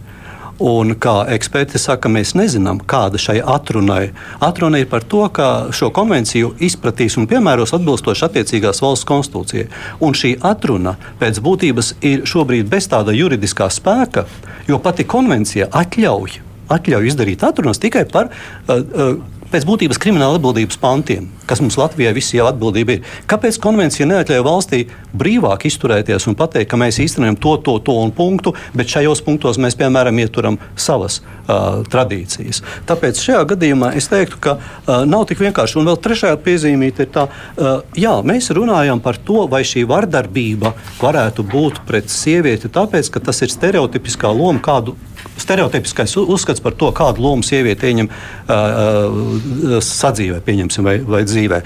Un 0.59 0.91
kā 0.99 1.21
eksperti 1.31 1.79
saka, 1.79 2.09
mēs 2.11 2.33
nezinām, 2.35 2.81
kāda 2.83 3.15
šai 3.15 3.37
atrunai. 3.39 4.09
Atruna 4.43 4.81
ir 4.81 4.89
par 4.91 5.05
to, 5.07 5.21
ka 5.31 5.69
šo 5.71 5.87
konvenciju 5.95 6.51
izpratīs 6.67 7.15
un 7.15 7.29
piemēros 7.31 7.71
atbilstoši 7.77 8.25
attiecīgās 8.27 8.83
valsts 8.83 9.07
konstitūcijai. 9.07 9.69
Un 10.03 10.17
šī 10.19 10.33
atruna 10.43 10.97
pēc 11.21 11.39
būtības 11.45 11.93
ir 12.03 12.27
šobrīd 12.27 12.67
bez 12.67 12.89
tāda 12.91 13.15
juridiskā 13.15 13.69
spēka, 13.71 14.25
jo 14.67 14.81
pati 14.83 15.07
konvencija 15.07 15.69
atļauj, 15.79 16.41
atļauj 16.75 17.07
izdarīt 17.07 17.47
atrunas 17.47 17.79
tikai 17.79 18.03
par 18.11 18.27
uh, 18.27 18.75
uh, 18.75 19.38
pēc 19.49 19.65
būtības 19.67 19.99
krimināla 20.01 20.37
atbildības 20.37 20.77
pantiem, 20.81 21.27
kas 21.49 21.61
mums 21.63 21.77
Latvijai 21.79 22.13
visi 22.15 22.37
jau 22.37 22.47
atbildība 22.49 22.97
ir. 22.97 23.13
Kāpēc 23.29 23.57
konvencija 23.61 24.07
neatļauj 24.09 24.43
valstī 24.45 24.81
brīvāk 25.17 25.65
izturēties 25.69 26.27
un 26.29 26.37
pateikt, 26.39 26.69
ka 26.71 26.79
mēs 26.79 26.99
īstenojam 27.01 27.37
to, 27.41 27.55
to, 27.65 27.77
to 27.85 27.95
un 28.03 28.13
punktu, 28.15 28.53
bet 28.77 28.91
šajos 28.93 29.23
punktos 29.25 29.59
mēs, 29.61 29.77
piemēram, 29.79 30.21
ieturam 30.21 30.59
savas 30.79 31.19
uh, 31.21 31.81
tradīcijas. 31.89 32.61
Tāpēc 32.89 33.21
šajā 33.25 33.41
gadījumā 33.53 33.93
es 33.99 34.09
teiktu, 34.11 34.39
ka 34.43 34.57
uh, 34.59 35.01
nav 35.09 35.25
tik 35.29 35.41
vienkārši. 35.43 35.79
Un 35.81 35.89
vēl 35.89 35.99
trešā 36.03 36.35
piezīmīte 36.45 37.07
ir 37.07 37.13
tā, 37.15 37.25
uh, 37.29 37.81
jā, 37.97 38.15
mēs 38.25 38.51
runājam 38.55 39.01
par 39.03 39.17
to, 39.17 39.45
vai 39.49 39.63
šī 39.67 39.85
vardarbība 39.89 40.75
varētu 41.01 41.45
būt 41.49 41.83
pret 41.89 42.13
sievieti, 42.13 42.71
tāpēc, 42.73 43.13
ka 43.13 43.23
tas 43.29 43.41
ir 43.45 43.53
stereotipiskā 43.53 44.29
loma, 44.29 44.61
kādu 44.63 44.97
stereotipiskais 45.41 46.17
uzskats 46.21 46.63
par 46.63 46.75
to, 46.79 46.91
kādu 46.95 47.23
lomu 47.25 47.45
sieviete 47.45 47.89
ieņem 47.91 48.09
uh, 48.09 48.17
uh, 48.49 49.79
sadzīvē, 49.83 50.43
pieņemsim, 50.45 50.85
vai, 50.85 50.99
vai 51.05 51.23
dzīvē. 51.27 51.63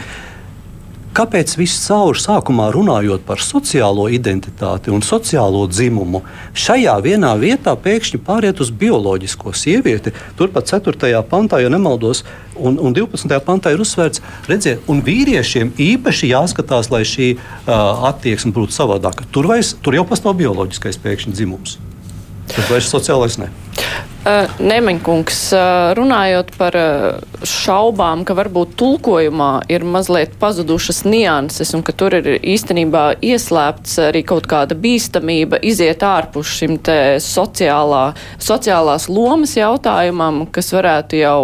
Kāpēc 1.13 1.51
viss 1.59 1.83
caur 1.86 2.17
sākumā 2.17 2.71
runājot 2.73 3.21
par 3.27 3.38
sociālo 3.38 4.07
identitāti 4.09 4.89
un 4.89 5.03
sociālo 5.05 5.59
dzimumu, 5.69 6.23
šajā 6.57 6.95
vienā 7.05 7.36
vietā 7.38 7.75
pēkšņi 7.77 8.17
pāriet 8.25 8.63
uz 8.65 8.71
bioloģisko 8.73 9.53
sievieti? 9.53 10.09
Turpat 10.39 10.71
4. 10.73 11.21
pantā, 11.29 11.59
ja 11.62 11.69
nemaldos, 11.69 12.23
un, 12.57 12.79
un 12.81 12.97
12. 12.97 13.29
pantā 13.45 13.75
ir 13.75 13.83
uzsvērts, 13.86 14.23
redziet, 14.49 14.81
un 14.89 15.05
vīriešiem 15.05 15.75
īpaši 15.77 16.31
jāskatās, 16.33 16.89
lai 16.89 17.03
šī 17.05 17.36
uh, 17.38 18.09
attieksme 18.09 18.49
būtu 18.55 18.73
savādāka. 18.73 19.29
Tur, 19.29 19.51
vairs, 19.53 19.75
tur 19.86 19.93
jau 19.93 20.07
pastāv 20.09 20.39
bioloģiskais 20.41 20.97
pēkšņi 21.05 21.38
dzimums. 21.38 21.77
Tas 22.49 22.73
vairs 22.73 22.89
sociālais 22.89 23.38
ne. 23.38 23.53
Uh, 24.23 24.47
Nemaņkungs, 24.63 25.39
uh, 25.51 25.89
runājot 25.99 26.53
par 26.55 26.75
uh, 26.79 27.41
šaubām, 27.43 28.21
ka 28.23 28.38
varbūt 28.38 28.77
tulkojumā 28.79 29.65
ir 29.67 29.83
mazliet 29.83 30.38
pazudušas 30.39 31.01
nianses 31.03 31.73
un 31.75 31.83
ka 31.83 31.91
tur 31.91 32.15
ir 32.21 32.29
īstenībā 32.39 33.17
ieslēpts 33.19 33.97
arī 34.05 34.21
kaut 34.23 34.47
kāda 34.47 34.79
bīstamība 34.79 35.59
iziet 35.59 36.07
ārpus 36.07 36.53
šim 36.62 36.77
te 36.79 36.95
sociālā, 37.19 38.05
sociālās 38.39 39.09
lomas 39.12 39.57
jautājumam, 39.59 40.45
kas 40.55 40.71
varētu 40.71 41.19
jau 41.19 41.43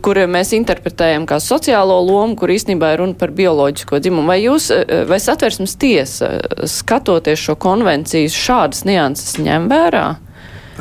kuru 0.00 0.24
mēs 0.32 0.56
interpretējam 0.56 1.28
kā 1.28 1.42
sociālo 1.44 2.00
lomu, 2.08 2.40
kur 2.40 2.56
īstenībā 2.56 2.94
ir 2.94 3.02
runa 3.04 3.20
par 3.20 3.36
bioloģisko 3.36 4.00
dzimumu. 4.00 4.32
Vai 4.32 4.40
jūs, 4.46 4.72
vai 5.12 5.20
satversmes 5.20 5.76
tiesa, 5.76 6.38
skatoties 6.64 7.44
šo 7.50 7.60
konvenciju, 7.60 8.32
šādas 8.32 8.86
nianses 8.88 9.36
ņem 9.44 9.68
vērā? 9.68 10.06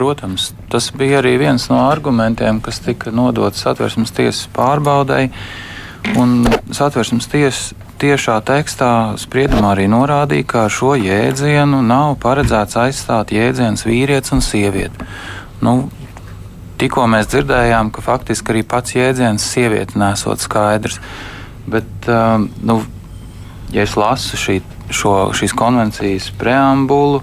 Protams, 0.02 0.48
tas 0.74 0.88
bija 0.98 1.20
arī 1.22 1.36
viens 1.38 1.68
no 1.70 1.84
argumentiem, 1.86 2.58
kas 2.66 2.80
tika 2.82 3.12
nodots 3.14 3.62
satversmes 3.62 4.10
tiesas 4.18 4.48
pārbaudai. 4.50 5.28
Un 6.18 6.40
satversmes 6.74 7.28
tiesa 7.30 7.76
tiešā 8.02 8.40
tekstā 8.42 8.90
spriedumā 9.22 9.76
arī 9.76 9.86
norādīja, 9.94 10.48
ka 10.50 10.64
ar 10.66 10.74
šo 10.74 10.96
jēdzienu 10.98 11.84
nav 11.86 12.16
paredzēts 12.24 12.80
aizstāt 12.82 13.30
jēdziens 13.36 13.86
vīrietis 13.86 14.34
un 14.34 14.42
sieviete. 14.42 15.06
Nu, 15.62 15.76
tikko 16.82 17.06
mēs 17.14 17.30
dzirdējām, 17.30 17.94
ka 17.94 18.02
faktiski 18.02 18.56
arī 18.56 18.66
pats 18.74 18.98
jēdziens 18.98 19.46
sieviete 19.54 20.02
nesot 20.02 20.42
skaidrs. 20.42 20.98
Bet, 21.70 22.10
um, 22.10 22.50
nu, 22.66 22.80
ja 23.70 23.86
es 23.86 23.94
lasu 24.02 24.42
šī, 24.48 24.58
šo, 24.90 25.16
šīs 25.38 25.54
konvencijas 25.62 26.34
preambulu 26.42 27.22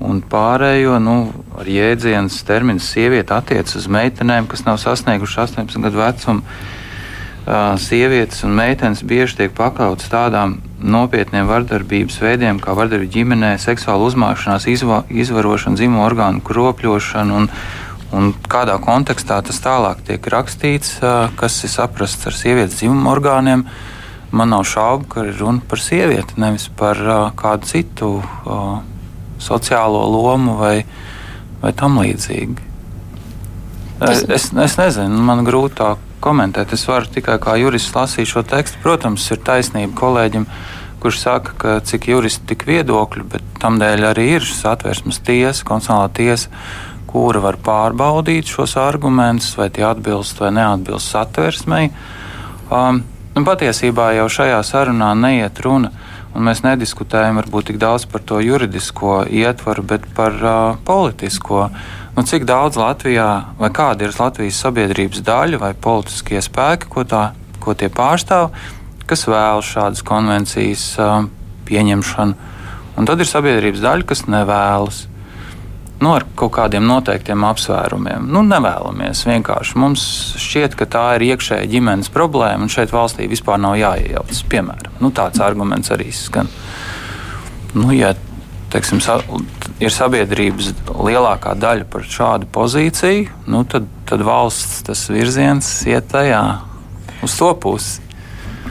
un 0.00 0.20
pārējo, 0.22 0.98
nu, 1.02 1.16
ar 1.58 1.68
jēdzienu 1.68 2.30
terminu 2.46 2.82
sieviete 2.82 3.34
attiecas 3.34 3.80
uz 3.80 3.88
meitenēm, 3.90 4.46
kas 4.50 4.64
nav 4.66 4.78
sasniegušas 4.82 5.50
18 5.50 5.82
gadu 5.82 6.02
vecumu. 6.02 6.44
Uh, 6.44 6.76
sievietes 7.80 8.42
un 8.44 8.52
meitenes 8.52 9.00
bieži 9.08 9.38
tiek 9.38 9.52
pakautas 9.56 10.10
tādām 10.12 10.58
nopietniem 10.78 11.48
vardarbības 11.48 12.18
veidiem, 12.20 12.60
kā 12.60 12.74
vardarbība 12.76 13.14
ģimenē, 13.14 13.52
seksuāla 13.62 14.04
uzmākšanās, 14.10 14.66
izva, 14.68 15.02
izvarošana, 15.08 15.78
dzimumu 15.78 16.04
orgānu 16.04 16.44
kropļošana. 16.44 17.38
Un, 17.38 17.48
un 18.12 18.34
kādā 18.52 18.76
kontekstā 18.84 19.40
tas 19.46 19.62
tālāk 19.64 20.04
tiek 20.06 20.28
rakstīts, 20.34 20.98
kas 21.40 21.62
ir 21.64 21.72
saprasts 21.72 22.28
ar 22.28 22.36
sievietes 22.36 22.82
dzimumu 22.82 23.10
orgāniem. 23.16 23.64
Man 24.28 24.52
nav 24.52 24.66
šaubu, 24.68 25.08
ka 25.08 25.24
ir 25.24 25.38
runa 25.40 25.64
par 25.64 25.80
sievieti, 25.80 26.36
nevis 26.36 26.68
par 26.76 27.00
kādu 27.38 27.70
citu 27.70 28.12
sociālo 29.42 30.04
lomu 30.10 30.58
vai, 30.58 30.82
vai 31.62 31.72
tam 31.76 32.00
līdzīgi. 32.02 32.66
Es, 33.98 34.22
es, 34.30 34.50
es 34.54 34.76
nezinu, 34.78 35.22
man 35.26 35.42
grūti 35.46 35.80
tā 35.80 35.94
komentēt. 36.22 36.72
Es 36.74 36.86
varu 36.88 37.08
tikai 37.10 37.38
kā 37.42 37.56
jurists 37.58 37.94
lasīt 37.94 38.30
šo 38.30 38.44
tekstu. 38.46 38.78
Protams, 38.82 39.26
ir 39.34 39.40
taisnība 39.46 39.94
kolēģim, 39.98 40.46
kurš 41.02 41.22
saka, 41.22 41.54
ka 41.58 41.78
cik 41.86 42.10
juristi 42.12 42.46
tik 42.52 42.66
viedokļi, 42.68 43.26
bet 43.34 43.50
tam 43.62 43.78
dēļ 43.82 44.06
arī 44.12 44.28
ir 44.36 44.46
satversmes 44.46 45.20
tiesa, 45.26 45.66
konstitucionālā 45.66 46.10
tiesa, 46.14 46.50
kura 47.08 47.42
var 47.42 47.58
pārbaudīt 47.64 48.50
šos 48.50 48.76
argumentus, 48.80 49.54
vai 49.58 49.70
tie 49.74 49.86
atbilst 49.88 50.42
vai 50.42 50.52
neatbilst 50.54 51.14
satversmei. 51.14 51.88
Um, 52.68 53.02
un 53.34 53.46
patiesībā 53.46 54.12
jau 54.18 54.28
šajā 54.38 54.60
sarunā 54.66 55.14
neiet 55.18 55.62
runa. 55.64 55.92
Un 56.36 56.44
mēs 56.44 56.60
nediskutējam 56.64 57.38
varbūt 57.40 57.70
tik 57.70 57.78
daudz 57.80 58.04
par 58.10 58.22
to 58.26 58.40
juridisko 58.44 59.22
ietvaru, 59.24 59.84
bet 59.88 60.04
par 60.16 60.36
uh, 60.42 60.76
politisko. 60.84 61.68
Nu, 62.16 62.24
cik 62.26 62.44
daudz 62.48 62.76
Latvijā, 62.78 63.28
vai 63.58 63.70
kāda 63.74 64.06
ir 64.06 64.16
Latvijas 64.18 64.60
sabiedrības 64.64 65.22
daļa 65.24 65.60
vai 65.62 65.72
politiskie 65.74 66.42
spēki, 66.44 66.90
ko, 66.92 67.06
tā, 67.08 67.30
ko 67.62 67.74
tie 67.78 67.88
pārstāv, 67.92 68.50
kas 69.08 69.24
vēlas 69.30 69.70
šādas 69.72 70.04
konvencijas 70.06 70.90
um, 71.00 71.30
pieņemšanu, 71.68 72.50
un 72.98 73.08
tad 73.08 73.22
ir 73.22 73.30
sabiedrības 73.30 73.84
daļa, 73.84 74.08
kas 74.10 74.26
nevēlas. 74.28 75.06
Nu, 75.98 76.12
ar 76.14 76.22
kaut 76.38 76.52
kādiem 76.54 76.84
noteiktiem 76.86 77.42
apsvērumiem. 77.48 78.28
Nu, 78.30 78.44
nevēlamies 78.46 79.24
vienkārši. 79.26 79.78
Mums 79.82 80.04
šķiet, 80.38 80.76
ka 80.78 80.86
tā 80.86 81.04
ir 81.16 81.26
iekšēja 81.32 81.66
ģimenes 81.72 82.12
problēma, 82.14 82.68
un 82.68 82.70
šeit 82.70 82.94
valstī 82.94 83.26
vispār 83.30 83.58
nav 83.58 83.74
jāiejaucas. 83.80 84.44
Piemēram, 84.52 84.94
nu, 85.02 85.10
tāds 85.14 85.42
arguments 85.42 85.90
arī 85.94 86.12
skan. 86.14 86.50
Nu, 87.74 87.90
ja 87.96 88.14
teiksim, 88.70 89.02
ir 89.82 89.94
sabiedrības 89.94 90.72
lielākā 90.92 91.54
daļa 91.58 91.88
par 91.90 92.06
šādu 92.06 92.48
pozīciju, 92.54 93.28
nu, 93.50 93.64
tad, 93.66 93.88
tad 94.08 94.22
valsts 94.26 95.08
virziens 95.10 95.70
iet 95.88 96.10
tajā 96.12 96.42
uz 97.26 97.38
to 97.40 97.50
pusi. 97.58 98.07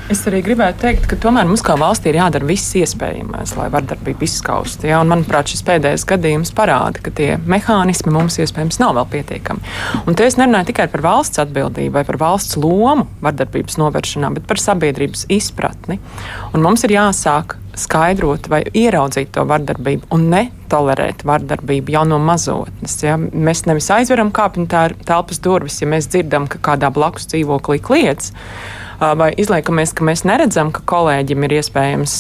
Es 0.07 0.21
arī 0.23 0.37
gribētu 0.39 0.85
teikt, 0.85 1.05
ka 1.11 1.17
tomēr 1.19 1.49
mums 1.49 1.59
kā 1.67 1.73
valstī 1.75 2.13
ir 2.13 2.21
jādara 2.21 2.47
viss 2.47 2.71
iespējamais, 2.79 3.51
lai 3.59 3.65
vardarbību 3.73 4.23
izskaustu. 4.23 4.87
Ja? 4.87 5.01
Un, 5.03 5.09
manuprāt, 5.11 5.51
šis 5.51 5.65
pēdējais 5.67 6.05
gadījums 6.07 6.53
parāda, 6.55 7.01
ka 7.03 7.11
tie 7.11 7.33
mehānismi 7.43 8.13
mums 8.15 8.39
iespējams 8.39 8.79
nav 8.79 8.95
vēl 8.95 9.09
pietiekami. 9.17 9.75
Un 10.07 10.15
te 10.15 10.23
es 10.23 10.39
nerunāju 10.39 10.69
tikai 10.71 10.87
par 10.93 11.03
valsts 11.03 11.43
atbildību 11.43 11.97
vai 11.99 12.05
par 12.07 12.21
valsts 12.23 12.55
lomu 12.55 13.03
vardarbības 13.19 13.75
novēršanā, 13.83 14.31
bet 14.37 14.47
par 14.47 14.63
sabiedrības 14.63 15.27
izpratni. 15.27 15.99
Un 16.55 16.63
mums 16.63 16.87
ir 16.87 16.95
jāsāk 16.95 17.57
skaidrot 17.77 18.49
vai 18.51 18.63
ieraudzīt 18.75 19.31
to 19.35 19.43
vardarbību 19.47 20.09
un 20.15 20.27
netolerēt 20.33 21.23
vardarbību 21.27 21.93
jau 21.93 22.03
no 22.09 22.19
mazotnes. 22.21 22.97
Ja? 23.05 23.17
Mēs 23.17 23.65
nevis 23.69 23.89
aizveram 23.93 24.31
kāpņu 24.35 24.67
telpas 25.05 25.41
durvis, 25.43 25.81
ja 25.81 25.89
mēs 25.89 26.09
dzirdam, 26.11 26.49
ka 26.51 26.61
kādā 26.71 26.91
blakus 26.93 27.29
dzīvoklī 27.31 27.79
kliedz 27.83 28.31
vai 28.97 29.29
izliekamies, 29.37 29.93
ka 29.93 30.05
mēs 30.07 30.25
neredzam, 30.25 30.73
ka 30.73 30.81
kolēģim 30.89 31.45
ir 31.45 31.59
iespējams 31.59 32.17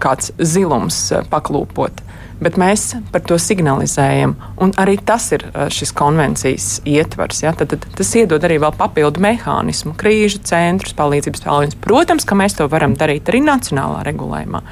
kāds 0.00 0.30
zilums 0.38 1.02
paklūpot. 1.32 2.04
Bet 2.40 2.56
mēs 2.60 2.94
par 3.12 3.20
to 3.28 3.36
signalizējam, 3.40 4.32
un 4.64 4.72
arī 4.80 4.96
tas 5.04 5.26
ir 5.36 5.44
šis 5.72 5.92
konvencijas 5.96 6.68
ietvars. 6.88 7.42
Ja? 7.44 7.52
Tad, 7.56 7.74
tad, 7.74 7.84
tas 7.98 8.12
iedod 8.16 8.44
arī 8.46 8.56
vēl 8.62 8.72
papildu 8.78 9.20
mehānismu, 9.20 9.92
krīžu 10.00 10.40
centrus, 10.48 10.96
palīdzības 10.96 11.44
tālruņus. 11.44 11.78
Protams, 11.84 12.24
ka 12.28 12.38
mēs 12.40 12.56
to 12.56 12.68
varam 12.72 12.96
darīt 12.96 13.28
arī 13.28 13.42
nacionālā 13.44 14.00
regulējumā. 14.08 14.62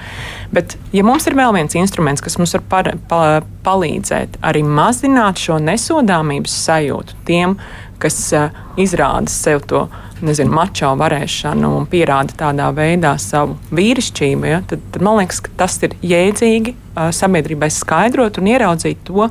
Bet, 0.55 0.79
ja 0.97 1.05
mums 1.05 1.29
ir 1.29 1.37
vēl 1.37 1.53
viens 1.59 1.77
instruments, 1.77 2.25
kas 2.25 2.39
mums 2.41 2.57
var 2.57 2.65
par, 2.73 2.93
pa, 3.11 3.21
palīdzēt 3.69 4.41
arī 4.49 4.65
mazināt 4.65 5.41
šo 5.43 5.61
nesodāmības 5.61 6.55
sajūtu 6.65 7.21
tiem, 7.29 7.59
kas 8.03 8.19
uh, 8.37 8.53
izrāda 8.81 9.31
sev 9.33 9.65
to 9.69 9.87
nezinu, 10.25 10.53
mačo 10.55 10.91
varēšanu 10.99 11.71
un 11.79 11.87
pierāda 11.91 12.35
tādā 12.39 12.69
veidā 12.75 13.15
savu 13.23 13.57
vīrišķību, 13.75 14.49
ja, 14.51 14.63
tad, 14.67 14.83
tad 14.95 15.05
man 15.07 15.21
liekas, 15.21 15.41
ka 15.45 15.55
tas 15.63 15.79
ir 15.87 15.95
jēdzīgi 16.03 16.75
uh, 16.75 17.09
sabiedrībai 17.15 17.71
skaidrot 17.75 18.41
un 18.41 18.51
ieraudzīt 18.55 19.05
to, 19.07 19.29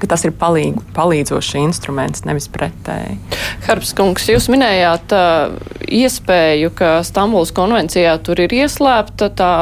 ka 0.00 0.08
tas 0.14 0.24
ir 0.24 0.32
palīg, 0.36 0.78
palīdzošs 0.96 1.56
instruments, 1.60 2.24
nevis 2.28 2.48
pretēji. 2.52 3.18
Harbs 3.66 3.92
kungs, 3.96 4.26
jūs 4.30 4.48
minējāt 4.52 5.12
uh, 5.16 5.54
iespēju, 5.84 6.72
ka 6.76 6.92
Stambuls 7.06 7.52
konvencijā 7.56 8.14
tur 8.24 8.40
ir 8.44 8.54
ieslēpta 8.62 9.30
tā, 9.36 9.52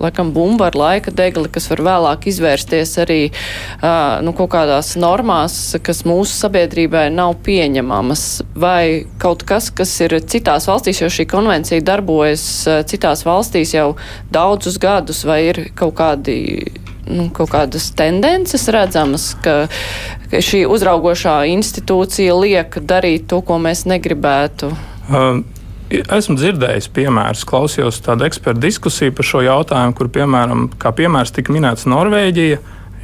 laikam, 0.00 0.32
bumba 0.36 0.68
ar 0.70 0.78
laika 0.78 1.14
degli, 1.14 1.48
kas 1.52 1.70
var 1.72 1.82
vēlāk 1.88 2.28
izvērsties 2.30 2.96
arī 3.02 3.20
uh, 3.30 4.18
nu, 4.26 4.34
kaut 4.36 4.52
kādās 4.54 4.94
normās, 5.00 5.58
kas 5.86 6.04
mūsu 6.08 6.36
sabiedrībai 6.36 7.08
nav 7.14 7.38
pieņemamas, 7.46 8.26
vai 8.56 9.06
kaut 9.22 9.46
kas, 9.48 9.70
kas 9.74 9.94
ir 10.04 10.18
citās 10.28 10.68
valstīs, 10.68 11.02
jo 11.02 11.12
šī 11.12 11.28
konvencija 11.30 11.84
darbojas 11.84 12.46
uh, 12.68 12.82
citās 12.88 13.24
valstīs 13.26 13.76
jau 13.76 13.94
daudzus 14.34 14.80
gadus, 14.82 15.24
vai 15.28 15.42
ir 15.50 15.62
kaut 15.78 15.96
kādi 15.96 16.36
nu, 17.06 17.28
kaut 17.34 17.52
kādas 17.54 17.90
tendences 17.96 18.68
redzamas, 18.72 19.30
ka, 19.44 19.66
ka 20.30 20.42
šī 20.42 20.64
uzraugošā 20.70 21.38
institūcija 21.54 22.38
liek 22.38 22.80
darīt 22.82 23.28
to, 23.30 23.42
ko 23.46 23.60
mēs 23.62 23.86
negribētu? 23.90 24.72
Um. 25.10 25.44
Esmu 25.86 26.34
dzirdējis 26.34 26.88
piemērus, 26.90 27.44
klausījos 27.46 28.00
tādu 28.02 28.24
ekspertu 28.26 28.58
diskusiju 28.64 29.12
par 29.14 29.26
šo 29.28 29.42
jautājumu, 29.46 29.94
kur 29.94 30.08
piemēram, 30.10 30.64
kā 30.82 30.90
piemērs 30.98 31.30
tika 31.36 31.54
minēts 31.54 31.86
Norvēģija. 31.86 32.56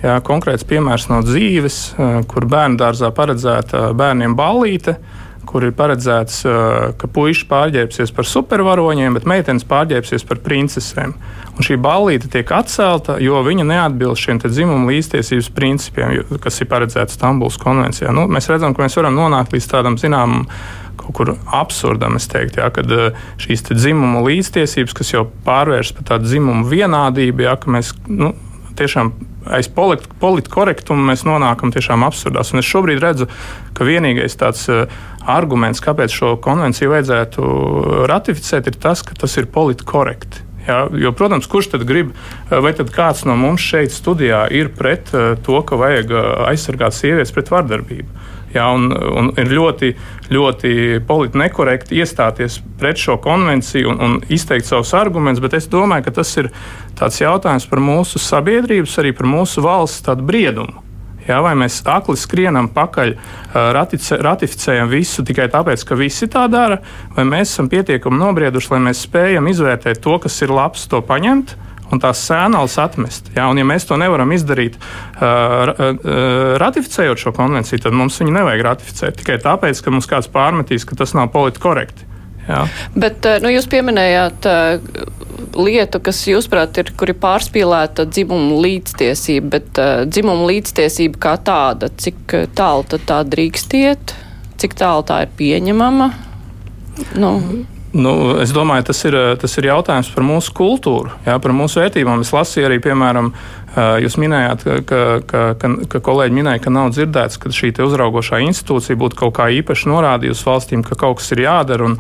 Jā, 0.03 0.17
konkrēts 0.27 0.67
piemērs 0.67 1.07
no 1.07 1.21
dzīves, 1.23 1.77
uh, 1.95 2.17
kur 2.27 2.49
bērnu 2.51 2.81
dārzā 2.81 3.13
paredzēta 3.15 3.93
bērniem 3.95 4.35
ballīte, 4.35 4.97
kur 5.49 5.67
ir 5.67 5.75
paredzēts, 5.77 6.43
uh, 6.47 6.91
ka 6.99 7.09
puikas 7.11 7.45
pārģērbsies 7.51 8.13
par 8.15 8.29
supervaroņiem, 8.29 9.17
bet 9.19 9.29
meitenes 9.29 9.67
pārģērbsies 9.69 10.27
par 10.29 10.43
princesēm. 10.45 11.15
Un 11.53 11.67
šī 11.67 11.77
ballīte 11.83 12.31
tiek 12.33 12.49
atcelta, 12.57 13.19
jo 13.21 13.43
viņa 13.45 13.67
neatbilst 13.69 14.25
šiem 14.25 14.41
dzimumu 14.43 14.89
līdztiesības 14.89 15.51
principiem, 15.53 16.23
kas 16.41 16.63
ir 16.63 16.71
paredzēti 16.71 17.13
Stambulas 17.19 17.59
konvencijā. 17.61 18.15
Nu, 18.15 18.25
mēs 18.33 18.49
redzam, 18.49 18.73
ka 18.73 18.87
mēs 18.87 18.97
varam 18.97 19.19
nonākt 19.19 19.53
līdz 19.53 19.69
tādam 19.75 19.99
zināmam 20.01 20.47
kaut 21.03 21.13
kur 21.17 21.35
absurdam, 21.53 22.17
teiktu, 22.17 22.61
ja, 22.63 22.71
kad 22.75 22.91
eh, 22.93 23.19
šīs 23.43 23.67
dzimumu 23.73 24.23
līdztiesības, 24.27 24.95
kas 24.97 25.13
jau 25.15 25.27
pārvēršas 25.47 25.97
par 25.99 26.09
tādu 26.15 26.31
dzimumu 26.31 26.69
vienādību, 26.71 27.47
ja, 27.49 27.57
ka 27.61 27.73
mēs 27.73 27.93
nu, 28.07 28.33
tiešām 28.79 29.13
aiz 29.57 29.69
politkorektumu 29.73 31.09
mēs 31.09 31.25
nonākam 31.27 31.73
tiešām 31.75 32.05
absurdās. 32.07 32.53
Un 32.55 32.63
es 32.63 32.69
šobrīd 32.69 33.03
redzu, 33.03 33.29
ka 33.77 33.87
vienīgais 33.89 34.39
tāds 34.39 34.69
uh, 34.71 34.87
arguments, 35.27 35.83
kāpēc 35.83 36.15
šo 36.15 36.37
konvenciju 36.43 36.95
vajadzētu 36.95 37.51
ratificēt, 38.11 38.71
ir 38.71 38.81
tas, 38.83 39.05
ka 39.07 39.19
tas 39.19 39.37
ir 39.41 39.51
politkorekti. 39.53 40.49
Jā, 40.63 40.85
jo, 40.95 41.11
protams, 41.19 41.49
kurš 41.51 41.73
tad 41.73 41.83
grib, 41.89 42.13
eh, 42.15 42.61
vai 42.63 42.71
tad 42.79 42.93
kāds 42.95 43.25
no 43.27 43.35
mums 43.35 43.65
šeit 43.67 43.91
studijā 43.91 44.45
ir 44.55 44.71
pret 44.77 45.11
uh, 45.11 45.33
to, 45.43 45.59
ka 45.67 45.79
vajag 45.81 46.15
aizsargāt 46.47 46.95
sievietes 46.95 47.35
pret 47.35 47.51
vardarbību? 47.51 48.23
Jā, 48.53 48.67
un, 48.77 48.91
un 48.93 49.31
ir 49.41 49.49
ļoti, 49.49 49.89
ļoti 50.33 50.73
politiski 51.09 51.41
nekorekti 51.41 51.97
iestāties 52.03 52.59
pret 52.81 53.01
šo 53.01 53.17
konvenciju 53.25 53.89
un, 53.95 54.01
un 54.05 54.17
izteikt 54.29 54.69
savus 54.69 54.93
argumentus, 54.97 55.41
bet 55.41 55.57
es 55.57 55.71
domāju, 55.73 56.05
ka 56.05 56.19
tas 56.21 56.35
ir 56.37 56.51
tāds 57.03 57.19
jautājums 57.19 57.67
par 57.67 57.83
mūsu 57.83 58.23
sabiedrības, 58.23 58.97
arī 59.03 59.13
par 59.17 59.27
mūsu 59.31 59.65
valsts 59.65 60.23
briedumu. 60.23 60.83
Jā, 61.23 61.37
vai 61.39 61.53
mēs 61.55 61.77
akli 61.87 62.17
skrienam 62.19 62.67
pakaļ, 62.75 63.13
ratice, 63.77 64.17
ratificējam 64.27 64.89
visu 64.91 65.23
tikai 65.27 65.47
tāpēc, 65.53 65.85
ka 65.87 65.99
visi 65.99 66.27
tā 66.31 66.49
dara, 66.51 66.81
vai 67.15 67.25
mēs 67.29 67.53
esam 67.53 67.69
pietiekami 67.71 68.19
nobrieduši, 68.19 68.73
lai 68.75 68.81
mēs 68.89 69.05
spējam 69.07 69.47
izvērtēt 69.53 70.03
to, 70.03 70.17
kas 70.25 70.41
ir 70.43 70.51
labs, 70.55 70.89
to 70.91 70.99
paņemt 71.07 71.55
un 71.93 72.03
tās 72.03 72.25
sēnāls 72.27 72.75
atmest. 72.83 73.31
Jā, 73.37 73.47
un 73.53 73.61
ja 73.61 73.67
mēs 73.69 73.87
to 73.87 73.99
nevaram 74.01 74.33
izdarīt, 74.35 74.79
uh, 75.21 75.71
ratificējot 76.59 77.23
šo 77.23 77.35
konvenciju, 77.37 77.85
tad 77.85 77.95
mums 77.95 78.19
viņu 78.19 78.35
nevajag 78.41 78.67
ratificēt 78.67 79.21
tikai 79.21 79.39
tāpēc, 79.45 79.85
ka 79.85 79.95
mums 79.95 80.11
kāds 80.11 80.31
pārmetīs, 80.33 80.89
ka 80.89 80.99
tas 80.99 81.15
nav 81.15 81.31
politiski 81.35 81.69
korekti. 81.69 82.09
Jā. 82.49 82.65
Bet 82.99 83.27
nu, 83.45 83.53
jūs 83.53 83.69
pieminējāt 83.71 84.49
lietu, 85.57 86.01
kas, 86.05 86.23
jūsuprāt, 86.29 86.79
ir, 86.81 86.93
kur 86.99 87.13
ir 87.13 87.19
pārspīlēta 87.23 88.07
dzimuma 88.09 88.61
līdztiesība, 88.65 89.51
bet 89.57 89.81
uh, 89.83 89.93
dzimuma 90.09 90.49
līdztiesība 90.51 91.21
kā 91.23 91.37
tāda, 91.45 91.91
cik 91.93 92.37
tālu 92.57 92.87
tad 92.89 93.07
tā 93.09 93.21
drīkst 93.29 93.77
iet, 93.79 94.15
cik 94.63 94.77
tālu 94.81 95.05
tā 95.09 95.23
ir 95.27 95.35
pieņemama? 95.39 96.11
Nu. 97.21 97.33
Nu, 97.93 98.13
es 98.41 98.55
domāju, 98.57 98.87
tas 98.89 99.03
ir, 99.05 99.17
tas 99.41 99.59
ir 99.61 99.69
jautājums 99.69 100.09
par 100.15 100.25
mūsu 100.25 100.55
kultūru, 100.57 101.13
jā, 101.27 101.35
par 101.45 101.53
mūsu 101.53 101.83
vērtībām. 101.83 102.23
Es 102.25 102.33
lasīju 102.33 102.71
arī, 102.71 102.79
piemēram, 102.81 103.29
jūs 103.77 104.19
minējāt, 104.21 104.65
ka, 104.85 105.05
ka, 105.25 105.43
ka, 105.57 105.71
ka 105.89 106.01
kolēģi 106.05 106.37
minēja, 106.37 106.63
ka 106.65 106.73
nav 106.75 106.91
dzirdēts, 106.93 107.39
ka 107.41 107.53
šī 107.55 107.73
uzraugošā 107.85 108.43
institūcija 108.45 108.99
būtu 109.01 109.19
kaut 109.23 109.37
kā 109.39 109.49
īpaši 109.61 109.89
norādījusi 109.89 110.49
valstīm, 110.49 110.83
ka 110.85 110.99
kaut 111.01 111.21
kas 111.21 111.33
ir 111.33 111.45
jādara. 111.47 111.89
Un, 111.89 111.97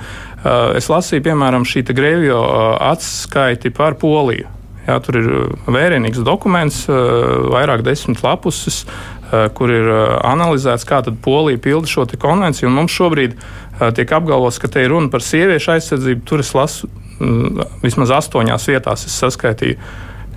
es 0.76 0.90
lasīju, 0.92 1.24
piemēram, 1.28 1.64
šī 1.68 1.86
Grēvio 1.92 2.42
atskaiti 2.92 3.72
par 3.72 3.96
Poliju. 4.00 4.50
Jā, 4.82 4.98
tur 4.98 5.16
ir 5.20 5.26
vērienīgs 5.70 6.24
dokuments, 6.26 6.84
vairāk 6.90 7.84
desmit 7.86 8.22
lapuses, 8.24 8.82
kur 9.56 9.72
ir 9.72 9.88
analizēts, 10.26 10.84
kā 10.84 11.00
Polija 11.24 11.60
pilda 11.62 11.88
šo 11.88 12.04
konvenciju. 12.20 12.68
Mums 12.68 12.92
šobrīd 12.92 13.38
tiek 13.96 14.12
apgalvots, 14.12 14.58
ka 14.58 14.68
te 14.68 14.82
ir 14.82 14.92
runa 14.92 15.08
par 15.12 15.22
sieviešu 15.24 15.76
aizsardzību. 15.76 16.26
Tur 16.28 16.42
es 16.42 16.52
lasu 16.58 16.90
vismaz 17.82 18.12
astoņās 18.18 18.66
vietās, 18.68 19.06
es 19.06 19.20
saskaitīju. 19.22 19.78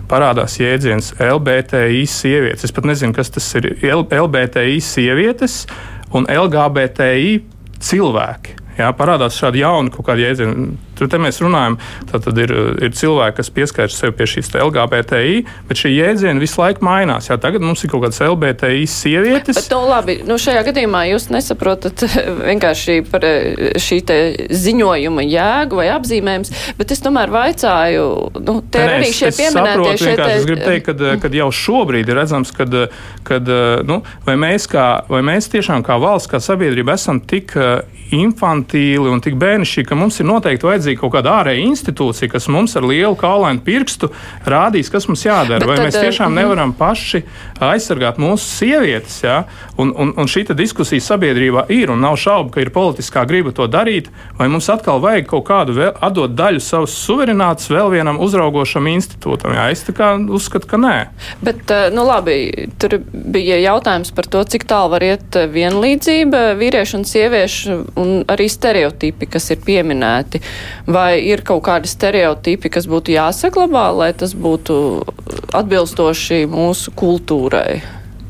Parādās 0.10 0.60
jēdziens 0.60 1.14
LBTI 1.22 2.04
sievietes. 2.10 2.68
Es 2.68 2.76
pat 2.76 2.86
nezinu, 2.86 3.16
kas 3.16 3.32
tas 3.34 3.48
ir. 3.58 3.72
LBTI 3.86 4.78
sievietes 4.84 5.64
un 6.16 6.28
LGBTI 6.30 7.40
cilvēki. 7.82 8.62
Jā, 8.76 8.90
parādās 8.98 9.38
šādi 9.40 9.62
jauni 9.64 9.92
kaut 9.94 10.10
kādi 10.10 10.26
jēdzieni. 10.26 10.68
Tur 10.96 11.12
mēs 11.22 11.42
runājam, 11.44 11.78
tad 12.12 12.40
ir, 12.40 12.52
ir 12.84 12.94
cilvēki, 12.96 13.38
kas 13.40 13.52
pieskairas 13.56 13.98
sev 14.00 14.14
pie 14.16 14.28
šīs 14.30 14.52
LGBTI, 14.56 15.42
bet 15.70 15.80
šī 15.82 15.92
jēdziena 15.92 16.42
visu 16.42 16.62
laiku 16.62 16.86
mainās. 16.86 17.30
Jā, 17.30 17.38
tagad 17.42 17.64
mums 17.66 17.84
ir 17.84 17.92
kaut 17.92 18.06
kādas 18.06 18.22
LGBTI 18.24 18.86
sievietes. 18.90 19.60
Bet, 19.60 19.70
nu, 19.74 19.82
labi, 19.90 20.18
nu, 20.28 20.38
šajā 20.42 20.64
gadījumā 20.70 21.06
jūs 21.12 21.28
nesaprotat 21.34 22.06
vienkārši 22.50 23.00
par 23.12 23.28
eh, 23.28 23.76
šī 23.82 24.02
ziņojuma 24.66 25.26
jēgu 25.26 25.80
vai 25.80 25.88
apzīmējums, 25.96 26.54
bet 26.80 26.94
es 26.96 27.04
tomēr 27.04 27.32
vaicāju, 27.34 28.06
nu, 28.46 28.58
te 28.72 28.84
ir 28.84 28.96
arī 29.00 29.12
šie 29.16 29.32
pieminētie 29.36 29.98
šie 30.02 30.16
te... 30.20 30.30
Es 30.36 30.48
gribu 30.48 30.64
teikt, 30.64 30.90
ka, 30.90 31.16
kad 31.24 31.36
jau 31.36 31.50
šobrīd 31.56 32.12
ir 32.12 32.20
redzams, 32.20 32.54
kad, 32.56 32.76
kad 33.28 33.52
nu, 33.88 34.02
vai, 34.28 34.38
mēs 34.40 34.70
kā, 34.72 34.88
vai 35.12 35.24
mēs 35.26 35.50
tiešām 35.54 35.84
kā 35.86 35.98
valsts, 36.02 36.32
kā 36.32 36.42
sabiedrība 36.44 36.96
esam 37.00 37.22
tik 37.24 37.56
infantīli 38.16 39.10
un 39.10 39.22
tik 39.24 39.38
bērnišķīgi, 39.42 39.88
ka 39.90 39.98
mums 39.98 40.20
ir 40.22 40.30
noteikti 40.30 40.68
vajadzīga 40.86 41.02
kaut 41.02 41.14
kāda 41.16 41.34
ārēja 41.42 41.66
institūcija, 41.66 42.30
kas 42.32 42.48
mums 42.52 42.76
ar 42.78 42.86
lielu 42.86 43.16
kaulainu 43.18 43.62
pirkstu 43.66 44.12
rādīs, 44.46 44.92
kas 44.94 45.08
mums 45.10 45.26
jādara. 45.26 45.64
Bet 45.64 45.70
vai 45.70 45.78
tad, 45.80 45.88
mēs 45.88 45.98
tiešām 45.98 46.32
mm. 46.32 46.40
nevaram 46.42 46.74
paši 46.78 47.24
aizsargāt 47.64 48.20
mūsu 48.22 48.46
sievietes? 48.46 49.22
Ja? 49.24 49.44
Un, 49.82 49.94
un, 49.98 50.14
un 50.16 50.30
šī 50.30 50.46
diskusija 50.56 51.02
sabiedrībā 51.02 51.66
ir, 51.74 51.92
un 51.92 52.04
nav 52.04 52.18
šaubu, 52.22 52.54
ka 52.54 52.62
ir 52.62 52.72
politiskā 52.76 53.26
griba 53.28 53.54
to 53.56 53.68
darīt, 53.72 54.12
vai 54.38 54.48
mums 54.52 54.70
atkal 54.70 55.02
vajag 55.04 55.30
kaut 55.32 55.46
kādu 55.48 55.78
vēl, 55.78 55.94
atdot 56.06 56.36
daļu 56.38 56.62
savas 56.64 56.96
suverenitātes 57.06 57.72
vēl 57.72 57.92
vienam 57.96 58.20
uzraugošam 58.24 58.90
institūtam. 58.92 59.56
Jā, 59.56 59.70
es 59.74 59.86
uzskatu, 59.86 60.70
ka 60.70 60.80
nē. 60.82 60.96
Bet, 61.46 61.72
nu 61.96 62.06
labi, 62.06 62.68
tur 62.82 62.98
bija 63.12 63.58
jautājums 63.64 64.12
par 64.16 64.30
to, 64.30 64.44
cik 64.44 64.68
tālu 64.70 64.94
var 64.96 65.06
iet 65.06 65.38
vienlīdzība 65.52 66.44
vīriešu 66.60 67.00
un 67.00 67.08
sieviešu 67.08 67.78
un 68.02 68.14
arī 68.32 68.48
stereotipi, 68.52 69.30
kas 69.32 69.50
ir 69.54 69.64
pieminēti. 69.66 70.42
Vai 70.86 71.20
ir 71.26 71.44
kaut 71.48 71.64
kādi 71.66 71.90
stereotipi, 71.90 72.72
kas 72.74 72.88
būtu 72.90 73.16
jāsaglabā, 73.16 73.90
lai 73.96 74.12
tas 74.18 74.36
būtu 74.38 74.78
atbilstoši 75.56 76.46
mūsu 76.52 76.94
kultūrai? 76.98 77.82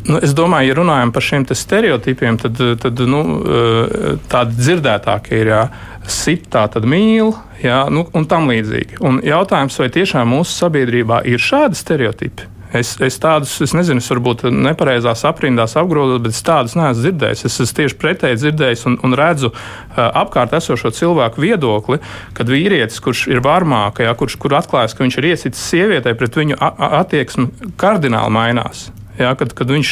Nu, 0.06 0.20
es 0.22 0.36
domāju, 0.38 0.70
ja 0.70 0.78
runājam 0.78 1.12
par 1.12 1.26
šiem 1.26 1.48
stereotipiem, 1.50 2.38
tad, 2.38 2.60
tad 2.82 3.00
nu, 3.10 3.22
eh, 3.42 4.18
tādi 4.30 4.60
dzirdētākie 4.60 5.40
ir 5.42 5.50
jā, 5.50 5.62
sit, 6.06 6.46
tā 6.54 6.68
tad 6.70 6.86
mīl, 6.86 7.34
jā, 7.64 7.86
nu, 7.90 8.06
un 8.14 8.28
tam 8.30 8.46
līdzīgi. 8.52 9.02
Un 9.02 9.24
jautājums, 9.26 9.80
vai 9.82 9.90
tiešām 9.90 10.30
mūsu 10.36 10.54
sabiedrībā 10.62 11.24
ir 11.26 11.42
šādi 11.42 11.82
stereotipi? 11.82 12.55
Es, 12.76 12.96
es 13.04 13.18
tādus, 13.22 13.54
es 13.64 13.74
nezinu, 13.78 14.02
es 14.04 14.10
varbūt 14.12 14.46
nepareizās 14.52 15.24
aprindās 15.28 15.76
apgrozos, 15.80 16.22
bet 16.24 16.36
es 16.36 16.44
tādus 16.46 16.76
neesmu 16.78 17.04
dzirdējis. 17.04 17.46
Es 17.48 17.60
esmu 17.64 17.80
tieši 17.80 18.00
pretēji 18.02 18.42
dzirdējis 18.42 18.86
un, 18.90 18.98
un 19.06 19.16
redzu 19.18 19.52
uh, 19.52 20.02
apkārt 20.24 20.56
esošo 20.58 20.92
cilvēku 20.96 21.44
viedokli, 21.46 22.02
kad 22.36 22.52
vīrietis, 22.52 23.02
kurš 23.04 23.28
ir 23.32 23.44
varmākajā, 23.46 24.12
kurš 24.20 24.40
kur 24.42 24.58
atklājas, 24.60 24.98
ka 24.98 25.06
viņš 25.06 25.20
ir 25.22 25.32
iesitis 25.32 25.66
sievietei, 25.72 26.18
pret 26.18 26.38
viņu 26.42 26.60
attieksme 26.60 27.72
kardināli 27.80 28.36
mainās. 28.36 28.90
Ja, 29.20 29.32
kad, 29.40 29.54
kad 29.56 29.70
viņš 29.72 29.92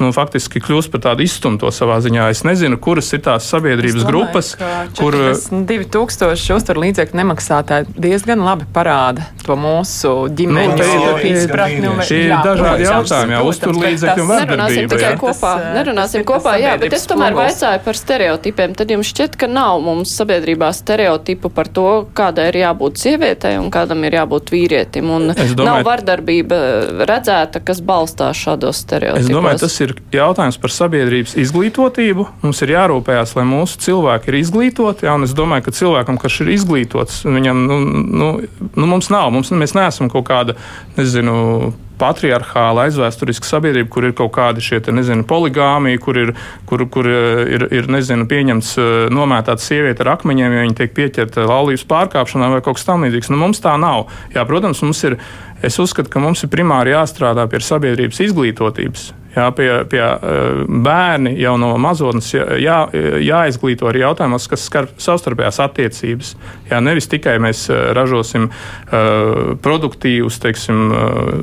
nu, 0.00 0.10
faktiski 0.14 0.60
kļūst 0.62 0.90
par 0.92 1.02
tādu 1.04 1.24
izstumto 1.26 1.70
savā 1.74 1.98
ziņā. 2.04 2.28
Es 2.34 2.42
nezinu, 2.46 2.78
kuras 2.82 3.12
ir 3.14 3.22
tās 3.26 3.46
sabiedrības 3.50 4.02
domāju, 4.02 4.10
grupas, 4.10 4.52
kur 4.98 5.16
2000 5.52 6.56
uzturu 6.56 6.82
līdzekļu 6.86 7.20
nemaksātāji 7.20 7.96
diezgan 8.00 8.42
labi 8.44 8.66
parāda 8.74 9.28
to 9.46 9.56
mūsu 9.60 10.12
ģimenes 10.36 10.80
nu, 10.82 11.12
izpratni. 11.30 11.92
Šie 12.06 12.20
ir 12.26 12.34
dažādi 12.44 12.86
jautājumi, 12.86 13.36
jā, 13.36 13.42
uzturu 13.46 13.82
līdzekļu 13.84 14.24
un 14.24 14.30
vardarbība. 14.32 14.56
Nerunāsim 14.56 14.90
tikai 14.90 15.12
jā. 15.12 15.20
kopā, 15.20 15.52
nerunāsim 15.76 16.26
kopā, 16.26 16.56
jā, 16.62 16.74
bet 16.82 16.96
es 16.98 17.06
tomēr 17.10 17.36
vaicāju 17.36 17.82
par 17.86 18.00
stereotipiem. 18.00 18.74
Tad 18.78 18.94
jums 18.94 19.12
šķiet, 19.12 19.38
ka 19.40 19.50
nav 19.50 19.80
mums 19.84 20.14
sabiedrībā 20.18 20.72
stereotipu 20.74 21.52
par 21.54 21.70
to, 21.70 21.88
kādai 22.16 22.50
ir 22.50 22.60
jābūt 22.64 23.00
sievietei 23.02 23.54
un 23.60 23.70
kādam 23.74 24.02
ir 24.08 24.18
jābūt 24.18 24.52
vīrietim. 24.54 25.12
Un 25.16 25.30
domāju, 25.36 25.58
nav 25.62 25.82
vardarbība 25.86 26.60
redzēta, 27.08 27.62
kas 27.66 27.82
balstās 27.86 28.40
šādā 28.42 28.55
šādos 28.56 28.82
stereotipos? 28.82 29.28
Es 29.28 29.32
domāju, 29.32 29.60
tas 29.62 29.76
ir 29.84 29.94
jautājums 30.14 30.58
par 30.60 30.72
sabiedrības 30.72 31.36
izglītotību. 31.38 32.26
Mums 32.42 32.62
ir 32.64 32.74
jārūpējas, 32.74 33.36
lai 33.36 33.46
mūsu 33.48 33.80
cilvēki 33.84 34.32
ir 34.32 34.40
izglītoti. 34.40 35.06
Jā, 35.06 35.16
un 35.16 35.26
es 35.28 35.34
domāju, 35.36 35.68
ka 35.68 35.76
cilvēkam, 35.76 36.20
kas 36.20 36.40
ir 36.42 36.52
izglītots, 36.56 37.24
viņam, 37.28 37.64
nu, 37.68 37.80
nu, 38.22 38.30
nu 38.74 38.86
mums 38.86 39.10
nav, 39.12 39.30
mums, 39.34 39.52
mēs 39.52 39.76
neesam 39.76 40.10
kaut 40.12 40.26
kāda, 40.30 40.56
nezinu, 40.96 41.74
patriarchāla 41.96 42.86
aizvēsturiska 42.86 43.48
sabiedrība, 43.48 43.88
kur 43.92 44.04
ir 44.04 44.14
kaut 44.16 44.34
kādi 44.36 44.60
šie 44.64 44.82
te, 44.84 44.92
nezinu, 44.92 45.24
poligāmija, 45.28 46.00
kur 46.02 46.18
ir, 46.20 46.32
kur, 46.68 46.84
kur 46.92 47.08
ir, 47.08 47.66
ir 47.72 47.88
nezinu, 47.92 48.26
pieņemts 48.28 48.74
nomētāt 49.16 49.64
sievieti 49.64 50.04
ar 50.04 50.12
akmeņiem, 50.16 50.56
ja 50.58 50.66
viņi 50.66 50.78
tiek 50.82 50.92
pieķerta 50.96 51.46
laulības 51.48 51.86
pārkāpšanā 51.88 52.50
vai 52.52 52.60
kaut 52.64 52.76
kas 52.76 52.88
tamlīdzīgs. 52.90 53.32
Nu, 53.32 53.40
mums 53.40 53.62
tā 53.64 53.76
nav. 53.80 54.10
Jā, 54.34 54.44
protams, 54.48 54.82
mums 54.84 55.02
ir 55.08 55.18
Es 55.64 55.78
uzskatu, 55.80 56.10
ka 56.12 56.20
mums 56.20 56.44
ir 56.44 56.50
primāri 56.52 56.92
jāstrādā 56.92 57.46
pie 57.48 57.62
sabiedrības 57.64 58.20
izglītotības. 58.28 59.12
Jā, 59.36 59.50
pie, 59.52 59.68
pie 59.92 60.00
eh, 60.00 60.62
bērni 60.64 61.34
jau 61.36 61.56
no 61.60 61.74
mazotnes 61.80 62.30
jā, 62.32 62.78
jāizglīto 63.20 63.90
arī 63.90 64.00
jautājumos, 64.00 64.46
kas 64.48 64.64
skar 64.64 64.88
savstarpējās 64.96 65.60
attiecības. 65.60 66.30
Jā, 66.70 66.80
nevis 66.80 67.10
tikai 67.12 67.36
mēs 67.44 67.66
eh, 67.68 67.90
ražosim 67.96 68.48
uh, 68.48 69.52
produktīvus 69.62 70.40
teiksim, 70.40 70.80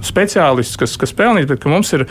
speciālistus, 0.06 0.80
kas, 0.80 0.96
kas 1.00 1.14
pelnīs, 1.18 1.46
bet 1.50 1.62
ka 1.62 1.70
mums 1.70 1.94
ir 1.94 2.08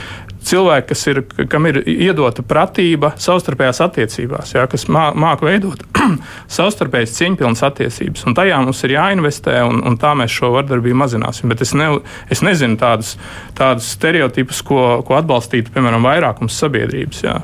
cilvēki, 0.47 0.87
kas 0.90 1.03
ir, 1.11 1.21
kam 1.51 1.66
ir 1.71 1.81
iedota 1.88 2.45
pratība 2.47 3.12
savstarpējās 3.21 3.81
attiecībās, 3.85 4.55
jā, 4.57 4.64
kas 4.71 4.87
mā, 4.92 5.09
māk 5.18 5.42
veidot 5.45 5.83
savstarpējas 6.57 7.14
cieņpilnas 7.18 7.62
attiecības. 7.68 8.27
Un 8.29 8.37
tajā 8.38 8.59
mums 8.64 8.83
ir 8.87 8.97
jāinvestē, 8.97 9.59
un, 9.68 9.83
un 9.88 9.99
tā 10.03 10.14
mēs 10.18 10.35
šo 10.35 10.53
vardarbību 10.57 10.99
mazināsim. 11.05 11.51
Bet 11.53 11.64
es, 11.64 11.75
ne, 11.79 11.88
es 12.33 12.42
nezinu 12.45 12.79
tādus, 12.81 13.14
tādus 13.59 13.92
stereotipus, 13.97 14.62
ko, 14.66 14.83
ko 15.07 15.18
atbalstītu, 15.21 15.71
piemēram, 15.74 16.06
vairākums 16.06 16.61
sabiedrības. 16.62 17.24
Jā. 17.26 17.40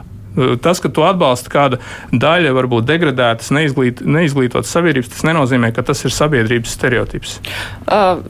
Tas, 0.63 0.79
ka 0.79 0.87
tu 0.93 1.03
atbalsti 1.03 1.51
kāda 1.51 1.79
daļa, 2.15 2.53
varbūt 2.55 2.85
degradētas, 2.87 3.49
neizglīt, 3.51 4.05
neizglītotas 4.07 4.71
sabiedrības, 4.71 5.09
tas 5.11 5.25
nenozīmē, 5.27 5.73
ka 5.75 5.83
tas 5.89 6.05
ir 6.07 6.15
sabiedrības 6.15 6.75
stereotips. 6.77 7.33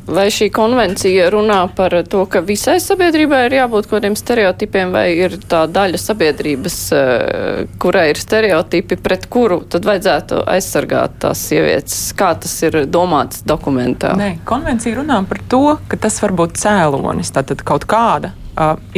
Vai 0.08 0.24
šī 0.32 0.48
konvencija 0.54 1.26
runā 1.34 1.58
par 1.76 1.98
to, 2.08 2.22
ka 2.30 2.40
visai 2.46 2.78
sabiedrībai 2.80 3.42
ir 3.50 3.58
jābūt 3.58 3.90
kaut 3.90 3.98
kādiem 3.98 4.16
stereotipiem, 4.16 4.94
vai 4.94 5.04
ir 5.18 5.36
tā 5.50 5.66
daļa 5.68 6.00
sabiedrības, 6.00 6.80
kurai 7.82 8.08
ir 8.14 8.22
stereotipi, 8.22 8.96
pret 9.04 9.28
kuru 9.28 9.60
tad 9.68 9.84
vajadzētu 9.90 10.46
aizsargāt 10.48 11.20
tās 11.26 11.44
sievietes? 11.50 12.00
Kā 12.16 12.32
tas 12.40 12.56
ir 12.64 12.86
domāts 12.88 13.44
dokumentā? 13.44 14.16
Nē, 14.16 14.38
konvencija 14.48 15.02
runā 15.02 15.20
par 15.28 15.44
to, 15.50 15.64
ka 15.90 16.00
tas 16.08 16.22
var 16.24 16.38
būt 16.40 16.56
cēlonis, 16.62 17.36
tātad 17.36 17.66
kaut 17.68 17.84
kāda 17.90 18.32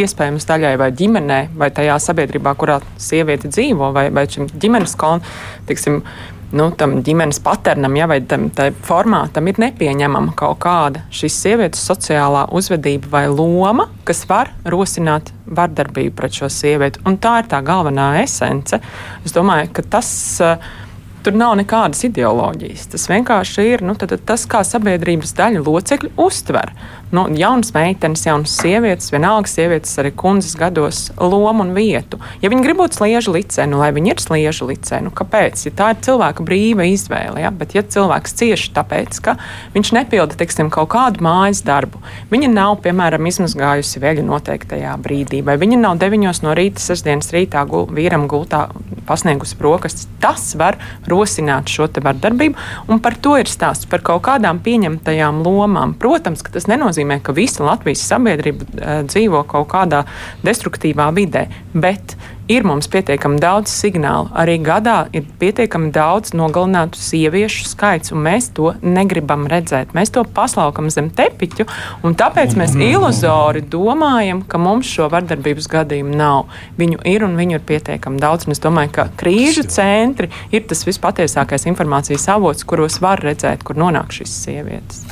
iespējams 0.01 0.49
daļai 0.49 0.75
vai 0.81 0.91
ģimenē, 0.97 1.41
vai 1.59 1.71
tajā 1.75 1.99
sabiedrībā, 2.03 2.55
kurā 2.59 2.81
sieviete 3.01 3.51
dzīvo, 3.53 3.93
vai, 3.97 4.09
vai 4.15 4.27
šim 4.31 4.51
ģimenes 4.61 4.97
konfliktam. 5.01 6.03
Nu, 6.51 6.65
tam 6.75 6.97
ģimenes 7.07 7.39
paternam, 7.47 7.95
ja, 7.95 8.09
vai 8.11 8.17
tam 8.27 8.49
formātam 8.83 9.47
ir 9.47 9.61
nepieņemama 9.63 10.33
kaut 10.39 10.59
kāda 10.65 11.05
šīs 11.15 11.37
sievietes 11.45 11.85
sociālā 11.87 12.49
uzvedība 12.59 13.13
vai 13.13 13.23
loma, 13.31 13.87
kas 14.03 14.25
var 14.27 14.51
rosināt 14.67 15.31
vardarbību 15.47 16.17
pret 16.19 16.41
šo 16.41 16.51
sievieti. 16.51 17.05
Un 17.07 17.21
tā 17.23 17.37
ir 17.45 17.51
tā 17.53 17.63
galvenā 17.63 18.17
esence. 18.25 18.81
Es 19.23 19.37
domāju, 19.37 19.71
ka 19.79 19.87
tas 19.95 20.11
uh, 20.43 20.73
Tur 21.21 21.35
nav 21.37 21.53
nekādas 21.61 22.01
ideoloģijas. 22.09 22.87
Tas 22.95 23.03
vienkārši 23.11 23.65
ir 23.75 23.83
nu, 23.85 23.93
tad, 24.01 24.15
tas, 24.25 24.47
kā 24.49 24.63
sabiedrības 24.65 25.35
daļa 25.37 25.61
locekļi 25.67 26.15
uztver 26.25 26.73
nu, 27.15 27.27
jaunas 27.37 27.73
meitenes, 27.75 28.25
jaunas 28.27 28.55
sievietes, 28.61 29.11
vienalga 29.13 29.51
sievietes 29.51 29.93
arī 30.01 30.13
kundzes 30.17 30.57
gados 30.59 31.03
lomu 31.19 31.65
un 31.65 31.73
vietu. 31.75 32.21
Ja 32.43 32.51
viņi 32.53 32.65
grib 32.65 32.81
būt 32.81 32.99
sliežu 32.99 33.35
licē, 33.35 33.67
nu 33.71 33.81
lai 33.81 33.91
viņi 33.97 34.15
ir 34.15 34.23
sliežu 34.23 34.69
licē, 34.71 35.01
nu 35.05 35.13
kāpēc? 35.15 35.65
Ja 35.67 35.75
tā 35.77 35.91
ir 35.95 36.03
cilvēka 36.07 36.47
brīva 36.47 36.87
izvēle, 36.91 37.43
ja? 37.43 37.51
bet 37.51 37.75
ja 37.77 37.83
cilvēks 37.83 38.37
cieši 38.41 38.73
tāpēc, 38.77 39.21
ka 39.25 39.37
viņš 39.75 39.93
nepilda, 39.99 40.39
teiksim, 40.41 40.71
kaut 40.73 40.93
kādu 40.95 41.25
mājas 41.27 41.65
darbu, 41.67 42.03
viņa 42.31 42.53
nav, 42.55 42.79
piemēram, 42.85 43.27
izmazgājusi 43.31 44.03
veļu 44.03 44.27
noteiktajā 44.29 44.95
brīdī, 45.03 45.43
vai 45.47 45.59
viņa 45.61 45.81
nav 45.83 45.99
deviņos 46.03 46.45
no 46.47 46.55
rīta, 46.57 46.83
sestdienas 46.83 47.33
rītā 47.35 47.67
gul, 47.71 47.89
vīram 47.91 48.29
gultā 48.31 48.69
pasniegusi 49.11 49.59
brokastis, 49.59 50.09
tas 50.23 50.53
var 50.59 50.79
rosināt 51.11 51.71
šo 51.73 51.89
te 51.91 52.03
vardarbību, 52.05 52.59
un 52.91 53.01
par 53.03 53.17
to 53.19 53.37
ir 53.41 53.51
stāsts 53.51 53.89
par 53.91 54.05
kaut 54.07 54.23
kādām 54.29 54.61
pieņemtajām 54.63 55.43
lomām. 55.45 55.97
Protams, 55.99 56.45
ka 56.47 56.55
tas 56.55 56.69
nenozīmē, 56.71 57.00
ka 57.25 57.33
visa 57.37 57.65
Latvijas 57.65 58.05
sabiedrība 58.09 58.67
uh, 58.67 58.93
dzīvo 59.09 59.45
kaut 59.51 59.71
kādā 59.73 60.05
destruktīvā 60.45 61.11
vidē, 61.17 61.47
bet 61.75 62.17
ir 62.51 62.65
mums 62.67 62.89
pietiekami 62.91 63.39
daudz 63.41 63.71
signālu. 63.71 64.27
Arī 64.35 64.57
gadā 64.65 65.05
ir 65.15 65.27
pietiekami 65.39 65.93
daudz 65.95 66.33
nogalinātu 66.35 66.99
sieviešu 66.99 67.69
skaits, 67.71 68.11
un 68.15 68.25
mēs 68.27 68.51
to 68.57 68.73
negribam 68.83 69.47
redzēt. 69.51 69.95
Mēs 69.95 70.11
to 70.15 70.25
paslaukam 70.27 70.91
zem 70.91 71.13
tepiņu, 71.15 71.69
un 72.07 72.19
tāpēc 72.19 72.57
mēs 72.59 72.75
iluzori 72.75 73.63
domājam, 73.63 74.43
ka 74.43 74.59
mums 74.59 74.91
šo 74.91 75.07
vardarbības 75.13 75.71
gadījumu 75.71 76.19
nav. 76.19 76.51
Viņu 76.81 77.03
ir 77.07 77.27
un 77.27 77.39
viņu 77.39 77.61
ir 77.61 77.67
pietiekami 77.71 78.23
daudz. 78.23 78.49
Es 78.51 78.63
domāju, 78.63 78.97
ka 78.99 79.09
krīžu 79.21 79.63
centri 79.71 80.31
ir 80.51 80.67
tas 80.67 80.83
vispatiesākais 80.89 81.69
informācijas 81.71 82.27
avots, 82.35 82.67
kuros 82.67 82.99
var 83.05 83.23
redzēt, 83.23 83.63
kur 83.63 83.79
nonāk 83.79 84.17
šīs 84.17 84.41
sievietes. 84.47 85.05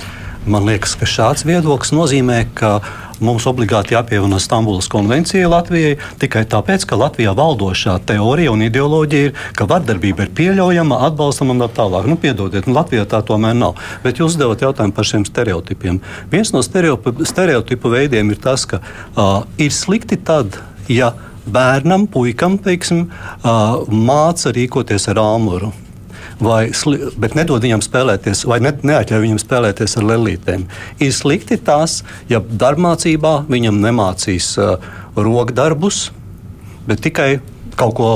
Man 0.49 0.65
liekas, 0.65 0.95
ka 0.97 1.05
šāds 1.05 1.45
viedoklis 1.45 1.91
nozīmē, 1.93 2.39
ka 2.57 2.79
mums 3.21 3.45
obligāti 3.51 3.93
jāpievieno 3.93 4.39
Stambulas 4.41 4.87
konvencija 4.89 5.51
Latvijai 5.51 5.99
tikai 6.23 6.47
tāpēc, 6.49 6.87
ka 6.89 6.97
Latvijā 6.97 7.35
valdošā 7.37 7.99
teorija 8.09 8.55
un 8.55 8.63
ideoloģija 8.65 9.29
ir, 9.29 9.35
ka 9.59 9.67
vardarbība 9.69 10.25
ir 10.25 10.31
pieļaujama, 10.39 11.03
atbalstama 11.11 11.53
un 11.53 11.61
tā 11.67 11.69
tālāk. 11.77 12.09
Nu, 12.09 12.17
piedodiet, 12.23 12.65
nu, 12.65 12.79
Latvijā 12.79 13.05
tā 13.11 13.21
tomēr 13.29 13.59
nav. 13.59 13.77
Bet 14.05 14.23
jūs 14.23 14.33
uzdevat 14.39 14.65
jautājumu 14.65 14.97
par 14.97 15.09
šiem 15.11 15.27
stereotipiem. 15.29 15.99
Viens 16.33 16.55
no 16.57 16.63
stereotipu 16.65 17.93
veidiem 17.93 18.33
ir 18.33 18.41
tas, 18.41 18.65
ka 18.71 18.81
uh, 18.81 19.43
ir 19.61 19.75
slikti 19.75 20.17
tad, 20.17 20.57
ja 20.89 21.13
bērnam, 21.45 22.09
puikam, 22.09 22.57
teiksim, 22.57 23.11
uh, 23.11 23.85
māca 23.93 24.55
rīkoties 24.57 25.11
ar 25.13 25.21
āmuru 25.27 25.75
vai, 26.41 26.69
bet 27.19 27.35
nedod 27.39 27.63
viņam 27.65 27.83
spēlēties, 27.85 28.45
vai 28.49 28.61
ne, 28.65 28.73
neatļauj 28.91 29.25
viņam 29.25 29.41
spēlēties 29.43 29.99
ar 29.99 30.09
lelītēm. 30.13 30.67
Ir 31.03 31.13
slikti 31.15 31.59
tas, 31.61 32.03
ja 32.31 32.41
darbmācībā 32.41 33.35
viņam 33.51 33.81
nemācīs 33.83 34.53
uh, 34.63 34.77
rokdarbus, 35.19 36.09
bet 36.89 37.03
tikai 37.05 37.31
kaut 37.79 37.95
ko 37.95 38.09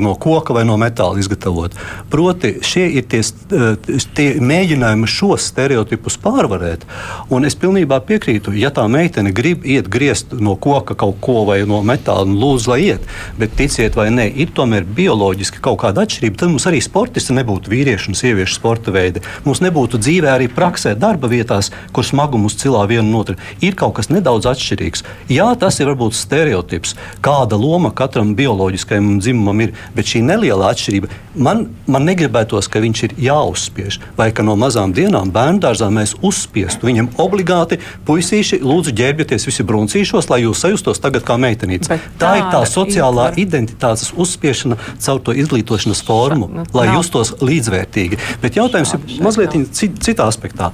no 0.00 0.14
koka 0.20 0.54
vai 0.56 0.64
no 0.68 0.76
metāla 0.80 1.18
izgatavot. 1.20 1.74
Proti, 2.12 2.58
šie 2.64 2.86
ir 3.00 3.06
tie, 3.08 3.22
eh, 3.22 3.96
tie 4.14 4.28
mēģinājumi 4.40 5.08
šos 5.08 5.48
stereotipus 5.52 6.18
pārvarēt. 6.22 6.84
Un 7.30 7.44
es 7.48 7.56
pilnībā 7.56 8.00
piekrītu, 8.04 8.54
ja 8.58 8.70
tā 8.70 8.84
meitene 8.90 9.32
grib 9.32 9.64
iet 9.64 9.88
griezt 9.88 10.32
no 10.32 10.56
koka 10.56 10.94
kaut 10.94 11.20
ko 11.24 11.44
vai 11.48 11.62
no 11.64 11.80
metāla, 11.82 12.26
nu, 12.28 12.36
lūdzu, 12.42 12.68
lai 12.68 12.80
iet. 12.90 13.00
Bet 13.38 13.56
ticiet 13.56 13.96
vai 13.96 14.08
nē, 14.10 14.28
ir 14.36 14.52
tomēr 14.54 14.84
bioloģiski 14.84 15.62
kaut 15.64 15.80
kāda 15.82 16.04
atšķirība. 16.04 16.36
Tad 16.36 16.52
mums 16.52 16.68
arī 16.68 16.82
sportisti 16.84 17.36
nebūtu 17.36 17.72
vīriešu 17.72 18.12
un 18.12 18.18
sieviešu 18.18 18.58
sporta 18.60 18.94
veidi. 18.94 19.24
Mums 19.44 19.62
nebūtu 19.64 20.00
dzīvē 20.00 20.34
arī 20.34 20.48
praksē, 20.52 20.94
darba 20.98 21.28
vietās, 21.28 21.70
kur 21.92 22.04
smagumus 22.04 22.58
cilā 22.60 22.84
viena 22.88 23.08
no 23.08 23.22
otras. 23.24 23.38
Ir 23.64 23.76
kaut 23.78 23.96
kas 23.98 24.10
nedaudz 24.12 24.48
atšķirīgs. 24.50 25.04
Jā, 25.32 25.48
tas 25.58 25.80
ir 25.80 25.90
varbūt 25.90 26.16
stereotips, 26.18 26.94
kāda 27.24 27.58
loma 27.60 27.90
katram 27.94 28.34
bioloģiskajam 28.38 28.97
sievietēm 28.98 29.08
un 29.08 29.20
dzimumam 29.20 29.60
ir. 29.62 29.74
Bet 29.94 30.08
šī 30.08 30.22
neliela 30.26 30.72
atšķirība 30.72 31.08
man, 31.38 31.68
man 31.86 32.06
negribētos, 32.06 32.68
ka 32.68 32.80
viņš 32.80 33.02
ir 33.06 33.14
jāuzspiež. 33.28 34.00
Vai 34.16 34.30
ka 34.32 34.42
no 34.42 34.56
mazām 34.56 34.92
dienām 34.92 35.30
bērnu 35.30 35.60
dārzā 35.62 35.88
mēs 35.90 36.16
uzspiestu 36.22 36.88
viņam 36.88 37.10
obligāti 37.18 37.78
puisīši, 38.06 38.60
lūdzu, 38.62 38.94
ģērbieties 38.98 39.46
visi 39.46 39.64
bruncīšos, 39.64 40.30
lai 40.30 40.42
jūs 40.42 40.62
sajustos 40.64 41.00
tagad 41.00 41.24
kā 41.24 41.38
meitenīte. 41.38 42.00
Tā 42.18 42.34
ir 42.38 42.46
tā 42.52 42.64
sociālā 42.66 43.32
ir... 43.32 43.42
identitātes 43.46 44.12
uzspiešana 44.16 44.78
caur 44.98 45.22
to 45.22 45.34
izglītošanas 45.36 46.02
formu, 46.04 46.50
nu, 46.52 46.66
lai 46.74 46.88
nav. 46.90 47.00
justos 47.00 47.34
līdzvērtīgi. 47.40 48.20
Bet 48.42 48.58
jautājums 48.58 48.96
ir 48.96 49.24
mazliet 49.24 49.56
citā 49.74 50.28
aspektā. 50.28 50.72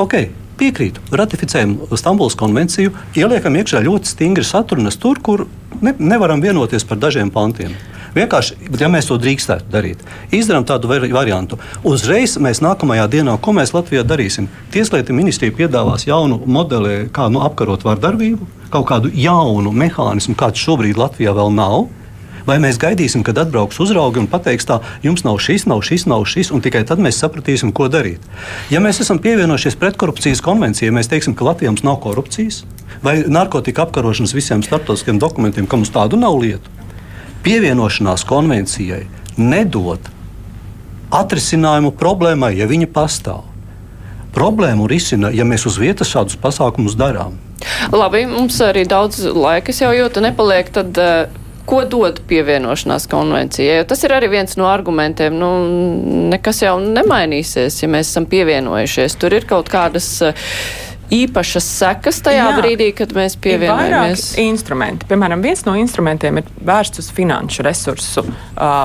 Okay, 0.00 0.32
Piekrītu, 0.58 1.02
ratificējam 1.18 1.78
Stambulas 1.98 2.36
konvenciju, 2.38 2.92
ieliekam 3.18 3.56
iekšā 3.58 3.82
ļoti 3.82 4.12
stingri 4.12 4.44
satrunas 4.46 4.98
tur, 5.00 5.18
kur 5.18 5.48
ne, 5.82 5.94
nevaram 5.98 6.42
vienoties 6.44 6.86
par 6.86 7.00
dažiem 7.02 7.32
pantiem. 7.34 7.74
Vienkārši, 8.14 8.54
ja 8.78 8.88
mēs 8.90 9.08
to 9.08 9.16
drīkstētu 9.18 9.66
darīt, 9.72 10.02
izdarām 10.34 10.62
tādu 10.68 10.86
variantu. 10.86 11.58
Uzreiz 11.82 12.36
mēs 12.38 12.62
nākamajā 12.62 13.08
dienā, 13.10 13.34
ko 13.42 13.56
mēs 13.56 13.74
Latvijā 13.74 14.04
darīsim? 14.06 14.46
Tieslietu 14.70 15.16
ministrija 15.16 15.54
piedāvās 15.56 16.06
jaunu 16.06 16.38
modeli, 16.46 17.08
kā 17.10 17.26
nu, 17.26 17.42
apkarot 17.42 17.82
vardarbību, 17.82 18.46
kaut 18.70 18.86
kādu 18.92 19.10
jaunu 19.10 19.74
mehānismu, 19.74 20.36
kāds 20.38 20.62
šobrīd 20.62 21.00
Latvijā 21.00 21.34
vēl 21.34 21.50
nav. 21.58 21.88
Vai 22.44 22.58
mēs 22.60 22.76
gaidīsim, 22.80 23.22
kad 23.24 23.38
atbrauks 23.40 23.78
uzraugi 23.80 24.20
un 24.20 24.28
pateiks, 24.28 24.66
tā, 24.68 24.80
jums 25.04 25.24
nav 25.24 25.38
šis, 25.40 25.64
nav 25.70 25.80
šis, 25.86 26.04
nav 26.10 26.26
šis, 26.28 26.50
un 26.52 26.60
tikai 26.64 26.82
tad 26.84 27.00
mēs 27.00 27.16
sapratīsim, 27.22 27.72
ko 27.72 27.88
darīt. 27.88 28.24
Ja 28.72 28.82
mēs 28.84 29.00
esam 29.00 29.20
pievienojušies 29.24 29.78
pretkorupcijas 29.80 30.44
konvencijai, 30.44 30.92
mēs 30.92 31.08
teiksim, 31.08 31.36
ka 31.38 31.46
Latvijā 31.48 31.72
mums 31.72 31.84
nav 31.86 32.02
korupcijas 32.04 32.64
vai 33.04 33.22
narkotika 33.26 33.86
apkarošanas 33.86 34.34
visiem 34.36 34.62
starptautiskiem 34.62 35.18
dokumentiem, 35.18 35.66
ka 35.66 35.80
mums 35.80 35.92
tādu 35.94 36.20
nav 36.20 36.36
lietu. 36.42 36.68
Pievienošanās 37.44 38.26
konvencijai 38.28 39.06
nedod 39.40 40.12
atrisinājumu 41.14 41.94
problēmai, 41.96 42.54
ja 42.58 42.68
viņa 42.68 42.90
pastāv. 42.92 43.44
Problēmu 44.34 44.88
risina, 44.90 45.30
ja 45.30 45.46
mēs 45.46 45.64
uz 45.68 45.78
vietas 45.78 46.10
šādus 46.10 46.36
pasākumus 46.42 46.96
darām. 46.98 47.38
Labi, 47.94 48.24
mums 48.28 48.58
arī 48.64 48.82
daudz 48.88 49.22
laika 49.30 49.72
jau 49.72 49.92
jūta 49.94 50.20
nepaliek. 50.24 50.72
Tad, 50.74 50.98
uh, 50.98 51.43
Ko 51.64 51.80
dod 51.88 52.20
pievienošanās 52.28 53.06
konvencijai? 53.08 53.84
Tas 53.88 54.02
ir 54.04 54.12
arī 54.12 54.28
viens 54.34 54.58
no 54.60 54.66
argumentiem. 54.68 55.36
Nu, 55.40 55.50
nekas 56.32 56.60
jau 56.60 56.76
nemainīsies, 56.82 57.78
ja 57.80 57.88
mēs 57.88 58.10
esam 58.12 58.28
pievienojušies. 58.28 59.16
Tur 59.20 59.38
ir 59.38 59.46
kaut 59.48 59.70
kādas 59.72 60.10
uh, 60.26 60.36
īpašas 61.12 61.66
sekas 61.78 62.20
tajā 62.24 62.42
Jā, 62.48 62.56
brīdī, 62.58 62.90
kad 62.96 63.14
mēs 63.16 63.36
pievienojamies. 63.40 64.26
Ir 64.36 64.50
instrumenti. 64.50 65.08
Piemēram, 65.10 65.44
viens 65.44 65.64
no 65.66 65.76
instrumentiem 65.78 66.40
ir 66.40 66.52
vērsts 66.64 67.04
uz 67.04 67.10
finanšu 67.14 67.64
resursu 67.66 68.24
uh, 68.26 68.84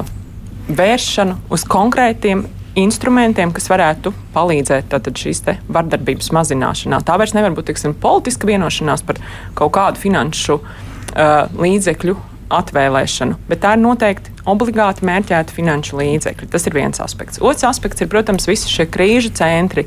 vēršanu, 0.70 1.38
uz 1.54 1.66
konkrētiem 1.70 2.46
instrumentiem, 2.80 3.52
kas 3.56 3.68
varētu 3.72 4.14
palīdzēt 4.36 4.94
šīs 5.20 5.44
vardarbības 5.68 6.32
mazināšanā. 6.36 7.02
Tā 7.06 7.18
vairs 7.20 7.36
nevar 7.36 7.56
būt 7.58 7.72
tiksim, 7.72 7.96
politiska 7.98 8.48
vienošanās 8.48 9.04
par 9.08 9.20
kaut 9.58 9.74
kādu 9.76 10.02
finanšu 10.02 10.60
uh, 10.60 11.50
līdzekļu 11.60 12.18
atvēlēšanu, 12.50 13.38
bet 13.50 13.62
tā 13.64 13.76
ir 13.76 13.82
noteikti 13.84 14.34
obligāti 14.50 15.06
mērķēta 15.08 15.54
finanšu 15.54 16.00
līdzekļi. 16.00 16.50
Tas 16.52 16.66
ir 16.68 16.76
viens 16.78 17.02
aspekts. 17.04 17.42
Otrs 17.42 17.68
aspekts 17.70 18.04
ir, 18.04 18.10
protams, 18.12 18.48
visi 18.50 18.72
šie 18.72 18.88
krīžu 18.90 19.32
centri. 19.38 19.86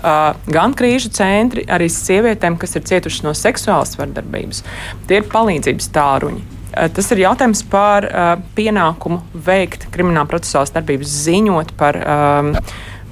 Uh, 0.00 0.32
gan 0.50 0.74
krīžu 0.76 1.12
centri 1.14 1.66
arī 1.70 1.90
sievietēm, 1.92 2.58
kas 2.60 2.76
ir 2.76 2.86
cietušas 2.90 3.26
no 3.26 3.34
seksuālas 3.36 3.96
vardarbības. 4.00 4.64
Tie 5.08 5.20
ir 5.20 5.28
palīdzības 5.30 5.90
tāruņi. 5.94 6.42
Uh, 6.70 6.86
tas 6.94 7.10
ir 7.14 7.24
jautājums 7.24 7.64
par 7.70 8.06
uh, 8.06 8.32
pienākumu 8.58 9.22
veikt 9.46 9.88
krimināla 9.94 10.28
procesuālās 10.30 10.74
darbības, 10.74 11.18
ziņot 11.26 11.74
par 11.78 11.98
um, 12.02 12.54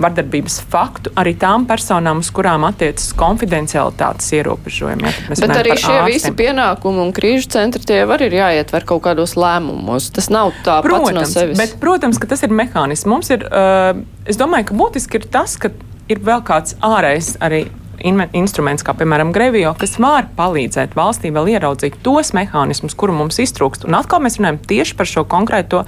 vardarbības 0.02 0.60
faktu 0.70 1.12
arī 1.18 1.34
tām 1.38 1.66
personām, 1.68 2.22
uz 2.22 2.30
kurām 2.34 2.66
attiecas 2.68 3.10
konfidencialitātes 3.18 4.30
ierobežojumi. 4.38 5.08
Ja, 5.08 5.38
Bet 5.40 5.54
arī 5.56 5.74
šie 5.74 5.94
ārstiem. 5.94 6.12
visi 6.12 6.32
pienākumi 6.38 7.02
un 7.02 7.12
krīžu 7.16 7.50
centri 7.56 7.82
tie 7.88 8.04
var 8.08 8.22
ir 8.24 8.36
jāietver 8.38 8.86
kaut 8.88 9.02
kādos 9.08 9.34
lēmumos. 9.38 10.10
Tas 10.14 10.30
nav 10.30 10.54
tā 10.66 10.78
protams, 10.86 11.10
pats 11.10 11.18
no 11.18 11.26
sevis. 11.32 11.58
Bet, 11.58 11.76
protams, 11.82 12.20
ka 12.22 12.30
tas 12.30 12.46
ir 12.46 12.54
mehānisms. 12.54 13.08
Mums 13.10 13.32
ir, 13.34 13.44
uh, 13.50 13.98
es 14.28 14.38
domāju, 14.40 14.70
ka 14.70 14.78
būtiski 14.78 15.20
ir 15.20 15.28
tas, 15.32 15.58
ka 15.60 15.72
ir 16.08 16.22
vēl 16.24 16.42
kāds 16.46 16.78
ārējs 16.84 17.36
arī 17.44 17.66
instruments, 18.04 18.84
kā 18.86 18.94
piemēram 18.96 19.32
Grevio, 19.34 19.72
kas 19.78 19.96
var 20.00 20.28
palīdzēt 20.38 20.94
valstī 20.96 21.30
vēl 21.34 21.50
ieraudzīt 21.54 21.98
tos 22.04 22.32
mehānismus, 22.36 22.94
kuru 22.98 23.16
mums 23.16 23.40
iztrūkst. 23.42 23.86
Un 23.88 23.96
atkal 23.98 24.22
mēs 24.22 24.38
runājam 24.38 24.60
tieši 24.70 24.96
par 24.98 25.08
šo 25.10 25.24
konkrēto 25.28 25.82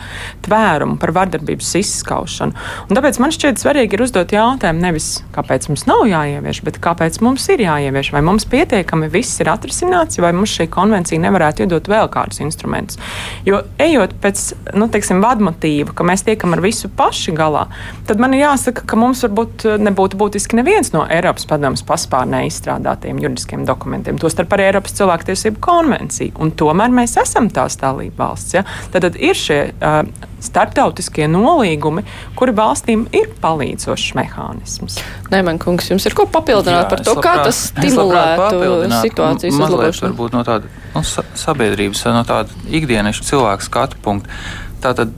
tvērumu, 0.46 0.98
par 1.00 1.12
vardarbības 1.16 1.70
izskaušanu. 1.80 2.56
Un 2.88 2.98
tāpēc 2.98 3.20
man 3.22 3.34
šķiet 3.34 3.62
svarīgi 3.62 3.96
ir 3.96 4.04
uzdot 4.04 4.34
jautājumu 4.34 4.82
nevis, 4.82 5.10
kāpēc 5.36 5.68
mums 5.70 5.86
nav 5.90 6.02
jāievieš, 6.10 6.62
bet 6.66 6.80
kāpēc 6.82 7.20
mums 7.24 7.46
ir 7.54 7.64
jāievieš. 7.64 8.12
Vai 8.16 8.24
mums 8.26 8.48
pietiekami 8.50 9.10
viss 9.12 9.40
ir 9.42 9.52
atrisināts, 9.52 10.20
vai 10.22 10.32
mums 10.36 10.56
šī 10.56 10.66
konvencija 10.72 11.22
nevarētu 11.22 11.66
iedot 11.66 11.90
vēl 11.90 12.10
kādus 12.12 12.42
instrumentus. 12.42 12.98
Jo 13.46 13.62
ejot 13.80 14.16
pēc, 14.22 14.44
nu, 14.74 14.90
teiksim, 14.90 15.22
vadmotīva, 15.22 15.94
ka 15.94 16.06
mēs 16.06 16.26
tiekam 16.26 16.56
ar 16.56 16.64
visu 16.64 16.90
paši 16.90 17.34
galā, 17.36 17.66
tad 18.08 18.20
man 18.22 18.34
ir 18.34 18.44
jāsaka, 18.48 18.84
ka 18.88 18.98
mums 18.98 19.22
varbūt 19.26 19.68
nebūtu 19.80 20.18
būtiski 20.20 20.58
neviens 20.58 20.92
no 20.94 21.06
Eiropas 21.10 21.46
padomus 21.48 21.84
pasaules 21.86 21.99
paspārnē 22.00 22.44
izstrādātiem 22.48 23.20
juridiskiem 23.20 23.66
dokumentiem, 23.68 24.18
tostarp 24.20 24.54
arī 24.56 24.70
Eiropas 24.70 24.96
cilvēktiesību 24.96 25.60
konvenciju. 25.64 26.34
Un 26.40 26.52
tomēr 26.56 26.92
mēs 26.94 27.18
esam 27.20 27.50
tās 27.52 27.76
dalība 27.80 28.24
valsts. 28.24 28.56
Ja? 28.56 28.64
Tad, 28.92 29.04
tad 29.04 29.18
ir 29.20 29.36
šie 29.36 29.58
uh, 29.72 30.00
starptautiskie 30.40 31.28
nolīgumi, 31.30 32.04
kuri 32.38 32.54
valstīm 32.56 33.06
ir 33.16 33.30
palīdzošs 33.42 34.14
mehānisms. 34.18 34.98
Nē, 35.32 35.42
man 35.46 35.60
kungs, 35.60 35.90
jums 35.92 36.06
ir 36.08 36.16
ko 36.16 36.26
papildināt 36.30 36.86
Jā, 36.86 36.90
par 36.90 37.04
to, 37.04 37.16
labprāt, 37.18 37.40
kā 37.40 37.48
tas 37.50 37.62
stimulētu 37.70 38.60
situācijas 39.04 39.58
uzlabošanu? 39.60 40.12
Varbūt 40.14 40.36
no 40.38 40.44
tāda 40.48 40.70
nu, 40.94 41.04
sabiedrības, 41.44 42.04
no 42.16 42.24
tāda 42.28 42.70
ikdienas 42.72 43.20
cilvēka 43.28 43.68
skatu 43.68 44.00
punkta. 44.04 44.40
Tātad, 44.80 45.12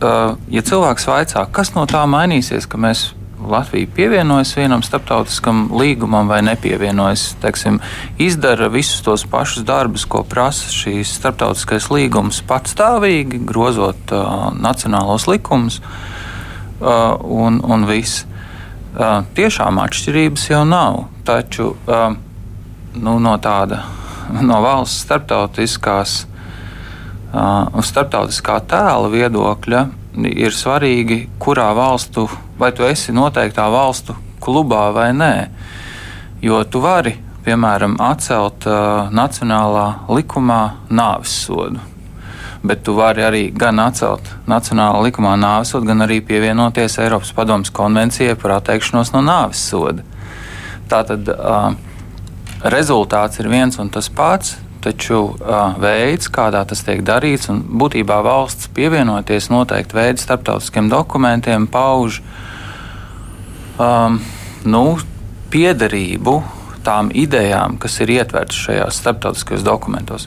uh, 0.00 0.38
ja 0.52 0.64
cilvēks 0.64 1.10
vaicā, 1.10 1.44
kas 1.52 1.74
no 1.76 1.84
tā 1.90 2.06
mainīsies, 2.08 2.68
ka 2.70 2.80
mēs 2.80 3.10
Latvija 3.48 3.86
pievienojas 3.94 4.56
vienam 4.56 4.82
starptautiskam 4.82 5.64
līgumam 5.74 6.28
vai 6.28 6.40
nepievienojas, 6.42 7.32
teiksim, 7.42 7.80
izdara 8.18 8.68
visus 8.72 9.02
tos 9.02 9.24
pašus 9.28 9.64
darbus, 9.66 10.04
ko 10.04 10.22
prasa 10.28 10.70
šīs 10.72 11.14
starptautiskais 11.18 11.88
līgums 11.90 12.42
patstāvīgi, 12.48 13.42
grozot 13.48 14.14
uh, 14.14 14.50
nacionālos 14.54 15.26
likumus 15.30 15.80
uh, 15.82 17.16
un, 17.22 17.60
un 17.64 17.86
viss. 17.88 18.26
Uh, 18.92 19.22
tiešām 19.36 19.80
atšķirības 19.82 20.50
jau 20.50 20.62
nav, 20.68 21.06
taču 21.26 21.72
uh, 21.72 22.12
nu, 22.94 23.16
no 23.22 23.38
tāda 23.42 23.82
no 24.50 24.60
valsts 24.64 25.06
starptautiskās, 25.06 26.20
uh, 27.32 27.82
starptautiskā 27.82 28.60
tēla 28.70 29.10
viedokļa 29.12 29.88
ir 30.16 30.52
svarīgi, 30.52 31.26
kurā 31.40 31.70
valstu, 31.76 32.26
vai 32.58 32.72
tu 32.76 32.84
esi 32.84 33.14
noteiktā 33.16 33.68
valstu 33.72 34.16
klubā 34.42 34.90
vai 34.94 35.10
nē. 35.16 35.34
Jo 36.42 36.62
tu 36.64 36.82
vari, 36.82 37.14
piemēram, 37.46 37.96
atcelt 38.02 38.66
uh, 38.66 39.08
nacionālā 39.14 39.86
likumā 40.10 40.62
nāves 40.90 41.34
sodu. 41.46 41.80
Bet 42.62 42.84
tu 42.86 42.94
vari 42.94 43.24
arī 43.26 43.44
gan 43.54 43.80
atcelt 43.82 44.28
nacionālā 44.50 45.00
likumā 45.08 45.36
nāves 45.38 45.72
sodu, 45.74 45.88
gan 45.90 46.04
arī 46.04 46.20
pievienoties 46.26 46.98
Eiropas 47.02 47.32
Padomus 47.34 47.72
konvencijai 47.74 48.36
par 48.38 48.58
atteikšanos 48.58 49.14
no 49.14 49.22
nāves 49.26 49.62
soda. 49.70 50.04
Tātad 50.90 51.30
uh, 51.32 51.72
rezultāts 52.74 53.40
ir 53.40 53.50
viens 53.50 53.78
un 53.82 53.90
tas 53.90 54.10
pats, 54.12 54.56
taču 54.82 55.18
uh, 55.32 55.74
veids, 55.80 56.30
kādā 56.32 56.64
tas 56.68 56.82
tiek 56.86 57.02
darīts, 57.06 57.50
un 57.52 57.62
būtībā 57.82 58.20
valsts 58.26 58.70
pievienoties 58.74 59.50
noteikti 59.52 59.98
veidu 59.98 60.22
starptautiskiem 60.22 60.90
dokumentiem, 60.92 61.68
pauž 61.70 62.20
um, 63.78 64.18
nu, 64.64 64.84
piederību 65.52 66.40
tām 66.82 67.12
idejām, 67.14 67.76
kas 67.78 68.00
ir 68.02 68.10
ietvertas 68.16 68.58
šajās 68.66 68.98
starptautiskajos 68.98 69.62
dokumentos. 69.66 70.26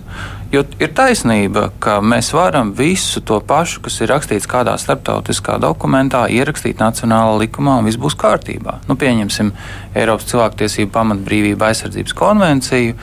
Jo 0.53 0.63
ir 0.79 0.93
taisnība, 0.95 1.67
ka 1.83 1.97
mēs 2.05 2.31
varam 2.35 2.71
visu 2.77 3.21
to 3.27 3.41
pašu, 3.43 3.81
kas 3.83 3.99
ir 4.01 4.11
rakstīts 4.13 4.47
kādā 4.47 4.77
starptautiskā 4.79 5.57
dokumentā, 5.61 6.25
ierakstīt 6.31 6.79
nacionālā 6.79 7.35
likumā, 7.43 7.79
un 7.81 7.89
viss 7.89 7.99
būs 7.99 8.15
kārtībā. 8.19 8.79
Nu, 8.87 8.95
pieņemsim 8.99 9.51
Eiropas 9.97 10.29
cilvēktiesību 10.31 10.93
pamatbrīvību 10.95 11.67
aizsardzības 11.69 12.15
konvenciju 12.15 12.95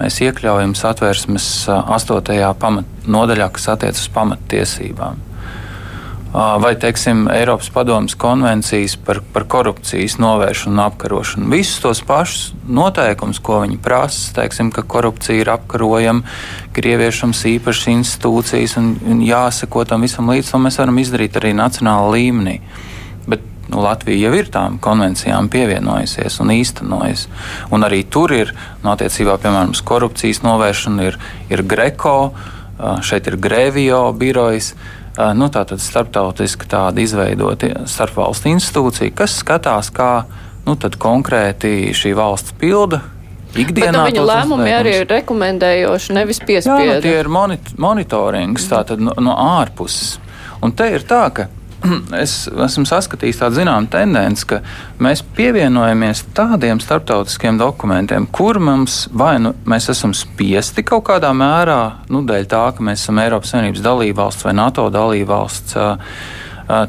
mēs 0.00 0.20
iekļaujam 0.26 0.74
satversmes 0.78 1.46
astotajā 1.68 2.52
nodaļā, 3.06 3.48
kas 3.54 3.70
attiecas 3.76 4.04
uz 4.04 4.12
pamattiesībām. 4.14 5.22
Vai, 6.36 6.74
teiksim, 6.76 7.30
Eiropas 7.32 7.70
Padomas 7.72 8.12
konvencijas 8.18 8.96
par, 9.00 9.22
par 9.32 9.46
korupcijas 9.48 10.18
novēršanu 10.20 10.74
un 10.74 10.82
apkarošanu. 10.84 11.48
Visus 11.48 11.78
tos 11.80 12.02
pašus 12.04 12.50
noteikumus, 12.68 13.38
ko 13.40 13.62
viņi 13.62 13.78
prasa, 13.80 14.34
teiksim, 14.36 14.68
ka 14.74 14.84
korupcija 14.84 15.40
ir 15.40 15.50
apkarojama, 15.54 16.26
ka 16.74 16.82
ir 16.82 16.90
ieviešams 16.90 17.40
īpašas 17.54 17.88
institūcijas 17.94 18.76
un, 18.76 18.92
un 19.08 19.24
jāsako 19.24 19.86
tam 19.88 20.04
visam 20.04 20.28
līdzi, 20.28 20.50
to 20.50 20.60
mēs 20.60 20.76
varam 20.82 21.00
izdarīt 21.00 21.40
arī 21.40 21.54
nacionālā 21.56 22.12
līmenī. 22.18 22.58
Bet 23.24 23.48
nu, 23.70 23.80
Latvija 23.82 24.28
jau 24.28 24.36
ir 24.38 24.50
tām 24.52 24.78
konvencijām 24.82 25.48
pievienojusies 25.52 26.38
un 26.42 26.52
īstenojusi. 26.54 27.30
Un 27.74 27.86
arī 27.86 28.02
tur 28.10 28.34
ir, 28.36 28.52
nu, 28.82 28.92
attiecībā 28.92 29.38
piemēram 29.42 29.74
uz 29.74 29.82
korupcijas 29.86 30.42
novēršanu, 30.46 31.08
ir, 31.10 31.18
ir 31.52 31.64
Greco, 31.66 32.16
šeit 33.06 33.28
ir 33.30 33.38
Grēvijo 33.42 34.04
birojas. 34.16 34.74
Nu, 35.16 35.48
tā 35.48 35.62
tad 35.64 35.80
starptautiski 35.80 36.68
tāda 36.68 37.00
izveidota 37.00 37.86
starpvalstu 37.88 38.50
institūcija, 38.52 39.14
kas 39.16 39.38
skatās, 39.40 39.88
kā 39.94 40.26
nu, 40.66 40.76
konkrēti 40.76 41.94
šī 41.96 42.12
valsts 42.18 42.52
pilda 42.60 43.00
ikdienā. 43.56 43.92
Bet, 43.92 43.96
nu, 43.96 44.04
viņa 44.10 44.24
lēmumi 44.28 44.74
arī 44.76 44.94
ir 45.00 45.08
rekomendējoši, 45.10 46.16
nevis 46.16 46.40
piespiedu. 46.42 46.84
Jā, 46.84 46.98
nu, 46.98 47.04
tie 47.06 47.14
ir 47.22 47.30
monit 47.32 47.72
monitorings, 47.80 48.68
tātad 48.70 49.00
no, 49.02 49.14
no 49.22 49.36
ārpuses. 49.56 50.18
Un 50.64 50.74
te 50.76 50.90
ir 50.96 51.04
tā, 51.08 51.22
ka 51.32 51.48
es 52.24 52.34
esmu 52.48 52.86
saskatījis 52.88 53.40
tādu 53.40 53.60
zināmu 53.60 53.90
tendenci, 53.92 54.46
ka 54.50 54.60
mēs 55.02 55.22
pievienojamies 55.36 56.24
tādiem 56.36 56.80
starptautiskiem 56.82 57.58
dokumentiem, 57.60 58.28
kur 58.32 58.60
mums 58.62 59.04
vai 59.12 59.36
nu 59.42 59.54
mēs 59.68 59.90
esam 59.92 60.14
spiesti 60.16 60.84
kaut 60.86 61.06
kādā 61.10 61.32
mērā, 61.36 61.80
nu, 62.12 62.22
dēļ 62.26 62.50
tā, 62.50 62.64
ka 62.76 62.86
mēs 62.86 63.04
esam 63.04 63.22
Eiropas 63.22 63.54
Savienības 63.54 63.84
dalībvalsts 63.84 64.46
vai 64.46 64.54
NATO 64.56 64.88
dalībvalsts, 64.94 65.76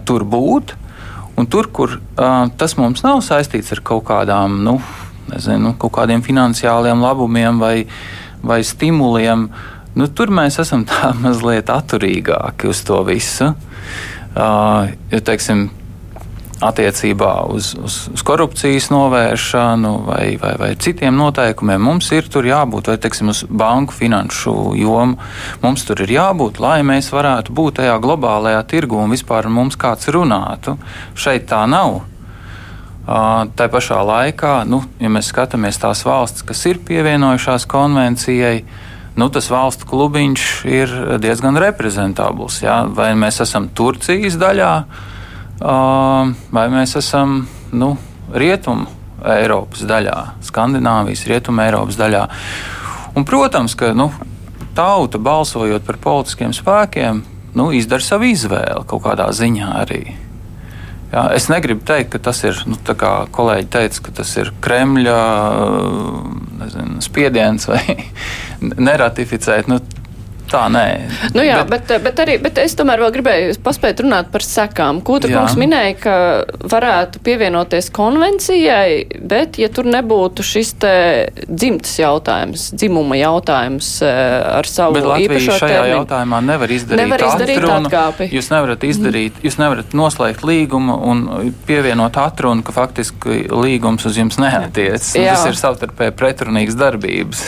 tur 0.07 0.25
būt. 0.25 0.75
Un 1.37 1.45
tur, 1.45 1.67
kur 1.69 1.99
tas 2.57 2.73
mums 2.79 3.03
nav 3.05 3.19
saistīts 3.21 3.69
ar 3.75 3.83
kaut 3.85 4.07
kādām, 4.07 4.55
nu, 4.65 4.79
nezinu, 5.29 5.75
kaut 5.77 5.93
kādiem 5.99 6.23
finansiāliem 6.25 7.03
labumiem 7.03 7.59
vai, 7.61 7.75
vai 8.41 8.63
stimuliem, 8.65 9.45
nu, 9.97 10.07
tur 10.17 10.33
mēs 10.33 10.57
esam 10.63 10.87
tā 10.89 11.11
mazliet 11.23 11.69
atturīgāki 11.73 12.71
uz 12.71 12.81
to 12.87 13.03
visu. 13.05 13.53
Ja, 14.37 15.19
teiksim, 15.25 15.69
attiecībā 16.61 17.31
uz, 17.53 17.71
uz, 17.77 17.97
uz 18.13 18.23
korupcijas 18.25 18.89
novēršanu 18.89 19.91
vai, 20.07 20.37
vai, 20.41 20.53
vai 20.57 20.69
citiem 20.81 21.15
noteikumiem. 21.17 21.81
Mums 21.81 22.09
ir 22.15 22.29
tur 22.33 22.47
jābūt, 22.49 22.89
vai 22.89 22.97
teiksim, 23.01 23.29
uz 23.33 23.43
banku 23.49 23.93
finanšu 23.93 24.73
jomu. 24.77 25.19
Mums 25.61 25.85
tur 25.87 26.01
ir 26.05 26.15
jābūt, 26.17 26.61
lai 26.63 26.79
mēs 26.87 27.11
varētu 27.13 27.53
būt 27.53 27.79
tajā 27.81 27.97
globālajā 28.01 28.63
tirgu 28.69 29.01
un 29.03 29.13
vispār 29.13 29.49
mums 29.53 29.77
kāds 29.79 30.09
runātu. 30.13 30.77
Šeit 31.17 31.49
tā 31.49 31.63
nav. 31.69 32.01
Uh, 33.07 33.45
tā 33.55 33.69
pašā 33.71 34.01
laikā, 34.03 34.65
nu, 34.67 34.81
ja 34.99 35.07
mēs 35.07 35.29
skatāmies 35.31 35.77
tās 35.79 36.01
valstis, 36.03 36.43
kas 36.43 36.65
ir 36.67 36.81
pievienojušās 36.83 37.63
konvencijai, 37.71 38.57
uh, 38.65 38.86
nu, 39.17 39.29
tas 39.33 39.49
valstu 39.49 39.87
klubiņš 39.89 40.47
ir 40.69 40.93
diezgan 41.21 41.57
reprezentabls. 41.61 42.61
Jā? 42.63 42.83
Vai 42.93 43.11
mēs 43.17 43.41
esam 43.43 43.69
Turcijas 43.73 44.37
daļā, 44.39 44.73
vai 46.53 46.67
mēs 46.73 46.97
esam 47.01 47.41
nu, 47.73 47.95
Rietumu 48.33 48.85
Eiropas 49.27 49.81
daļā, 49.89 50.17
Skandināvijas, 50.45 51.25
Rietumu 51.29 51.63
Eiropas 51.65 51.97
daļā. 51.97 52.27
Un, 53.17 53.25
protams, 53.25 53.73
ka 53.77 53.93
nu, 53.97 54.11
tauta 54.77 55.17
balsojot 55.17 55.85
par 55.87 55.97
politiskiem 56.03 56.53
spēkiem, 56.53 57.23
nu, 57.57 57.71
izdara 57.73 58.05
savu 58.05 58.29
izvēli 58.29 58.85
kaut 58.85 59.07
kādā 59.07 59.31
ziņā 59.33 59.73
arī. 59.81 60.03
Jā, 61.07 61.23
es 61.33 61.47
negribu 61.47 61.85
teikt, 61.87 62.11
ka 62.13 62.19
tas 62.19 62.43
ir, 62.43 62.59
nu, 62.67 62.75
kā 62.83 63.11
kolēģi 63.33 63.69
teica, 63.73 64.01
ka 64.05 64.13
tas 64.19 64.33
ir 64.37 64.51
Kremļa 64.61 65.19
nezinu, 66.59 66.99
spiediens 67.01 67.69
vai 67.71 67.81
neratificēt. 68.61 69.67
Nu, 69.71 69.79
Tā 70.47 70.63
nē. 70.71 70.85
Nu 71.35 71.43
jā, 71.43 71.59
bet, 71.67 71.87
bet, 71.89 72.03
bet, 72.05 72.19
arī, 72.23 72.37
bet 72.39 72.59
es 72.61 72.75
tomēr 72.77 73.01
vēl 73.03 73.11
gribēju 73.17 73.57
paspēt 73.63 73.99
runāt 74.03 74.29
par 74.31 74.45
sekām. 74.45 75.01
Kūtra 75.05 75.33
kungs 75.33 75.57
minēja, 75.59 75.95
ka 75.99 76.15
varētu 76.71 77.19
pievienoties 77.25 77.89
konvencijai, 77.95 79.19
bet 79.27 79.59
ja 79.59 79.67
tur 79.73 79.89
nebūtu 79.91 80.45
šis 80.47 80.73
te 80.79 80.93
dzimtas 81.47 81.97
jautājums, 81.99 82.69
dzimuma 82.77 83.17
jautājums 83.19 83.89
eh, 84.05 84.21
ar 84.59 84.69
savu 84.69 84.97
bet 84.99 85.09
īpašo 85.25 85.57
šajā 85.59 85.73
terminu. 85.73 85.97
jautājumā 86.01 86.41
nevar 86.47 86.73
izdarīt, 86.77 87.03
nevar 87.03 87.25
izdarīt 87.27 87.61
atrunu. 87.61 87.91
atkāpi. 87.91 88.29
Jūs 88.37 88.51
nevarat 88.53 88.87
izdarīt, 88.87 89.35
mm. 89.35 89.47
jūs 89.49 89.59
nevarat 89.59 89.97
noslēgt 89.97 90.47
līgumu 90.47 90.97
un 91.11 91.25
pievienot 91.67 92.21
atrunu, 92.23 92.63
ka 92.63 92.75
faktiski 92.75 93.43
līgums 93.51 94.07
uz 94.07 94.19
jums 94.19 94.39
neatiec. 94.41 95.03
Tas 95.17 95.45
ir 95.49 95.59
savtarpēji 95.59 96.15
pretrunīgas 96.17 96.79
darbības. 96.79 97.43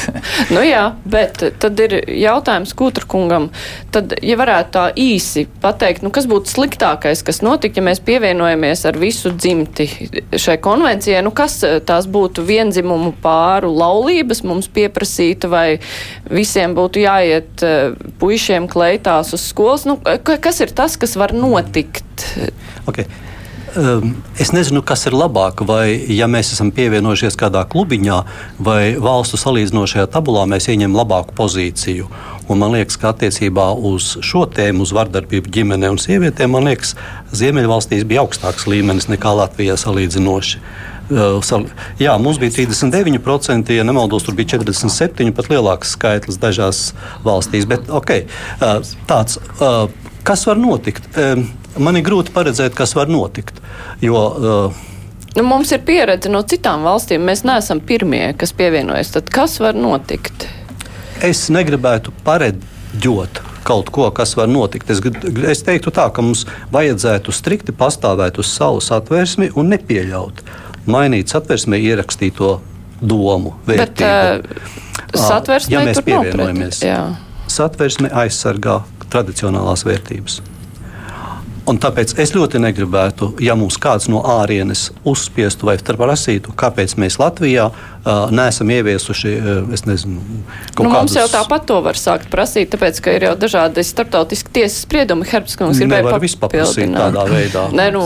nu 0.56 0.64
jā, 0.68 0.86
bet 1.08 1.44
tad 1.62 1.80
ir 1.88 2.00
jautājums, 2.20 2.76
ko 2.76 2.89
Kūtrkungam, 2.90 3.50
tad, 3.94 4.16
ja 4.26 4.38
varētu 4.40 4.74
tā 4.74 4.86
īsi 4.98 5.46
pateikt, 5.62 6.02
nu, 6.06 6.12
kas 6.14 6.26
būtu 6.30 6.50
sliktākais, 6.50 7.22
kas 7.26 7.44
notika, 7.46 7.80
ja 7.80 7.86
mēs 7.86 8.02
pievienojamies 8.06 8.86
ar 8.90 8.98
visu 9.00 9.32
dzimti 9.36 9.88
šai 10.34 10.58
konvencijai, 10.64 11.22
nu, 11.26 11.34
kas 11.36 11.60
eh, 11.68 11.78
tās 11.86 12.10
būtu 12.10 12.46
vienzimumu 12.48 13.14
pāru 13.22 13.72
laulības 13.76 14.42
mums 14.48 14.70
pieprasīta, 14.74 15.50
vai 15.52 15.68
visiem 16.30 16.74
būtu 16.78 17.02
jāiet 17.04 17.64
uh, 17.66 17.96
puišiem 18.22 18.68
kleitās 18.72 19.34
uz 19.36 19.46
skolas, 19.52 19.86
nu, 19.90 19.98
kas 20.26 20.62
ir 20.64 20.74
tas, 20.76 20.98
kas 21.00 21.16
var 21.20 21.34
notikt? 21.36 22.26
Okay. 22.90 23.06
Um, 23.78 24.16
es 24.40 24.50
nezinu, 24.50 24.82
kas 24.82 25.04
ir 25.06 25.14
labāk, 25.14 25.62
vai 25.68 25.92
ja 26.10 26.26
mēs 26.32 26.54
esam 26.56 26.72
pievienojušies 26.74 27.36
kādā 27.38 27.62
klubiņā, 27.70 28.18
vai 28.66 28.96
valstu 28.98 29.38
salīdzinošajā 29.38 30.08
tabulā 30.10 30.48
mēs 30.50 30.72
ieņemam 30.72 30.98
labāku 30.98 31.36
pozīciju. 31.38 32.08
Un 32.50 32.62
man 32.64 32.74
liekas, 32.74 32.98
ka 32.98 33.12
attiecībā 33.12 33.68
uz 33.92 34.16
šo 34.26 34.48
tēmu, 34.50 34.88
uz 34.88 34.94
vardarbību 34.98 35.54
ģimenē 35.54 35.92
un 35.94 36.02
sievietēm, 36.02 36.56
man 36.56 36.66
liekas, 36.72 36.96
Ziemeļvalstīs 37.30 38.08
bija 38.10 38.24
augstāks 38.24 38.66
līmenis 38.66 39.06
nekā 39.12 39.36
Latvijā 39.44 39.78
salīdzinoši. 39.78 40.64
Uh, 41.10 41.70
jā, 42.02 42.18
mums 42.22 42.42
bija 42.42 42.56
39%, 42.58 43.74
ja 43.78 43.86
nemaldos, 43.86 44.26
tur 44.26 44.38
bija 44.38 44.56
47%, 44.58 45.30
pat 45.38 45.54
lielāks 45.54 45.94
skaitlis 45.94 46.42
dažās 46.42 46.84
valstīs. 47.26 47.70
Bet, 47.70 47.86
okay, 47.94 48.26
uh, 48.62 48.82
tāds, 49.10 49.38
kas 50.26 50.46
var 50.50 50.58
notikt? 50.58 51.06
Man 51.78 52.00
ir 52.00 52.06
grūti 52.08 52.34
paredzēt, 52.34 52.74
kas 52.78 52.96
var 52.98 53.12
notikt. 53.12 53.62
Jo, 54.02 54.24
uh, 54.40 54.86
Nu, 55.36 55.44
mums 55.46 55.70
ir 55.72 55.84
pieredze 55.86 56.30
no 56.32 56.42
citām 56.42 56.82
valstīm. 56.84 57.22
Mēs 57.30 57.44
neesam 57.46 57.80
pirmie, 57.86 58.32
kas 58.38 58.50
pievienojas. 58.58 59.14
Tad 59.14 59.30
kas 59.32 59.60
var 59.62 59.78
notikt? 59.78 60.48
Es 61.24 61.46
negribētu 61.54 62.12
pareģot 62.26 63.44
kaut 63.68 63.92
ko, 63.94 64.08
kas 64.16 64.34
var 64.40 64.50
notikt. 64.50 64.90
Es, 64.90 65.02
es 65.52 65.62
teiktu, 65.68 65.94
tā, 65.94 66.08
ka 66.12 66.26
mums 66.26 66.46
vajadzētu 66.74 67.34
strikti 67.36 67.76
pastāvēt 67.78 68.42
uz 68.42 68.50
savu 68.50 68.82
satversmi 68.82 69.52
un 69.60 69.70
nepieļaut 69.76 70.42
mainīt 70.90 71.30
satversmē 71.30 71.78
ierakstīto 71.78 72.56
domu. 73.00 73.54
Vērtību. 73.70 74.02
Bet, 74.02 75.14
uh, 75.14 75.28
satversmē 75.30 75.76
ja 75.76 75.84
mēs 75.86 76.02
pievienojamies, 76.06 76.82
satversme 77.52 78.10
aizsargā 78.26 78.82
tradicionālās 79.10 79.86
vērtības. 79.86 80.42
Un 81.70 81.78
tāpēc 81.78 82.16
es 82.18 82.34
ļoti 82.34 82.62
negribētu, 82.64 83.34
ja 83.46 83.54
mums 83.60 83.78
kāds 83.82 84.08
no 84.10 84.24
ārienes 84.26 84.88
uzspiestu 85.08 85.68
vai 85.70 85.78
prasītu, 85.78 86.54
kāpēc 86.58 86.96
mēs 86.98 87.20
Latvijā 87.22 87.68
uh, 87.70 88.32
neesam 88.34 88.72
ieviesuši, 88.74 89.34
uh, 89.38 89.60
es 89.76 89.86
nezinu, 89.86 90.22
kaut 90.74 90.88
nu, 90.88 90.94
kādus... 90.94 91.14
Mums 91.14 91.18
jau 91.20 91.28
tāpat 91.30 91.68
to 91.70 91.78
var 91.86 92.00
sākt 92.00 92.32
prasīt, 92.34 92.72
tāpēc, 92.74 93.02
ka 93.06 93.14
ir 93.14 93.28
jau 93.28 93.36
dažādi 93.38 93.84
starptautiski 93.86 94.54
tiesas 94.60 94.82
spriedumi. 94.88 95.28
Herbskungs 95.30 95.78
gribēja 95.78 96.08
Nevar 96.08 96.24
vispār 96.24 96.56
tādā 96.56 97.28
veidā. 97.30 97.68
ne, 97.76 97.88
nu, 97.94 98.04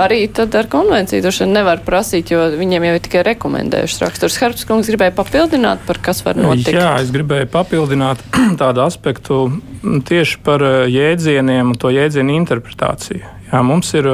arī 0.00 0.22
tad 0.32 0.56
ar 0.56 0.70
konvenciju 0.72 1.24
droši 1.26 1.44
vien 1.44 1.54
nevar 1.58 1.84
prasīt, 1.84 2.32
jo 2.32 2.46
viņiem 2.56 2.88
jau 2.88 2.94
ir 2.96 3.04
tikai 3.04 3.26
rekomendējušas 3.32 4.04
raksturs. 4.06 4.40
Herbskungs 4.40 4.88
gribēja 4.88 5.16
papildināt, 5.20 5.84
par 5.88 6.00
kas 6.00 6.24
var 6.24 6.40
notikt. 6.40 6.72
Jā, 6.78 6.94
es 7.02 7.12
gribēju 7.12 7.50
papildināt 7.52 8.24
tādu 8.62 8.86
aspektu 8.86 9.42
tieši 9.80 10.40
par 10.44 10.64
jēdzieniem 10.88 11.72
un 11.72 11.78
to 11.80 11.92
jēdzienu 11.92 12.36
interpretāciju. 12.40 12.69
Jā, 13.50 13.62
mums 13.66 13.90
ir 13.98 14.06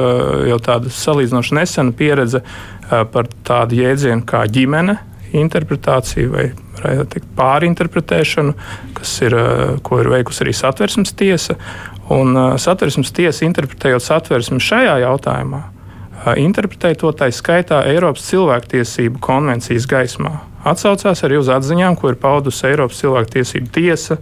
jau 0.49 0.57
tāda 0.63 0.89
salīdzinoši 0.93 1.57
nesena 1.59 1.93
pieredze 1.93 2.41
par 2.87 3.29
tādu 3.45 3.77
jēdzienu 3.77 4.25
kā 4.25 4.45
ģimene, 4.49 4.97
interpretāciju 5.37 6.31
vai 6.33 6.47
teikt, 7.11 7.27
pārinterpretēšanu, 7.37 8.55
kas 8.97 9.13
ir, 9.25 9.35
ko 9.85 10.01
ir 10.01 10.09
veikusi 10.13 10.45
arī 10.45 10.55
satversmes 10.57 11.13
tiesa. 11.17 11.57
Un 12.13 12.37
satversmes 12.57 13.11
tiesa 13.11 13.45
interpretējot 13.45 14.05
satversmi 14.05 14.61
šajā 14.63 14.95
jautājumā, 15.03 15.61
interpretēja 16.39 17.01
to 17.03 17.11
tā 17.19 17.27
skaitā 17.35 17.83
Eiropas 17.91 18.25
cilvēktiesību 18.31 19.19
konvencijas 19.23 19.85
gaismā. 19.89 20.37
Atsaucās 20.67 21.21
arī 21.23 21.37
uz 21.39 21.51
atziņām, 21.51 21.95
ko 21.99 22.11
ir 22.11 22.17
paudusi 22.19 22.65
Eiropas 22.71 23.03
cilvēktiesību 23.03 23.69
tiesa. 23.75 24.17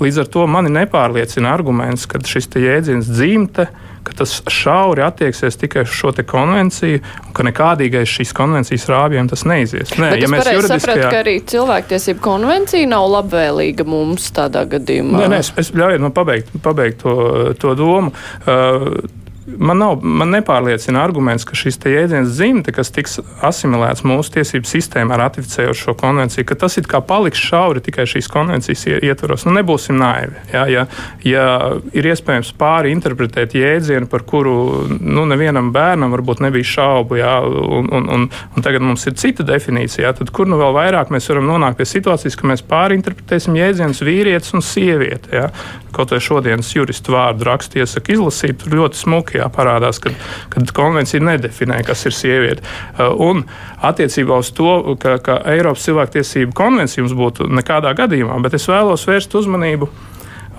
Līdz 0.00 0.20
ar 0.22 0.28
to 0.30 0.44
mani 0.50 0.70
nepārliecina 0.74 1.54
arguments, 1.54 2.04
ka 2.10 2.20
šis 2.28 2.50
jēdziens 2.54 3.08
dzimte 3.08 3.68
ka 4.04 4.12
tas 4.18 4.34
šauri 4.52 5.02
attieksies 5.04 5.56
tikai 5.56 5.84
uz 5.86 5.92
šo 5.96 6.12
konvenciju, 6.28 7.00
un 7.26 7.32
ka 7.36 7.46
nekādīgais 7.46 8.10
šīs 8.10 8.34
konvencijas 8.36 8.86
rābjiem 8.92 9.30
tas 9.30 9.46
neizies. 9.48 9.94
Nē, 9.96 10.12
Bet 10.14 10.24
ja 10.24 10.30
mēs 10.32 10.50
juridiskajā... 10.50 10.84
sapratu, 10.84 11.08
ka 11.08 11.22
arī 11.22 11.34
cilvēktiesību 11.52 12.24
konvencija 12.24 12.90
nav 12.90 13.08
labvēlīga 13.16 13.88
mums 13.88 14.28
tādā 14.36 14.66
gadījumā. 14.76 15.24
Nē, 15.24 15.32
nē 15.32 15.42
es, 15.44 15.52
es 15.60 15.72
ļaujiet 15.76 16.04
man 16.04 16.14
pabeigt, 16.16 16.52
pabeigt 16.64 17.00
to, 17.04 17.16
to 17.60 17.76
domu. 17.80 18.12
Uh, 18.44 19.00
man, 19.46 19.78
nav, 19.78 19.98
man 20.02 20.32
nepārliecina 20.34 21.02
arguments, 21.04 21.44
ka 21.46 21.56
šis 21.58 21.78
jēdziens 21.84 22.32
dzimte, 22.32 22.72
kas 22.74 22.90
tiks 22.94 23.18
asimilēts 23.44 24.04
mūsu 24.06 24.38
tiesību 24.38 24.68
sistēmā, 24.68 25.18
ratificējot 25.20 25.78
šo 25.78 25.94
konvenciju, 26.00 26.46
ka 26.48 26.56
tas 26.64 26.78
it 26.80 26.88
kā 26.90 27.00
paliks 27.04 27.42
šauri 27.42 27.82
tikai 27.84 28.06
šīs 28.08 28.28
konvencijas 28.32 28.86
ietvaros. 28.94 29.44
Nu, 29.46 29.54
nebūsim 29.58 29.98
naivi. 30.00 30.38
Ja, 30.52 30.64
ja, 30.70 30.86
ja 31.26 31.46
ir 31.92 32.08
iespējams 32.08 32.54
pāri 32.60 32.94
interpretēt 32.94 33.56
jēdzienu, 33.58 34.08
par 34.10 34.24
kuru 34.28 34.56
nu, 34.98 35.26
nevienam 35.28 35.72
bērnam 35.74 36.14
varbūt 36.14 36.44
nebija 36.44 36.70
šaubu, 36.74 37.20
ja, 37.20 37.36
un, 37.44 37.90
un, 37.92 38.08
un, 38.16 38.26
un 38.30 38.66
tagad 38.66 38.84
mums 38.84 39.04
ir 39.10 39.18
cita 39.20 39.46
definīcija, 39.46 40.08
ja, 40.08 40.16
tad 40.16 40.32
kur 40.34 40.48
nu 40.50 40.58
vēl 40.60 40.74
vairāk 40.76 41.12
mēs 41.14 41.28
varam 41.32 41.48
nonākt 41.52 41.80
pie 41.80 41.88
situācijas, 41.88 42.38
ka 42.40 42.48
mēs 42.50 42.64
pāri 42.66 42.98
interpretēsim 43.00 43.56
jēdzienus 43.60 44.04
vīrietis 44.04 44.56
un 44.56 44.64
sieviete. 44.64 45.34
Ja. 45.34 45.48
Kaut 45.94 46.10
vai 46.10 46.18
šodienas 46.18 46.72
juristu 46.74 47.12
vārdu 47.14 47.46
rakstu 47.46 47.78
iesaka 47.78 48.16
izlasīt, 48.16 48.58
tur 48.64 48.74
ļoti 48.80 48.98
smuki 48.98 49.33
ka 49.34 49.42
jāparādās, 49.42 50.00
ka, 50.02 50.14
ka 50.52 50.62
konvencija 50.76 51.22
nedefinē, 51.24 51.82
kas 51.86 52.06
ir 52.08 52.16
sieviete. 52.16 52.64
Uh, 52.94 53.12
un 53.26 53.44
attiecībā 53.84 54.38
uz 54.40 54.52
to, 54.54 54.96
ka, 55.02 55.18
ka 55.24 55.40
Eiropas 55.52 55.84
cilvēktiesību 55.88 56.54
konvencija 56.56 57.04
mums 57.04 57.16
būtu 57.18 57.50
nekādā 57.50 57.94
gadījumā, 57.98 58.38
bet 58.44 58.56
es 58.58 58.68
vēlos 58.70 59.06
vērst 59.10 59.34
uzmanību 59.40 59.90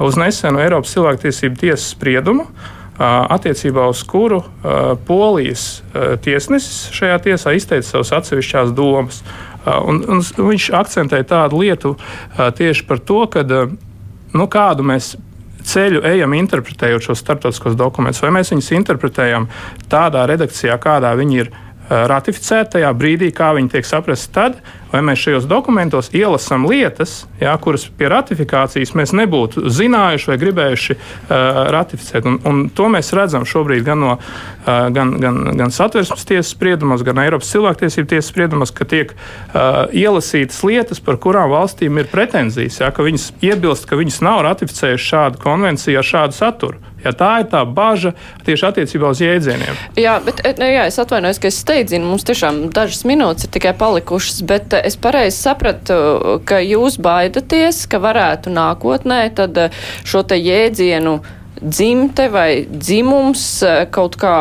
uz 0.05 0.17
nesenu 0.19 0.59
Eiropas 0.63 0.95
cilvēktiesību 0.95 1.61
tiesas 1.63 1.93
spriedumu. 1.95 2.49
Uh, 2.95 3.26
attiecībā 3.36 3.89
uz 3.91 4.05
kuru 4.07 4.38
uh, 4.39 4.93
polijas 5.07 5.82
tiesnesis 6.23 6.93
šajā 6.95 7.17
tiesā 7.26 7.51
izteica 7.57 7.89
savas 7.89 8.13
atsevišķās 8.21 8.71
domas. 8.76 9.19
Un, 9.65 10.03
un 10.13 10.21
viņš 10.21 10.67
akcentēja 10.78 11.26
tādu 11.26 11.63
lietu 11.63 11.95
tieši 12.38 12.84
par 12.86 12.99
to, 13.01 13.23
ka 13.34 13.41
nu, 13.41 14.45
kādu 14.51 14.86
mēs 14.86 15.15
ceļu 15.66 16.03
ejam 16.07 16.36
interpretējot 16.38 17.09
šos 17.09 17.24
starptautiskos 17.24 17.78
dokumentus, 17.80 18.24
vai 18.24 18.34
mēs 18.38 18.53
viņus 18.53 18.72
interpretējam 18.78 19.49
tādā 19.91 20.26
redakcijā, 20.30 20.78
kādā 20.82 21.13
viņi 21.18 21.41
ir 21.43 21.53
eh, 21.89 22.05
ratificēti 22.11 22.77
tajā 22.77 22.91
brīdī, 22.97 23.31
kā 23.36 23.53
viņi 23.57 23.75
tiek 23.75 23.88
saprasti 23.88 24.33
tad, 24.36 24.59
vai 24.95 25.01
mēs 25.03 25.19
šajos 25.25 25.47
dokumentos 25.49 26.09
ielasām 26.15 26.67
lietas, 26.69 27.25
jā, 27.41 27.51
kuras 27.61 27.83
pie 27.97 28.07
ratifikācijas 28.11 28.93
mēs 28.95 29.11
nebūtu 29.17 29.65
zinājuši 29.73 30.29
vai 30.31 30.38
gribējuši 30.39 30.95
uh, 30.95 31.59
ratificēt. 31.75 32.27
Un, 32.29 32.38
un 32.47 32.61
to 32.75 32.88
mēs 32.93 33.11
redzam 33.17 33.43
šobrīd 33.49 33.83
gan 33.88 33.99
no 34.05 34.13
uh, 34.15 34.88
gan, 34.95 35.15
gan, 35.19 35.41
gan 35.59 35.73
satversmes 35.75 36.23
tiesas 36.29 36.53
spriedumos, 36.55 37.03
gan 37.05 37.19
Eiropas 37.25 37.51
cilvēktiesību 37.51 38.11
tiesas 38.13 38.31
spriedumos, 38.31 38.71
ka 38.75 38.88
tiek 38.88 39.11
uh, 39.11 39.91
ielasītas 39.91 40.61
lietas, 40.67 41.03
par 41.03 41.19
kurām 41.21 41.51
valstīm 41.51 41.99
ir 41.99 42.11
pretenzijas, 42.11 42.79
jā, 42.86 42.91
ka 42.95 43.03
viņas 43.05 43.33
iebilst, 43.43 43.89
ka 43.89 43.99
viņas 43.99 44.21
nav 44.25 44.45
ratificējušas 44.47 45.11
šādu 45.11 45.43
konvenciju 45.43 45.99
ar 45.99 46.13
šādu 46.13 46.39
saturu. 46.39 46.94
Ja 47.05 47.13
tā 47.15 47.31
ir 47.43 47.49
tā 47.51 47.61
bažas 47.65 48.17
tieši 48.47 48.67
attiecībā 48.71 49.11
uz 49.13 49.21
jēdzieniem. 49.21 49.79
Jā, 49.99 50.17
bet 50.25 50.41
jā, 50.45 50.87
es 50.89 50.99
atvainojos, 51.01 51.39
ka 51.41 51.51
es 51.51 51.61
steidzinu. 51.61 52.09
Mums 52.09 52.25
tiešām 52.27 52.65
dažas 52.75 53.05
minūtes 53.07 53.47
ir 53.47 53.53
tikai 53.55 53.75
palikušas, 53.77 54.41
bet 54.49 54.73
es 54.81 54.97
pareizi 54.97 55.37
sapratu, 55.37 56.41
ka 56.47 56.59
jūs 56.63 56.99
baidaties, 57.01 57.85
ka 57.89 58.01
varētu 58.03 58.53
nākotnē 58.53 59.21
eh, 59.29 59.81
šo 60.05 60.25
te 60.27 60.39
jēdzienu 60.39 61.19
dzimte 61.61 62.27
vai 62.29 62.65
dzimums 62.69 63.43
eh, 63.63 63.85
kaut 63.91 64.17
kā 64.19 64.35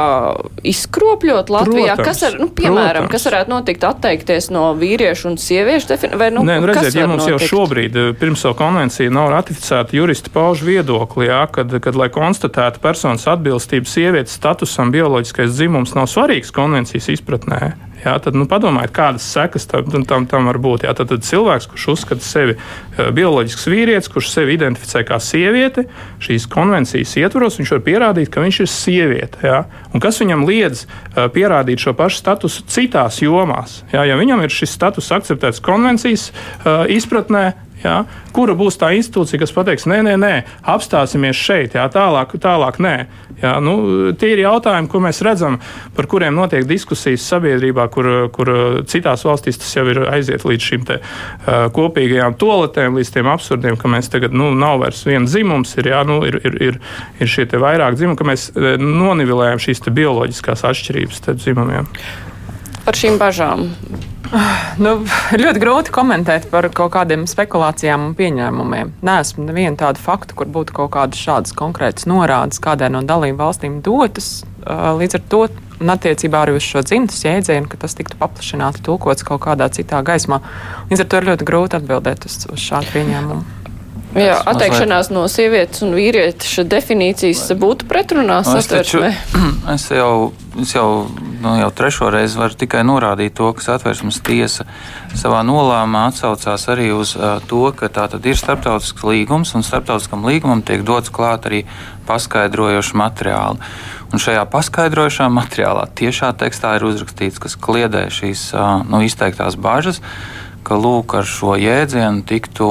izkropļot 0.67 1.53
Latvijā? 1.53 1.95
Protams, 1.95 2.09
kas 2.09 2.23
ar, 2.29 2.39
nu, 2.41 2.49
piemēram, 2.55 3.07
protams. 3.07 3.13
kas 3.15 3.29
varētu 3.31 3.53
notikt 3.53 3.87
atteikties 3.89 4.51
no 4.55 4.67
vīriešu 4.79 5.31
un 5.31 5.39
sieviešu 5.41 5.93
definīcijas? 5.93 6.21
Vai, 6.21 6.31
nu, 6.35 6.45
Nē, 6.47 6.59
nu, 6.63 6.71
redziet, 6.71 6.99
ja 6.99 7.07
mums 7.11 7.25
notikt? 7.25 7.47
jau 7.47 7.51
šobrīd, 7.53 7.99
eh, 8.01 8.11
pirms 8.19 8.45
savu 8.45 8.59
konvenciju 8.59 9.15
nav 9.15 9.31
ratificēta 9.35 9.97
juristi 9.97 10.35
pauž 10.35 10.65
viedokli, 10.67 11.29
jā, 11.31 11.45
kad, 11.55 11.73
kad, 11.85 11.99
lai 11.99 12.11
konstatētu 12.15 12.83
personas 12.85 13.29
atbilstību 13.31 13.91
sievietes 13.91 14.37
statusam, 14.39 14.93
bioloģiskais 14.95 15.55
dzimums 15.55 15.95
nav 15.99 16.11
svarīgs 16.11 16.55
konvencijas 16.55 17.13
izpratnē. 17.15 17.75
Jā, 18.05 18.15
tad 18.21 18.37
nu, 18.37 18.45
padomājiet, 18.49 18.93
kādas 18.95 19.25
sekas 19.33 19.65
tam, 19.71 20.05
tam, 20.05 20.27
tam 20.29 20.49
var 20.51 20.59
būt. 20.61 20.85
Jā, 20.85 20.93
tad, 20.97 21.09
tad 21.13 21.25
cilvēks, 21.25 21.69
kurš 21.73 21.87
uzskata 21.95 22.25
sevi 22.25 22.57
uh, 22.59 23.09
bioloģisks 23.17 23.65
vīrietis, 23.73 24.11
kurš 24.13 24.29
sevi 24.35 24.59
identificē 24.59 25.05
kā 25.09 25.17
sievieti, 25.23 25.87
šīs 26.25 26.47
konvencijas 26.53 27.17
ietvaros, 27.23 27.59
viņš 27.61 27.75
var 27.77 27.83
pierādīt, 27.87 28.31
ka 28.35 28.45
viņš 28.45 28.61
ir 28.61 28.71
sieviete. 28.71 29.41
Jā. 29.49 29.65
Un 29.97 30.05
kas 30.05 30.21
viņam 30.21 30.45
liedz 30.49 30.85
uh, 30.85 31.27
pierādīt 31.33 31.81
šo 31.81 31.97
pašu 31.97 32.21
statusu 32.21 32.67
citās 32.69 33.23
jomās? 33.25 33.81
Jā, 33.95 34.05
ja 34.11 34.21
viņam 34.21 34.45
ir 34.45 34.53
šis 34.53 34.77
status 34.77 35.09
akceptēts 35.17 35.65
konvencijas 35.65 36.29
uh, 36.31 36.85
izpratnē, 36.93 37.47
Jā, 37.85 37.99
kura 38.33 38.55
būs 38.57 38.79
tā 38.81 38.95
institūcija, 38.97 39.43
kas 39.43 39.53
pateiks, 39.53 39.85
nē, 39.91 39.99
nē, 40.07 40.15
nē 40.17 40.33
apstāsimies 40.73 41.37
šeit, 41.37 41.75
jā, 41.77 41.85
tālāk, 41.93 42.33
tālāk 42.41 42.81
nē. 42.81 42.95
Jā, 43.43 43.59
nu, 43.61 43.75
tie 44.17 44.31
ir 44.33 44.41
jautājumi, 44.45 44.89
ko 44.89 45.03
mēs 45.05 45.21
redzam, 45.27 45.59
par 45.93 46.09
kuriem 46.09 46.33
notiek 46.39 46.65
diskusijas 46.65 47.27
sabiedrībā, 47.29 47.85
kur, 47.93 48.09
kur 48.33 48.53
citās 48.89 49.27
valstīs 49.27 49.61
tas 49.61 49.77
jau 49.77 49.85
ir 49.91 50.01
aiziet 50.07 50.47
līdz 50.49 50.69
šīm 50.71 50.89
te, 50.89 51.01
uh, 51.03 51.67
kopīgajām 51.77 52.39
toaletēm, 52.41 52.97
līdz 52.97 53.15
tiem 53.19 53.29
absurdiem, 53.35 53.77
ka 53.81 53.91
mēs 53.93 54.09
tagad 54.13 54.33
nu, 54.33 54.55
nav 54.57 54.81
vairs 54.87 55.05
viens 55.05 55.35
dzimums, 55.35 55.77
ir, 55.77 55.93
jā, 55.93 56.01
nu, 56.09 56.23
ir, 56.25 56.41
ir, 56.41 56.61
ir, 56.71 56.85
ir 57.21 57.35
šie 57.37 57.51
vairāk 57.53 57.99
dzimumi, 57.99 58.17
ka 58.17 58.29
mēs 58.33 58.53
nonivelējam 58.81 59.61
šīs 59.67 59.85
bioloģiskās 59.93 60.65
atšķirības 60.71 61.21
starp 61.21 61.45
dzimumiem. 61.45 61.91
Par 62.85 62.99
šīm 62.99 63.21
bažām 63.21 63.71
Nu, 64.83 64.95
ļoti 65.39 65.61
grūti 65.63 65.93
komentēt 65.95 66.49
par 66.51 66.67
kaut 66.75 66.95
kādiem 66.97 67.27
spekulācijām 67.31 68.09
un 68.09 68.15
pieņēmumiem. 68.19 68.95
Nē, 69.05 69.19
esmu 69.23 69.47
nevienu 69.49 69.79
tādu 69.79 70.03
faktu, 70.03 70.37
kur 70.39 70.51
būtu 70.51 70.75
kaut 70.75 70.91
kādas 70.97 71.21
šādas 71.21 71.55
konkrētas 71.57 72.09
norādes 72.11 72.63
kādai 72.63 72.91
no 72.93 73.05
dalību 73.07 73.39
valstīm 73.43 73.79
dotas. 73.85 74.43
Līdz 74.65 75.21
ar 75.21 75.25
to 75.31 75.43
un 75.81 75.95
attiecībā 75.95 76.45
arī 76.45 76.57
uz 76.59 76.67
šo 76.67 76.83
dzimtas 76.87 77.23
jēdzienu, 77.27 77.69
ka 77.71 77.79
tas 77.85 77.95
tiktu 77.99 78.19
paplašināti, 78.21 78.83
tulkots 78.87 79.27
kaut 79.27 79.45
kādā 79.45 79.69
citā 79.75 80.01
gaismā. 80.07 80.41
Līdz 80.91 81.05
ar 81.05 81.11
to 81.11 81.21
ir 81.21 81.29
ļoti 81.33 81.51
grūti 81.51 81.79
atbildēt 81.79 82.27
uz, 82.27 82.41
uz 82.51 82.65
šādu 82.65 82.95
pieņēmumu. 82.95 83.61
Jā, 84.15 84.37
atteikšanās 84.47 85.09
no 85.11 85.25
sievietes 85.31 85.83
un 85.83 85.95
vīrieša 85.97 86.63
definīcijas 86.71 87.49
būtu 87.59 87.89
pretrunā 87.91 88.41
nu, 88.45 88.47
satversmē. 88.47 89.11
Es 89.75 89.89
jau, 89.91 90.31
es 90.63 90.75
jau, 90.75 91.07
nu, 91.43 91.55
jau 91.59 91.71
trešo 91.75 92.11
reizi 92.15 92.39
varu 92.39 92.57
tikai 92.59 92.83
norādīt 92.87 93.35
to, 93.39 93.51
ka 93.57 93.65
satversmes 93.65 94.21
tiesa 94.25 94.67
savā 95.17 95.43
nolēmumā 95.47 96.07
atsaucās 96.11 96.69
arī 96.73 96.91
uz 96.95 97.15
uh, 97.19 97.41
to, 97.51 97.67
ka 97.77 97.91
tā 97.93 98.07
tad 98.13 98.27
ir 98.27 98.39
starptautisks 98.39 99.07
līgums 99.07 99.55
un 99.59 99.67
starptautiskam 99.67 100.27
līgumam 100.27 100.63
tiek 100.67 100.85
dots 100.87 101.13
klāt 101.15 101.49
arī 101.51 101.65
paskaidrojoši 102.09 102.99
materiāli. 103.01 103.73
Un 104.15 104.23
šajā 104.23 104.45
paskaidrojošā 104.53 105.27
materiālā 105.33 105.89
tiešā 105.99 106.31
tekstā 106.39 106.77
ir 106.79 106.87
uzrakstīts, 106.87 107.41
kas 107.43 107.59
kliedē 107.59 108.07
šīs 108.15 108.53
uh, 108.55 108.85
nu, 108.87 109.03
izteiktās 109.07 109.59
bažas, 109.59 110.03
ka 110.65 110.79
lūk 110.79 111.19
ar 111.19 111.27
šo 111.29 111.59
jēdzienu 111.61 112.23
tiktu 112.29 112.69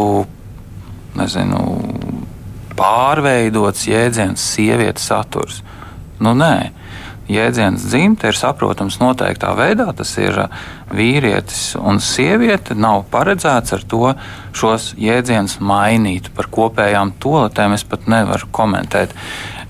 nezinu, 1.19 1.59
pārveidots 2.77 3.85
jēdziens 3.89 4.47
sievietes 4.55 5.05
saturs. 5.11 5.61
Nu, 6.23 6.33
nē. 6.37 6.71
Jēdziens 7.33 7.87
dzimta 7.89 8.29
ir 8.29 8.37
saprotams 8.37 8.99
noteiktā 9.01 9.53
veidā. 9.57 9.89
Tas 9.97 10.11
ir 10.21 10.37
vīrietis 10.93 11.73
un 11.79 12.01
sieviete. 12.03 12.77
Nav 12.77 13.07
paredzēts 13.13 13.73
ar 13.73 13.87
to 13.89 14.13
šos 14.53 14.91
jēdzienus 15.01 15.57
mainīt. 15.63 16.29
Par 16.37 16.51
kopējām 16.53 17.15
toaletēm 17.23 17.75
es 17.77 17.87
pat 17.87 18.07
nevaru 18.11 18.51
komentēt. 18.53 19.15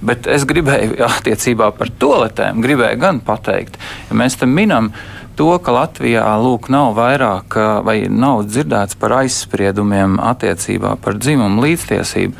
Bet 0.03 0.27
es 0.27 0.43
gribēju 0.43 0.99
attiecībā 1.07 1.69
par 1.77 1.91
toaletēm, 1.99 2.59
gribēju 2.63 2.99
gan 2.99 3.21
pateikt, 3.23 3.77
ja 4.09 4.17
mēs 4.19 4.35
tam 4.41 4.51
minam 4.51 4.91
to, 5.39 5.47
ka 5.63 5.73
Latvijā 5.73 6.25
lūk, 6.43 6.67
nav 6.73 6.91
vairāk 6.97 7.55
vai 7.87 8.01
nav 8.11 8.43
dzirdēts 8.49 8.99
par 8.99 9.15
aizspriedumiem 9.21 10.19
attiecībā 10.19 10.97
par 11.01 11.17
dzimumu 11.21 11.63
līdztiesību. 11.63 12.35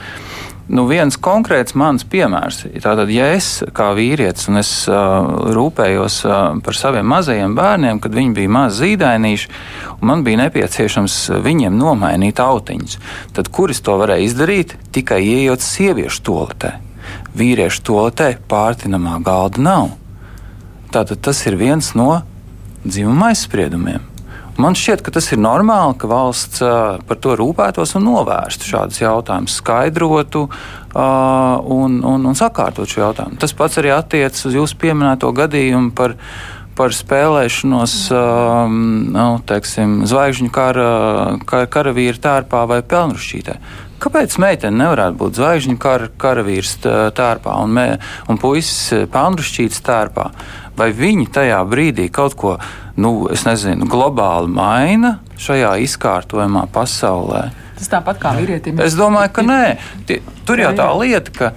Nu, 0.72 0.86
viens 0.88 1.18
konkrēts 1.20 1.76
mans 1.76 2.05
piemērs 2.07 2.61
tātad, 2.80 3.09
ja 3.11 3.34
es 3.36 3.47
kā 3.76 3.89
vīrietis 3.97 4.47
un 4.47 4.61
es 4.61 4.70
uh, 4.88 5.51
rūpējos 5.51 6.22
uh, 6.24 6.38
par 6.64 6.78
saviem 6.80 7.09
mazajiem 7.11 7.51
bērniem, 7.57 7.99
kad 7.99 8.16
viņi 8.16 8.32
bija 8.38 8.53
mazi 8.55 8.86
zīdainīši, 8.86 9.49
un 9.97 10.07
man 10.07 10.24
bija 10.24 10.45
nepieciešams 10.45 11.18
viņiem 11.43 11.76
nomainīt 11.76 12.39
autiņus, 12.39 12.95
tad 13.36 13.51
kuris 13.51 13.84
to 13.84 13.97
varēja 13.99 14.30
izdarīt? 14.30 14.78
Tikai 14.95 15.20
ieejot 15.26 15.66
sieviešu 15.66 16.24
toaletē. 16.32 16.78
Vīriešu 17.36 17.84
toaletē 17.89 18.30
pārtinamā 18.47 19.20
galda 19.26 19.68
nav. 19.68 19.91
Tātad 20.95 21.20
tas 21.28 21.43
ir 21.43 21.59
viens 21.59 21.91
no 21.99 22.22
dzimuma 22.88 23.34
aizspriedumiem. 23.34 24.12
Man 24.62 24.76
šķiet, 24.78 25.01
ka 25.01 25.12
tas 25.16 25.32
ir 25.34 25.39
normāli, 25.41 25.95
ka 25.97 26.08
valsts 26.10 26.62
par 27.08 27.20
to 27.22 27.34
rūpētos 27.39 27.95
un 27.97 28.06
novērstu 28.06 28.68
šādus 28.70 28.99
jautājumus, 29.01 29.56
skaidrotu 29.58 30.43
un, 30.93 31.95
un, 32.06 32.28
un 32.30 32.38
sakārtot 32.38 32.89
šo 32.89 33.08
jautājumu. 33.08 33.39
Tas 33.41 33.56
pats 33.58 33.80
arī 33.82 33.93
attiecas 33.95 34.45
uz 34.49 34.58
jūsu 34.60 34.78
pieminēto 34.84 35.32
gadījumu 35.34 35.89
par, 35.97 36.14
par 36.78 36.93
spēlēšanos 36.93 37.95
nu, 38.14 39.26
teiksim, 39.49 40.04
zvaigžņu 40.12 40.54
kara, 40.54 40.91
kar, 41.49 41.66
karavīra 41.74 42.22
tērpā 42.28 42.68
vai 42.70 42.84
pelnrušķītē. 42.86 43.58
Kāpēc 44.04 44.36
meitene 44.43 44.82
nevarētu 44.82 45.16
būt 45.20 45.38
zvaigžņu 45.39 45.78
kara, 45.80 46.10
karavīrs 46.20 46.74
tērpā 46.84 47.54
un, 47.64 47.72
me, 47.78 47.86
un 48.28 48.39
puisis 48.41 49.08
pelnrušķītas 49.14 49.86
tērpā? 49.86 50.28
vai 50.78 50.89
viņi 50.95 51.28
tajā 51.34 51.60
brīdī 51.70 52.08
kaut 52.14 52.36
ko, 52.39 52.56
nu, 52.97 53.14
es 53.34 53.45
nezinu, 53.47 53.88
globāli 53.89 54.51
maina 54.54 55.18
šajā 55.41 55.76
izkārtojamā 55.86 56.66
pasaulē. 56.74 57.45
Tas 57.78 57.91
tāpat 57.91 58.22
kā 58.22 58.34
vīrietim. 58.38 58.80
Es 58.84 58.97
domāju, 58.97 59.34
ka 59.36 59.45
nē. 59.45 59.64
Tie, 60.08 60.22
tur 60.47 60.62
jau 60.62 60.72
tā 60.78 60.88
lieta, 60.97 61.34
ka 61.36 61.51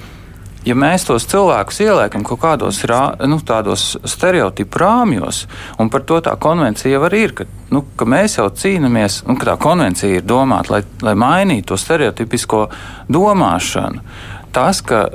ja 0.66 0.74
mēs 0.78 1.06
tos 1.06 1.26
cilvēkus 1.30 1.80
ieliekam 1.84 2.24
kaut 2.26 2.40
kādos 2.42 2.82
rā, 2.88 3.02
nu, 3.28 3.38
stereotipu 3.40 4.82
rāmjos, 4.82 5.44
un 5.80 5.90
par 5.92 6.04
to 6.08 6.20
tā 6.24 6.34
konvencija 6.42 6.96
jau 6.96 7.10
ir, 7.14 7.34
ka, 7.38 7.46
nu, 7.70 7.84
ka 7.96 8.08
mēs 8.08 8.38
jau 8.40 8.48
cīnāmies, 8.50 9.22
un 9.26 9.38
ka 9.38 9.52
tā 9.52 9.56
konvencija 9.62 10.18
ir 10.18 10.26
domāta, 10.26 10.76
lai, 10.76 10.82
lai 11.06 11.14
mainītu 11.18 11.72
to 11.72 11.80
stereotipisko 11.80 12.66
domāšanu. 13.12 14.02
Tas, 14.56 14.80
ka 14.82 15.06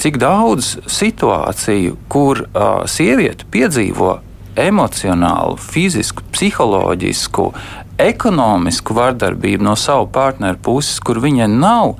cik 0.00 0.18
daudz 0.20 0.76
situāciju, 0.90 1.96
kur 2.10 2.44
uh, 2.46 2.84
sieviete 2.90 3.46
piedzīvo 3.50 4.18
emocionālu, 4.60 5.56
fizisku, 5.58 6.22
psiholoģisku, 6.34 7.48
ekonomisku 7.98 8.94
vardarbību 8.94 9.66
no 9.66 9.74
savu 9.78 10.06
partneru 10.14 10.58
puses, 10.62 11.00
kur 11.02 11.18
viņai 11.22 11.48
nav 11.50 11.96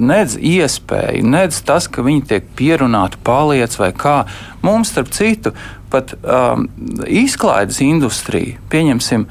nedz 0.00 0.38
iespēja, 0.40 1.22
nedz 1.24 1.60
tas, 1.66 1.88
ka 1.88 2.04
viņi 2.06 2.26
tiek 2.30 2.52
pierunāti, 2.58 3.20
paliec 3.26 3.76
vai 3.80 3.92
kā. 3.92 4.22
Mums, 4.64 4.94
starp 4.94 5.10
citu, 5.12 5.52
pat 5.92 6.16
um, 6.22 6.68
izklaides 7.06 7.82
industrija, 7.84 8.56
pieņemsim, 8.72 9.28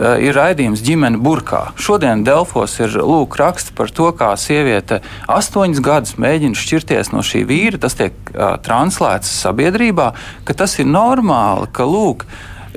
Eh, 0.00 0.28
ir 0.28 0.36
raidījums 0.36 0.80
ģimene 0.84 1.18
burkā. 1.20 1.74
Šodien 1.80 2.22
Delfos 2.24 2.78
ir 2.80 2.94
lūk 3.00 3.34
raksts 3.40 3.72
par 3.76 3.90
to, 3.92 4.10
kā 4.16 4.30
sieviete 4.40 5.00
astoņus 5.28 5.82
gadus 5.84 6.14
mēģina 6.20 6.56
šķirties 6.56 7.10
no 7.12 7.24
šī 7.26 7.42
vīra. 7.48 7.80
Tas 7.82 7.98
tiek 7.98 8.14
uh, 8.32 8.54
translēts 8.64 9.32
sabiedrībā, 9.42 10.10
ka 10.48 10.56
tas 10.56 10.78
ir 10.80 10.88
normāli, 10.88 11.68
ka 11.76 11.88
lūk. 11.88 12.24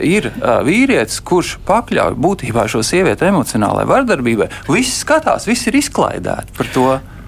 Ir 0.01 0.29
uh, 0.31 0.61
vīrietis, 0.65 1.19
kurš 1.25 1.57
pakļauj 1.67 2.17
būtībā 2.17 2.65
šo 2.71 2.81
sievieti 2.85 3.27
emocionālajai 3.29 3.89
vardarbībai. 3.89 4.49
Visi 4.71 4.95
skatās, 4.97 5.45
visi 5.49 5.69
ir 5.69 5.81
izklaidēti 5.83 6.57
par 6.57 6.71
to. 6.73 6.87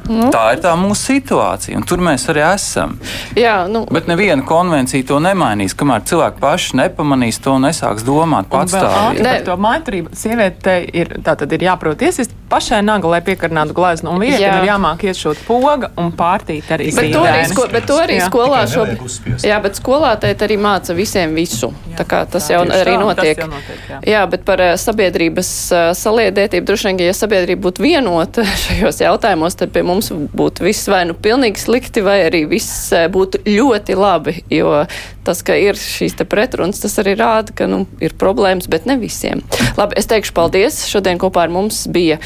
Nu. 0.10 0.30
Tā 0.34 0.44
ir 0.56 0.62
tā 0.64 0.74
mūsu 0.80 1.16
situācija, 1.16 1.78
un 1.80 1.86
tur 1.88 2.04
mēs 2.04 2.28
arī 2.32 2.44
esam. 2.48 2.96
Jā, 3.38 3.58
nu. 3.72 3.86
Bet 3.92 4.10
neviena 4.12 4.46
konvencija 4.46 5.06
to 5.08 5.20
nemainīs, 5.24 5.76
kamēr 5.78 6.06
cilvēki 6.10 6.42
paši 6.44 6.80
nepamanīs 6.82 7.42
to 7.44 7.56
un 7.58 7.68
nesāks 7.68 8.06
domāt 8.06 8.50
patstāvīgi. 8.52 9.26
Par 9.26 9.46
to 9.48 9.58
maitrību 9.66 10.16
sieviete 10.18 10.78
ir, 10.94 11.16
ir 11.20 11.68
jāprot 11.70 12.06
iesaist 12.06 12.34
pašai 12.50 12.82
naga, 12.86 13.10
lai 13.10 13.22
piekarinātu 13.26 13.74
gleznu, 13.76 14.12
un 14.14 14.22
vietam 14.22 14.44
jā. 14.44 14.54
ir 14.62 14.70
jāmāk 14.70 15.06
iešot 15.10 15.42
poga 15.48 15.90
un 16.00 16.12
pārtīt 16.16 16.70
arī 16.76 16.92
bet 16.96 17.12
to 17.14 17.24
arī, 17.26 17.42
sko, 17.50 17.66
bet 17.74 17.88
to 17.90 17.98
arī 18.00 18.20
jā. 18.20 18.28
skolā 18.30 18.62
šobrīd. 18.70 19.46
Jā, 19.46 19.58
bet 19.64 19.80
skolā 19.80 20.12
tēt 20.22 20.44
arī 20.46 20.58
māca 20.62 20.96
visiem 20.98 21.34
visu. 21.38 21.72
Jā, 21.90 21.98
tā 22.00 22.08
kā 22.10 22.22
tas 22.30 22.50
jā, 22.50 22.60
jau 22.60 22.68
arī 22.70 22.94
tā, 22.94 23.00
notiek. 23.02 23.42
Jau 23.42 23.50
notiek 23.52 23.90
jā. 23.90 24.00
jā, 24.14 24.24
bet 24.30 24.46
par 24.48 24.62
uh, 24.64 24.74
sabiedrības 24.80 25.52
uh, 25.74 25.88
saliedētību 25.98 26.70
droši 26.70 26.92
vien, 26.92 27.02
ja 27.08 27.16
sabiedrība 27.18 27.66
būtu 27.68 27.86
vienota 27.86 28.46
šajos 28.66 29.02
jautājumos, 29.04 29.58
tad 29.58 29.74
pie 29.76 29.84
mums 29.88 29.95
mums 29.96 30.12
būtu 30.36 30.66
viss 30.68 30.90
vai 30.92 31.04
nu 31.10 31.16
pilnīgi 31.18 31.64
slikti, 31.64 32.04
vai 32.06 32.20
arī 32.28 32.44
viss 32.52 32.92
eh, 32.96 33.08
būtu 33.12 33.46
ļoti 33.48 33.98
labi. 34.00 34.38
Jo 34.54 34.84
tas, 35.26 35.42
ka 35.46 35.56
ir 35.58 35.80
šīs 35.80 36.18
pretrunas, 36.30 36.84
tas 36.84 37.00
arī 37.02 37.16
rāda, 37.20 37.56
ka 37.56 37.70
nu, 37.72 37.86
ir 38.04 38.14
problēmas, 38.20 38.70
bet 38.72 38.86
ne 38.90 39.00
visiem. 39.02 39.42
Labi, 39.80 39.98
es 40.00 40.12
teikšu 40.12 40.36
paldies. 40.38 40.84
Šodien 40.92 41.22
kopā 41.22 41.48
ar 41.48 41.56
mums 41.56 41.86
bija. 41.92 42.20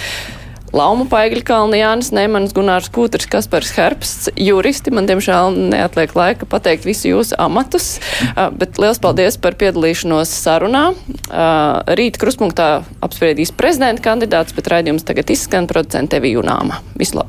Lauma 0.76 1.08
Paigļa 1.10 1.42
Kalna, 1.48 1.78
Jānis 1.80 2.12
Neimans, 2.14 2.54
Gunārs 2.54 2.92
Kūters, 2.94 3.26
Kaspars 3.30 3.72
Herbsts, 3.78 4.30
juristi. 4.38 4.94
Man, 4.94 5.08
diemžēl, 5.10 5.56
neatliek 5.74 6.14
laika 6.18 6.46
pateikt 6.50 6.86
visu 6.86 7.10
jūsu 7.10 7.38
amatus, 7.42 7.96
bet 8.60 8.78
liels 8.82 9.02
paldies 9.02 9.40
par 9.42 9.58
piedalīšanos 9.60 10.34
sarunā. 10.44 10.92
Rīt 12.00 12.22
kruspunktā 12.22 12.70
apspriedīs 13.06 13.54
prezidenta 13.56 14.06
kandidāts, 14.12 14.54
bet 14.58 14.70
raidījums 14.70 15.08
tagad 15.10 15.34
izskan 15.34 15.70
producente 15.70 16.22
Evija 16.22 16.38
Junāma. 16.40 16.84
Vislabāk! 17.00 17.28